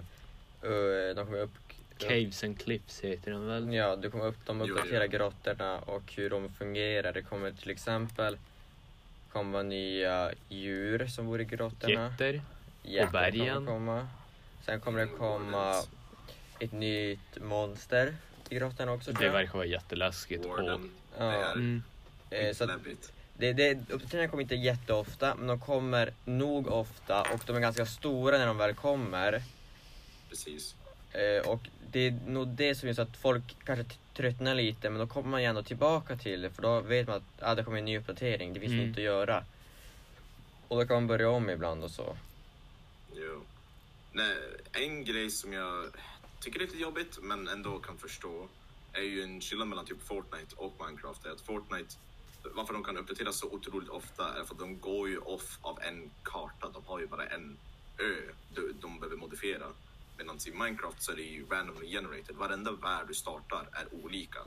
uh, 0.64 1.14
de 1.14 1.26
kommer 1.26 1.38
upp, 1.38 1.50
Caves 1.98 2.44
and 2.44 2.58
Cliffs 2.60 3.00
heter 3.00 3.30
den 3.30 3.46
väl? 3.46 3.74
Ja, 3.74 3.96
det 3.96 4.10
kommer 4.10 4.26
upp, 4.26 4.46
de 4.46 4.60
uppdaterar 4.60 5.04
jo. 5.04 5.10
grottorna 5.10 5.78
och 5.78 6.12
hur 6.12 6.30
de 6.30 6.48
fungerar. 6.48 7.12
Det 7.12 7.22
kommer 7.22 7.50
till 7.52 7.70
exempel 7.70 8.38
komma 9.32 9.62
nya 9.62 10.32
djur 10.48 11.06
som 11.06 11.26
bor 11.26 11.40
i 11.40 11.44
grottorna. 11.44 12.10
Getter. 12.10 12.42
Jätter 12.82 13.12
bergen. 13.12 13.54
Kommer 13.54 13.72
komma. 13.72 14.08
Sen 14.64 14.80
kommer 14.80 15.00
det 15.00 15.06
komma 15.06 15.82
ett 16.58 16.72
nytt 16.72 17.42
monster 17.42 18.14
i 18.48 18.54
grottan 18.54 18.88
också 18.88 19.12
Det 19.12 19.28
verkar 19.28 19.52
vara 19.52 19.66
jätteläskigt. 19.66 20.44
Och, 20.44 20.50
Warden. 20.50 20.90
Ja. 21.18 21.24
Det 21.24 21.36
är 21.36 21.52
mm, 21.52 21.82
Eh, 22.30 22.52
så 22.52 22.64
att. 22.64 23.12
Det, 23.38 23.52
det, 23.52 23.78
uppdateringarna 23.90 24.30
kommer 24.30 24.42
inte 24.42 24.54
jätteofta, 24.54 25.34
men 25.34 25.46
de 25.46 25.60
kommer 25.60 26.12
nog 26.24 26.66
ofta 26.68 27.22
och 27.22 27.40
de 27.46 27.56
är 27.56 27.60
ganska 27.60 27.86
stora 27.86 28.38
när 28.38 28.46
de 28.46 28.56
väl 28.58 28.74
kommer. 28.74 29.42
Precis. 30.28 30.74
Eh, 31.12 31.48
och 31.50 31.60
det 31.92 32.00
är 32.00 32.18
nog 32.26 32.48
det 32.48 32.74
som 32.74 32.88
gör 32.88 32.94
så 32.94 33.02
att 33.02 33.16
folk 33.16 33.56
kanske 33.64 33.96
tröttnar 34.14 34.54
lite, 34.54 34.90
men 34.90 34.98
då 35.00 35.06
kommer 35.06 35.28
man 35.28 35.42
ju 35.42 35.46
ändå 35.48 35.62
tillbaka 35.62 36.16
till 36.16 36.42
det 36.42 36.50
för 36.50 36.62
då 36.62 36.80
vet 36.80 37.06
man 37.08 37.16
att 37.16 37.22
ah, 37.42 37.54
det 37.54 37.64
kommer 37.64 37.78
en 37.78 37.84
ny 37.84 37.98
uppdatering, 37.98 38.52
det 38.52 38.60
finns 38.60 38.72
Mm. 38.72 38.86
nytt 38.88 38.96
att 38.96 39.02
göra. 39.04 39.44
Och 40.68 40.76
då 40.80 40.86
kan 40.86 40.96
man 40.96 41.06
börja 41.06 41.30
om 41.30 41.50
ibland 41.50 41.84
och 41.84 41.90
så. 41.90 42.16
Jo. 43.14 43.42
Nej, 44.12 44.36
en 44.72 45.04
grej 45.04 45.30
som 45.30 45.52
jag 45.52 45.84
tycker 46.40 46.60
är 46.60 46.64
lite 46.64 46.76
jobbigt 46.78 47.18
men 47.22 47.48
ändå 47.48 47.78
kan 47.78 47.98
förstå 47.98 48.48
är 48.92 49.02
ju 49.02 49.22
en 49.22 49.40
skillnad 49.40 49.68
mellan 49.68 49.86
typ 49.86 50.02
Fortnite 50.02 50.54
och 50.56 50.74
Minecraft. 50.86 51.26
är 51.26 51.30
att 51.30 51.40
Fortnite, 51.40 51.94
varför 52.54 52.72
de 52.72 52.84
kan 52.84 52.96
uppdateras 52.96 53.38
så 53.38 53.50
otroligt 53.50 53.88
ofta 53.88 54.40
är 54.40 54.44
för 54.44 54.54
att 54.54 54.60
de 54.60 54.80
går 54.80 55.08
ju 55.08 55.18
off 55.18 55.58
av 55.62 55.78
en 55.80 56.10
karta. 56.22 56.68
De 56.68 56.84
har 56.86 57.00
ju 57.00 57.06
bara 57.06 57.26
en 57.26 57.56
ö 57.98 58.32
de, 58.54 58.72
de 58.80 59.00
behöver 59.00 59.16
modifiera. 59.16 59.66
Medan 60.18 60.38
i 60.46 60.50
Minecraft 60.50 61.02
så 61.02 61.12
är 61.12 61.16
det 61.16 61.22
ju 61.22 61.46
randomly 61.46 61.90
generated. 61.90 62.36
Varenda 62.36 62.72
värld 62.72 63.04
du 63.08 63.14
startar 63.14 63.68
är 63.72 64.04
olika. 64.04 64.38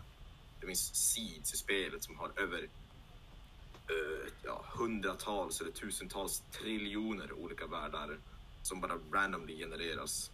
Det 0.60 0.68
finns 0.68 0.96
seeds 0.96 1.54
i 1.54 1.58
spelet 1.58 2.04
som 2.04 2.18
har 2.18 2.32
över 2.36 2.62
uh, 2.62 4.28
ja, 4.44 4.66
hundratals 4.78 5.62
eller 5.62 5.72
tusentals 5.72 6.44
triljoner 6.52 7.34
olika 7.34 7.68
världar 7.68 8.18
som 8.64 8.82
bara 8.82 8.98
randomly 9.12 9.58
genereras. 9.58 10.32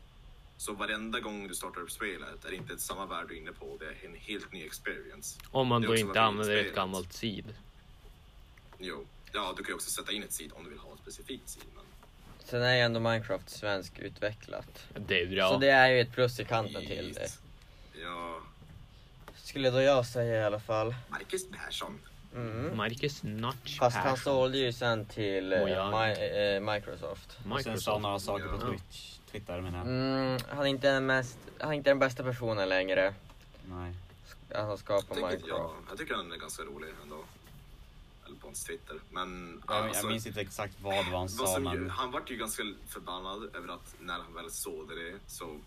Så 0.58 0.74
varenda 0.74 1.20
gång 1.20 1.48
du 1.48 1.56
startar 1.56 1.82
upp 1.82 1.92
spelet 1.92 2.46
är 2.46 2.50
det 2.50 2.56
inte 2.56 2.78
samma 2.78 3.06
värld 3.06 3.26
du 3.30 3.36
är 3.36 3.40
inne 3.40 3.52
på, 3.52 3.78
det 3.80 3.86
är 3.86 4.10
en 4.10 4.16
helt 4.16 4.52
ny 4.54 4.66
experience. 4.66 5.40
om 5.52 5.68
man 5.68 5.82
då 5.82 5.96
inte 5.96 6.22
använder 6.22 6.56
ett 6.56 6.62
spelet- 6.62 6.76
gammalt 6.76 7.14
seed. 7.14 7.46
Jo. 8.80 9.06
Ja, 9.32 9.54
du 9.58 9.64
kan 9.64 9.70
ju 9.72 9.76
också 9.76 9.90
sätta 9.90 10.12
in 10.12 10.24
ett 10.24 10.34
seed 10.34 10.52
om 10.56 10.64
du 10.64 10.70
vill 10.70 10.80
ha 10.80 10.94
ett 10.94 11.00
specifikt 11.02 11.50
seed. 11.50 11.64
Men... 11.76 11.84
Sen 12.46 12.62
är 12.62 12.76
ju 12.76 12.82
ändå 12.82 13.00
Minecraft 13.00 13.50
svensk 13.50 14.00
utvecklat. 14.00 14.88
Det 15.08 15.22
är 15.22 15.28
bra. 15.28 15.50
Så 15.50 15.58
det 15.58 15.70
är 15.70 15.88
ju 15.90 16.02
ett 16.02 16.12
plus 16.12 16.40
i 16.40 16.46
kanten 16.46 16.86
till 16.86 17.14
det. 17.14 17.30
Ja, 18.02 18.40
Skulle 19.36 19.70
då 19.72 19.82
jag 19.82 20.06
säga 20.06 20.42
i 20.42 20.44
alla 20.44 20.60
fall. 20.60 20.96
Marcus 21.10 21.50
Persson. 21.52 22.00
Mm. 22.36 22.78
Marcus 22.78 23.24
Notch 23.24 23.78
Fast 23.80 23.98
han 23.98 24.18
sålde 24.18 24.58
ju 24.58 24.74
sen 24.74 25.06
till 25.06 25.54
eh. 25.54 25.60
Mi- 25.60 26.56
eh, 26.56 26.74
Microsoft. 26.74 27.38
Och 27.52 27.62
sen 27.62 27.64
sa 27.64 27.70
Microsoft. 27.70 28.02
några 28.02 28.20
saker 28.20 28.46
på 28.48 28.58
Ja. 28.62 28.68
Twitch, 28.70 29.15
Twitter 29.32 29.62
menar 29.62 29.78
jag. 29.78 29.88
Mm, 29.88 30.40
han, 30.50 30.60
är 30.60 30.66
inte 30.66 30.92
den 30.92 31.06
mest, 31.06 31.38
han 31.60 31.70
är 31.70 31.74
inte 31.74 31.90
den 31.90 32.00
bästa 32.00 32.24
personen 32.24 32.70
längre. 32.70 33.14
Nej. 33.70 33.94
Han 34.56 34.78
skapar 34.78 34.96
Jag 34.96 35.08
tycker, 35.08 35.22
Minecraft. 35.22 35.48
ja, 35.50 35.74
jag 35.90 35.98
tycker 35.98 36.16
han 36.16 36.32
är 36.32 36.38
ganska 36.38 36.64
rolig 36.64 36.90
ändå. 37.04 37.24
Eller 38.26 38.36
på 38.36 38.48
hans 38.48 38.64
Twitter. 38.64 39.00
Men 39.12 39.62
Jag, 39.68 39.76
alltså, 39.78 40.02
jag 40.02 40.12
minns 40.12 40.28
inte 40.28 40.42
exakt 40.42 40.82
vad 40.82 40.94
var 40.96 41.02
han 41.04 41.12
vad 41.12 41.30
sa 41.30 41.60
men... 41.60 41.90
Han 41.90 42.12
vart 42.12 42.32
ju 42.32 42.36
ganska 42.38 42.64
förbannad 42.88 43.56
över 43.56 43.74
att 43.74 43.96
när 44.00 44.14
han 44.20 44.34
väl 44.34 44.52
sålde 44.52 44.96
det 44.96 45.20
så 45.28 45.60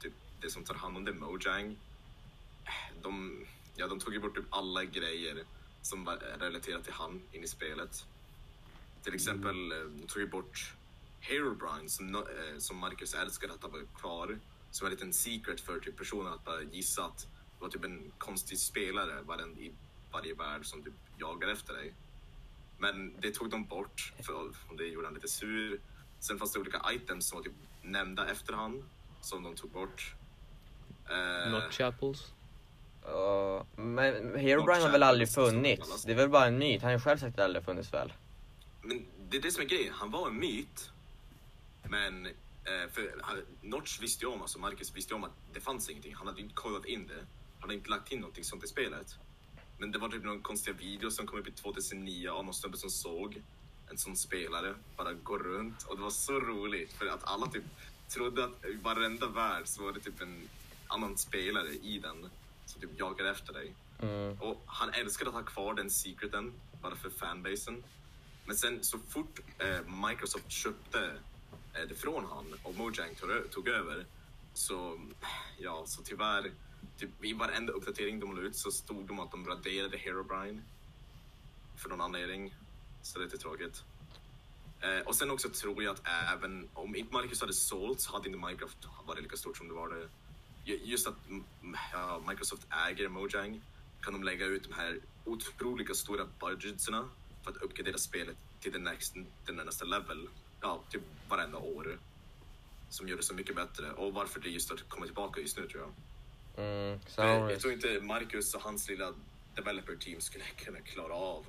typ 0.00 0.12
det 0.40 0.50
som 0.50 0.64
tar 0.64 0.74
hand 0.74 0.96
om 0.96 1.04
det, 1.04 1.12
Mojang, 1.12 1.76
de, 3.02 3.44
ja, 3.76 3.86
de 3.86 4.00
tog 4.00 4.14
ju 4.14 4.20
bort 4.20 4.34
typ 4.34 4.44
alla 4.50 4.84
grejer 4.84 5.44
som 5.82 6.04
var 6.04 6.16
relaterat 6.38 6.84
till 6.84 6.92
han 6.92 7.22
in 7.32 7.44
i 7.44 7.48
spelet. 7.48 8.06
Till 9.02 9.14
exempel, 9.14 9.72
eh, 9.72 9.78
de 9.78 10.06
tog 10.06 10.22
ju 10.22 10.28
bort 10.28 10.74
Herobrine 11.28 11.88
som, 11.88 12.14
eh, 12.14 12.22
som 12.58 12.76
Marcus 12.76 13.14
älskade 13.14 13.52
att 13.52 13.62
ha 13.62 13.70
kvar. 14.00 14.38
Som 14.70 14.86
en 14.86 14.90
liten 14.92 15.12
secret 15.12 15.60
för 15.60 15.80
typ 15.80 15.96
personen 15.96 16.32
att 16.32 16.44
bara 16.44 16.62
gissa 16.62 17.04
att 17.04 17.18
det 17.18 17.60
var 17.64 17.68
typ 17.68 17.84
en 17.84 18.12
konstig 18.18 18.58
spelare 18.58 19.22
varen, 19.22 19.58
i 19.58 19.72
varje 20.12 20.34
värld 20.34 20.66
som 20.66 20.82
typ 20.82 20.94
jagar 21.18 21.48
efter 21.48 21.74
dig. 21.74 21.94
Men 22.78 23.20
det 23.20 23.30
tog 23.30 23.50
de 23.50 23.64
bort 23.64 24.12
för, 24.22 24.50
det 24.76 24.84
gjorde 24.84 25.06
han 25.06 25.14
lite 25.14 25.28
sur. 25.28 25.80
Sen 26.20 26.38
fanns 26.38 26.52
det 26.52 26.60
olika 26.60 26.82
items 26.92 27.28
som 27.28 27.38
var 27.38 27.44
typ 27.44 27.52
nämnda 27.82 28.30
efterhand 28.30 28.84
som 29.20 29.42
de 29.42 29.54
tog 29.54 29.70
bort. 29.70 30.14
Eh, 31.10 31.52
Notch 31.52 31.80
Apples. 31.80 32.32
Ja, 33.04 33.66
men 33.76 34.38
Herobrine 34.38 34.82
har 34.82 34.90
väl 34.90 35.02
aldrig 35.02 35.28
funnits? 35.28 36.04
Det 36.04 36.12
är 36.12 36.16
väl 36.16 36.28
bara 36.28 36.46
en 36.46 36.58
myt? 36.58 36.82
Han 36.82 36.90
har 36.90 36.98
ju 36.98 37.00
själv 37.02 37.18
sagt 37.18 37.30
att 37.30 37.36
det 37.36 37.44
aldrig 37.44 37.64
funnits 37.64 37.92
väl? 37.92 38.12
Men 38.82 39.06
det 39.28 39.36
är 39.36 39.42
det 39.42 39.50
som 39.50 39.62
är 39.62 39.66
grejen. 39.68 39.94
Han 39.94 40.10
var 40.10 40.28
en 40.28 40.36
myt. 40.36 40.90
Men 41.88 42.26
eh, 42.26 42.90
för 42.92 43.14
Notch 43.60 44.00
visste 44.00 44.24
ju 44.24 44.32
om, 44.32 44.42
alltså 44.42 44.58
Marcus 44.58 44.96
visste 44.96 45.14
ju 45.14 45.16
om 45.16 45.24
att 45.24 45.36
det 45.52 45.60
fanns 45.60 45.90
ingenting. 45.90 46.14
Han 46.14 46.26
hade 46.26 46.38
ju 46.38 46.44
inte 46.44 46.54
kollat 46.54 46.84
in 46.84 47.06
det. 47.06 47.26
Han 47.60 47.60
hade 47.60 47.74
inte 47.74 47.90
lagt 47.90 48.12
in 48.12 48.20
någonting 48.20 48.44
sånt 48.44 48.64
i 48.64 48.66
spelet. 48.66 49.16
Men 49.78 49.92
det 49.92 49.98
var 49.98 50.08
typ 50.08 50.24
någon 50.24 50.42
konstiga 50.42 50.76
video 50.76 51.10
som 51.10 51.26
kom 51.26 51.38
upp 51.38 51.48
i 51.48 51.52
2009 51.52 52.28
av 52.28 52.44
någon 52.44 52.54
snubbe 52.54 52.76
som 52.76 52.90
såg 52.90 53.42
en 53.90 53.98
sån 53.98 54.16
spelare 54.16 54.74
bara 54.96 55.12
gå 55.12 55.38
runt. 55.38 55.82
Och 55.82 55.96
det 55.96 56.02
var 56.02 56.10
så 56.10 56.40
roligt 56.40 56.92
för 56.92 57.06
att 57.06 57.24
alla 57.24 57.46
typ 57.46 57.64
trodde 58.08 58.44
att 58.44 58.64
i 58.64 58.78
varenda 58.82 59.26
värld 59.26 59.62
så 59.66 59.82
var 59.82 59.92
det 59.92 60.00
typ 60.00 60.20
en 60.20 60.48
annan 60.86 61.18
spelare 61.18 61.68
i 61.68 61.98
den 61.98 62.30
som 62.66 62.80
typ 62.80 62.90
jagar 62.98 63.24
efter 63.24 63.52
dig. 63.52 63.74
Mm. 64.02 64.40
Och 64.40 64.62
han 64.66 64.90
älskade 64.90 65.30
att 65.30 65.36
ha 65.36 65.42
kvar 65.42 65.74
den 65.74 65.90
secreten 65.90 66.52
bara 66.82 66.96
för 66.96 67.10
fanbasen. 67.10 67.84
Men 68.46 68.56
sen 68.56 68.84
så 68.84 68.98
fort 68.98 69.40
eh, 69.58 70.08
Microsoft 70.08 70.50
köpte 70.50 71.12
Eh, 71.74 71.96
från 71.96 72.24
han 72.24 72.54
och 72.62 72.74
Mojang 72.74 73.14
tog, 73.14 73.50
tog 73.50 73.68
över 73.68 74.06
så, 74.54 75.00
ja, 75.58 75.82
så 75.86 76.02
tyvärr, 76.02 76.52
typ, 76.98 77.24
i 77.24 77.32
varenda 77.32 77.72
uppdatering 77.72 78.20
de 78.20 78.36
la 78.36 78.42
ut 78.42 78.56
så 78.56 78.70
stod 78.70 79.06
de 79.06 79.20
att 79.20 79.30
de 79.30 79.46
raderade 79.46 79.96
Herobrine 79.96 80.62
för 81.76 81.88
någon 81.88 82.00
anledning. 82.00 82.54
Så 83.02 83.18
det 83.18 83.22
är 83.22 83.24
lite 83.24 83.38
tråkigt. 83.38 83.84
Eh, 84.80 84.98
och 85.06 85.14
sen 85.14 85.30
också 85.30 85.48
tror 85.48 85.82
jag 85.82 85.92
att 85.92 86.02
även 86.32 86.68
om 86.74 86.96
inte 86.96 87.14
Marcus 87.14 87.40
hade 87.40 87.52
sålt 87.52 88.00
så 88.00 88.12
hade 88.12 88.28
inte 88.28 88.46
Minecraft 88.46 88.78
varit 89.06 89.22
lika 89.22 89.36
stort 89.36 89.56
som 89.56 89.68
det 89.68 89.74
var 89.74 89.88
det. 89.88 90.08
Just 90.64 91.06
att 91.06 91.14
ja, 91.92 92.22
Microsoft 92.28 92.66
äger 92.88 93.08
Mojang 93.08 93.62
kan 94.00 94.12
de 94.12 94.22
lägga 94.22 94.46
ut 94.46 94.68
de 94.68 94.74
här 94.74 95.00
otroliga 95.24 95.94
stora 95.94 96.26
budgetserna 96.40 97.08
för 97.42 97.50
att 97.50 97.56
uppgradera 97.56 97.98
spelet 97.98 98.36
till 98.60 98.72
den 98.72 98.82
nästa, 98.82 99.20
den 99.46 99.56
nästa 99.56 99.84
level. 99.84 100.28
Ja, 100.64 100.80
typ 100.90 101.02
varenda 101.28 101.58
år. 101.58 101.98
Som 102.88 103.08
gör 103.08 103.16
det 103.16 103.22
så 103.22 103.34
mycket 103.34 103.56
bättre. 103.56 103.90
Och 103.92 104.14
varför 104.14 104.40
det 104.40 104.48
just 104.48 104.70
har 104.70 104.76
kommit 104.76 105.08
tillbaka 105.08 105.40
just 105.40 105.58
nu 105.58 105.68
tror 105.68 105.82
jag. 105.82 105.92
Mm, 106.64 107.00
För 107.00 107.50
jag 107.50 107.60
tror 107.60 107.72
inte 107.72 108.00
Marcus 108.02 108.54
och 108.54 108.60
hans 108.62 108.88
lilla 108.88 109.12
developer 109.54 109.96
team 109.96 110.20
skulle 110.20 110.44
kunna 110.56 110.78
klara 110.80 111.14
av 111.14 111.46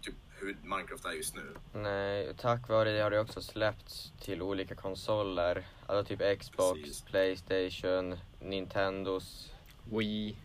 typ 0.00 0.14
hur 0.30 0.56
Minecraft 0.62 1.04
är 1.04 1.12
just 1.12 1.34
nu. 1.34 1.42
nej, 1.74 2.34
tack 2.38 2.68
vare 2.68 2.90
det 2.92 3.00
har 3.02 3.10
det 3.10 3.20
också 3.20 3.42
släppts 3.42 4.12
till 4.20 4.42
olika 4.42 4.74
konsoler. 4.74 5.66
Alltså 5.86 6.16
typ 6.16 6.40
Xbox, 6.40 6.80
Precis. 6.80 7.02
Playstation, 7.02 8.18
Nintendos. 8.40 9.52
Wii. 9.92 10.36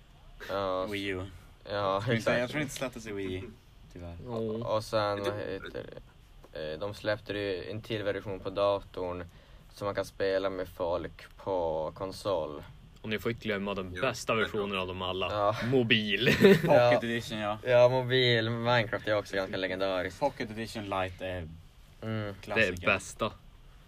Ja, 0.49 0.85
Wii 0.85 1.05
U. 1.07 1.25
ja 1.65 1.71
Jag 1.93 2.03
tror 2.03 2.15
inte- 2.15 2.29
Jag 2.29 2.37
exakt. 2.37 2.51
tror 2.51 2.61
inte 2.61 2.73
släpptes 2.75 3.07
i 3.07 3.11
Wii, 3.11 3.43
tyvärr. 3.93 4.17
Oh. 4.27 4.75
Och 4.75 4.83
sen, 4.83 5.17
Det- 5.23 5.31
vad 5.31 5.39
heter 5.39 5.69
det? 5.91 6.01
Eh, 6.53 6.79
De 6.79 6.93
släppte 6.93 7.33
ju 7.33 7.71
en 7.71 7.81
till 7.81 8.03
version 8.03 8.39
på 8.39 8.49
datorn 8.49 9.25
som 9.73 9.85
man 9.85 9.95
kan 9.95 10.05
spela 10.05 10.49
med 10.49 10.67
folk 10.67 11.35
på 11.37 11.91
konsol. 11.95 12.63
Och 13.01 13.09
ni 13.09 13.19
får 13.19 13.31
inte 13.31 13.43
glömma 13.43 13.73
den 13.73 13.91
Jo, 13.95 14.01
bästa 14.01 14.35
versionen 14.35 14.77
av 14.79 14.87
dem 14.87 15.01
alla. 15.01 15.31
Ja. 15.31 15.55
Mobil. 15.67 16.35
Pocket. 16.65 17.03
Edition 17.03 17.37
ja. 17.37 17.57
Ja, 17.63 17.89
mobil 17.89 18.49
Minecraft 18.49 19.07
är 19.07 19.15
också 19.17 19.35
ganska 19.35 19.57
legendariskt. 19.57 20.19
Pocket 20.19 20.51
Edition 20.51 20.83
Lite 20.83 21.25
är 21.25 21.47
Mm. 22.03 22.21
det 22.23 22.29
är 22.29 22.33
klassiker. 22.41 22.85
bästa. 22.87 23.31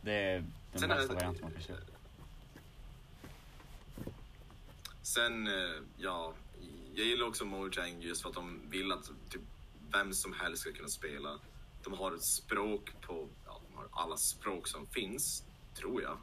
Det 0.02 0.12
är 0.14 0.44
den 0.74 0.90
bästa 0.90 1.14
varianten 1.14 1.42
man 1.42 1.52
kan 1.52 1.62
köpa. 1.62 1.82
Sen, 5.02 5.48
eh, 5.48 5.54
ja, 5.98 6.34
jag 6.96 7.06
gillar 7.06 7.28
också 7.28 7.46
Mojang 7.46 8.02
just 8.02 8.22
för 8.22 8.30
att 8.30 8.36
de 8.36 8.60
vill 8.70 8.92
att 8.92 9.04
typ, 9.30 9.42
vem 9.92 10.14
som 10.14 10.34
helst 10.34 10.62
ska 10.62 10.72
kunna 10.72 10.88
spela. 10.90 11.30
De 11.84 11.94
har 11.94 12.12
ett 12.16 12.24
språk 12.24 12.92
på, 13.02 13.28
ja, 13.46 13.62
de 13.70 13.78
har 13.78 13.88
alla 13.92 14.18
språk 14.18 14.68
som 14.68 14.88
finns, 14.88 15.44
tror 15.76 16.02
jag. 16.02 16.18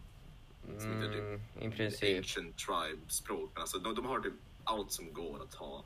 Som 0.79 0.93
inte 0.93 1.07
är 1.07 1.13
typ 1.13 1.21
Mm, 1.57 1.73
I 1.73 1.77
princip. 1.77 2.19
ancient 2.19 2.59
tribe 2.59 3.01
språk. 3.09 3.51
Men 3.55 3.61
alltså, 3.61 3.79
de, 3.79 3.95
de 3.95 4.05
har 4.07 4.21
typ 4.21 4.35
allt 4.65 4.93
som 4.93 5.13
går 5.13 5.43
att 5.43 5.55
ha. 5.55 5.85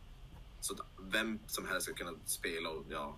Så 0.61 0.75
att 0.75 0.81
vem 0.99 1.39
som 1.47 1.69
helst 1.69 1.83
ska 1.87 1.95
kunna 1.95 2.13
spela 2.25 2.71
och 2.71 2.85
ja, 2.89 3.17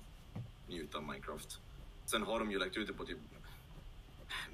njuta 0.68 0.98
av 0.98 1.04
Minecraft. 1.04 1.60
Sen 2.06 2.22
har 2.22 2.38
de 2.38 2.50
ju 2.50 2.58
lagt 2.58 2.76
ut 2.76 2.86
det 2.86 2.92
på 2.92 3.04
typ 3.04 3.18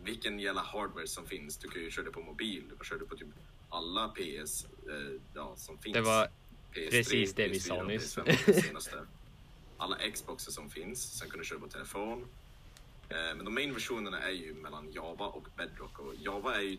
vilken 0.05 0.39
jävla 0.39 0.61
hardware 0.63 1.07
som 1.07 1.27
finns. 1.27 1.57
Du 1.59 1.69
kan 1.69 1.83
ju 1.83 1.91
köra 1.91 2.05
det 2.05 2.11
på 2.11 2.21
mobil, 2.23 2.65
du 2.71 2.77
kan 2.77 2.85
köra 2.85 2.99
det 2.99 3.05
på 3.07 3.17
typ 3.17 3.29
alla 3.69 4.09
PS 4.09 4.65
eh, 4.65 5.21
ja, 5.35 5.55
som 5.57 5.79
finns. 5.79 5.95
Det 5.95 6.01
var 6.01 6.29
PS3, 6.75 6.91
precis 6.91 7.35
det 7.35 7.49
vi 7.49 7.59
PS4, 7.59 7.61
sa 7.61 7.83
nyss. 7.83 8.19
PS5, 8.19 8.43
det 8.47 8.63
senaste. 8.63 9.07
Alla 9.83 9.97
Xboxer 10.15 10.53
som 10.53 10.71
finns, 10.71 11.19
sen 11.19 11.31
kan 11.31 11.39
du 11.39 11.45
köra 11.45 11.59
på 11.59 11.69
telefon. 11.69 12.27
Eh, 13.09 13.35
men 13.37 13.45
de 13.45 13.55
main 13.55 13.73
versionerna 13.73 14.21
är 14.21 14.31
ju 14.31 14.55
mellan 14.55 14.93
Java 14.93 15.27
och 15.27 15.49
Bedrock 15.57 15.99
och 15.99 16.15
Java 16.19 16.57
är 16.57 16.61
ju 16.61 16.79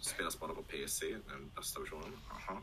spelas 0.00 0.40
bara 0.40 0.54
på 0.54 0.62
PC, 0.62 1.06
den 1.28 1.50
bästa 1.56 1.80
versionen. 1.80 2.12
Aha. 2.30 2.60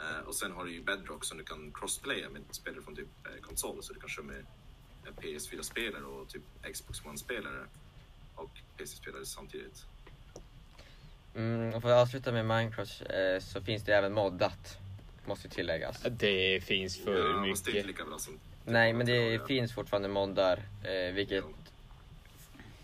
Eh, 0.00 0.26
och 0.26 0.34
sen 0.34 0.52
har 0.52 0.64
du 0.64 0.72
ju 0.72 0.82
Bedrock 0.82 1.24
som 1.24 1.38
du 1.38 1.44
kan 1.44 1.72
crossplaya 1.74 2.28
med 2.30 2.42
spelare 2.50 2.82
från 2.82 2.96
typ 2.96 3.26
eh, 3.26 3.40
konsol, 3.40 3.82
så 3.82 3.92
du 3.92 4.00
kan 4.00 4.08
köra 4.08 4.24
med 4.24 4.44
eh, 5.06 5.12
PS4-spelare 5.20 6.02
och 6.02 6.28
typ 6.28 6.42
Xbox 6.72 7.00
One-spelare 7.04 7.66
och 8.34 8.50
PC-spelare 8.76 9.26
samtidigt. 9.26 9.84
Mm, 11.34 11.74
och 11.74 11.82
för 11.82 11.90
att 11.90 12.02
avsluta 12.02 12.32
med 12.32 12.46
Minecraft 12.46 13.02
så 13.40 13.60
finns 13.62 13.84
det 13.84 13.94
även 13.94 14.12
moddat. 14.12 14.78
Måste 15.26 15.48
tilläggas. 15.48 16.06
Det 16.10 16.64
finns 16.64 17.04
för 17.04 17.46
ja, 17.46 17.50
fast 17.50 17.64
det 17.64 17.70
är 17.70 17.74
inte 17.74 17.86
mycket. 17.86 17.86
lika 17.86 18.04
bra 18.04 18.18
som... 18.18 18.38
Nej, 18.70 18.92
men 18.92 19.06
det 19.06 19.46
finns 19.46 19.72
fortfarande 19.74 20.08
moddar. 20.08 20.62
Eh, 20.84 21.14
vilket 21.14 21.44
Jo. 21.44 21.54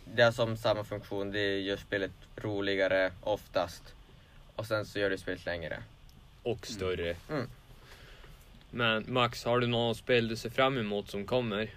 det 0.05 0.23
har 0.23 0.33
som 0.33 0.57
samma 0.57 0.85
funktion. 0.85 1.31
Det 1.33 1.61
gör 1.61 1.77
spelet 1.77 2.13
roligare 2.37 3.13
oftast. 3.21 3.83
Och 4.57 4.67
sen 4.67 4.87
så 4.87 4.99
gör 4.99 5.11
det 5.11 5.19
spelet 5.19 5.45
längre. 5.47 5.83
Och 6.43 6.67
större. 6.67 7.17
Mm. 7.31 7.49
Men 8.71 9.13
Max, 9.13 9.45
har 9.45 9.61
du 9.61 9.67
något 9.67 9.97
spel 9.97 10.29
du 10.29 10.37
ser 10.37 10.51
fram 10.51 10.79
emot 10.79 11.11
som 11.11 11.27
kommer? 11.27 11.75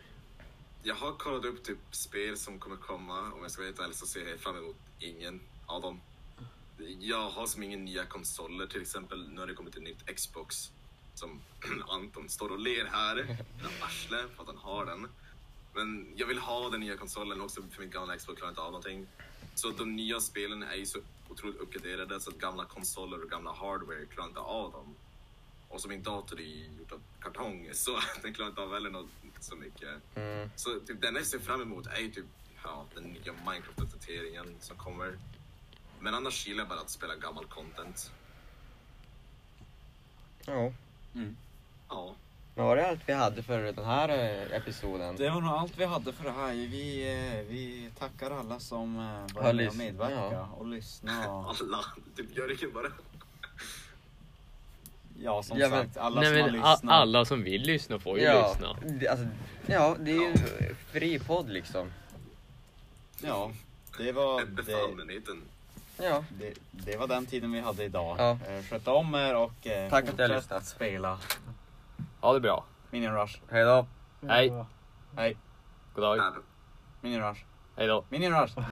Jag 0.84 0.96
har 0.96 1.12
kollat 1.12 1.46
upp 1.46 1.64
typ 1.64 1.78
spel 1.92 2.38
som 2.38 2.60
kommer 2.60 2.78
komma. 2.78 3.20
Om 3.20 3.42
jag 3.42 3.52
ska 3.52 3.62
vara 3.62 3.68
helt 3.70 3.80
ärlig 3.80 3.96
så 3.96 4.06
ser 4.06 4.30
jag 4.30 4.40
fram 4.40 4.58
emot 4.58 4.76
ingen 5.00 5.42
av 5.66 5.82
dem. 5.82 6.02
Jag 7.00 7.30
har 7.30 7.48
som 7.48 7.64
ingen 7.64 7.86
nya 7.86 8.06
konsoler 8.06 8.68
till 8.68 8.82
exempel. 8.82 9.30
Nu 9.30 9.40
har 9.40 9.48
det 9.48 9.54
kommit 9.54 9.76
ett 9.76 9.84
nytt 9.84 10.16
Xbox. 10.16 10.72
Som 11.20 11.42
Anton 11.88 12.30
står 12.30 12.50
och 12.52 12.60
ler 12.60 12.86
här. 12.86 13.16
Med 13.62 13.72
arsle 13.82 14.18
för 14.36 14.44
att 14.44 14.48
han 14.48 14.58
har 14.58 14.86
den. 14.86 15.08
Men 15.74 16.14
jag 16.16 16.28
vill 16.28 16.40
ha 16.40 16.70
den 16.70 16.80
nya 16.80 16.98
konsolen 16.98 17.42
också 17.42 17.62
för 17.72 17.82
min 17.82 17.90
gamla 17.90 18.18
Xbox 18.18 18.38
klarar 18.38 18.50
inte 18.50 18.62
av 18.62 18.72
någonting. 18.72 19.08
Så 19.56 19.70
de 19.70 19.96
nya 19.96 20.20
spelen 20.20 20.64
är 20.64 20.76
ju 20.76 20.86
så 20.86 21.00
otroligt 21.30 21.58
uppgraderade 21.58 22.20
så 22.20 22.30
att 22.30 22.38
gamla 22.38 22.66
konsoler 22.66 23.24
och 23.24 23.30
gamla 23.30 23.52
hardware 23.52 24.06
klarar 24.06 24.28
inte 24.28 24.40
av 24.40 24.72
dem. 24.72 24.96
Och 25.70 25.82
så 25.82 25.88
min 25.88 26.04
dator 26.04 26.40
är 26.40 26.44
gjord 26.44 26.92
av 26.92 27.02
kartong 27.22 27.70
så 27.74 28.00
den 28.22 28.34
klarar 28.34 28.50
inte 28.50 28.62
av 28.62 28.74
heller 28.74 28.90
något 28.90 29.10
så 29.40 29.56
mycket. 29.56 30.16
Mm. 30.16 30.50
Så 30.56 30.80
typ, 30.80 31.02
den 31.02 31.16
jag 31.16 31.26
ser 31.26 31.40
fram 31.40 31.62
emot 31.62 31.88
är 31.88 32.00
ju 32.00 32.12
typ 32.12 32.26
ja, 32.64 32.86
den 32.96 33.04
nya 33.04 33.34
Minecraft-uppdateringen 33.34 34.56
som 34.60 34.78
kommer. 34.78 35.18
Men 36.00 36.14
annars 36.14 36.48
gillar 36.48 36.62
jag 36.62 36.70
bara 36.70 36.80
att 36.80 36.90
spela 36.90 37.16
gammal 37.16 37.46
content. 37.46 38.12
Ja. 40.46 40.74
Ja, 41.90 42.16
Men 42.56 42.66
var 42.66 42.76
det 42.76 42.88
allt 42.90 43.00
vi 43.06 43.14
hade 43.14 43.44
för 43.44 43.62
den 43.62 43.86
här 43.86 44.10
eh, 44.10 44.56
episoden? 44.58 45.16
Det 45.16 45.30
var 45.30 45.42
nog 45.42 45.52
allt 45.52 45.78
vi 45.78 45.86
hade 45.86 46.14
för 46.14 46.24
det 46.24 46.32
här. 46.32 46.54
Vi, 46.54 47.12
eh, 47.38 47.46
vi 47.50 47.90
tackar 48.00 48.32
alla 48.32 48.60
som 48.60 48.96
eh, 48.96 49.36
var 49.36 49.44
Har 49.44 49.54
med 49.54 49.68
och 49.68 49.74
lys- 49.74 49.78
medverka 49.78 50.32
ja. 50.32 50.50
och 50.58 50.68
lyssna. 50.68 51.30
Och, 51.30 51.50
alla. 51.62 51.80
Typ 52.16 52.38
Jörgen 52.38 52.74
bara. 52.74 52.88
ja, 55.20 55.44
som 55.44 55.58
Ja, 55.60 55.70
men- 55.70 55.84
sagt, 55.86 55.98
alla 55.98 56.22
Nej, 56.22 56.30
som 56.30 56.42
har 56.42 56.52
men 56.52 56.62
a- 56.64 56.72
lyssnat. 56.74 56.94
alla 56.94 57.26
som 57.26 57.44
vill 57.44 57.62
lyssna 57.62 58.00
får 58.00 58.18
ju 58.18 58.24
ja, 58.24 58.50
lyssna. 58.52 58.76
det, 59.00 59.08
alltså, 59.08 59.28
ja, 59.66 59.96
det 60.00 60.12
är 60.12 60.16
ju 60.16 60.34
fri 60.92 61.20
podd 61.20 61.50
liksom. 61.50 61.92
Ja, 63.22 63.52
det 63.98 64.12
var, 64.12 64.46
det. 64.46 64.64
Ja. 66.02 66.24
det, 66.30 66.54
det 66.72 66.98
var 66.98 67.08
den 67.08 67.26
tiden 67.26 67.52
vi 67.52 67.60
hade 67.60 67.84
idag. 67.84 68.16
Ja. 68.20 68.30
Eh, 68.48 68.64
Sköt 68.64 68.88
om 68.88 69.16
er 69.16 69.36
och 69.36 69.68
eh, 69.68 69.90
Tack 69.90 70.10
att 70.10 70.18
ni 70.18 70.22
har 70.24 70.30
lyssnat. 70.30 70.66
spela 70.66 71.20
Ha 72.22 72.34
det 72.34 72.40
bra. 72.40 72.66
Minion 72.92 73.14
Rush. 73.16 73.40
Hej 73.52 73.64
då. 73.64 73.88
Hej. 74.28 74.66
Hej. 75.16 75.38
God 75.94 76.04
dag. 76.04 76.20
Minion 77.02 77.22
Rush. 77.30 77.42
Hej 77.78 77.88
då. 77.88 78.06
Minion 78.10 78.42
Rush. 78.42 78.60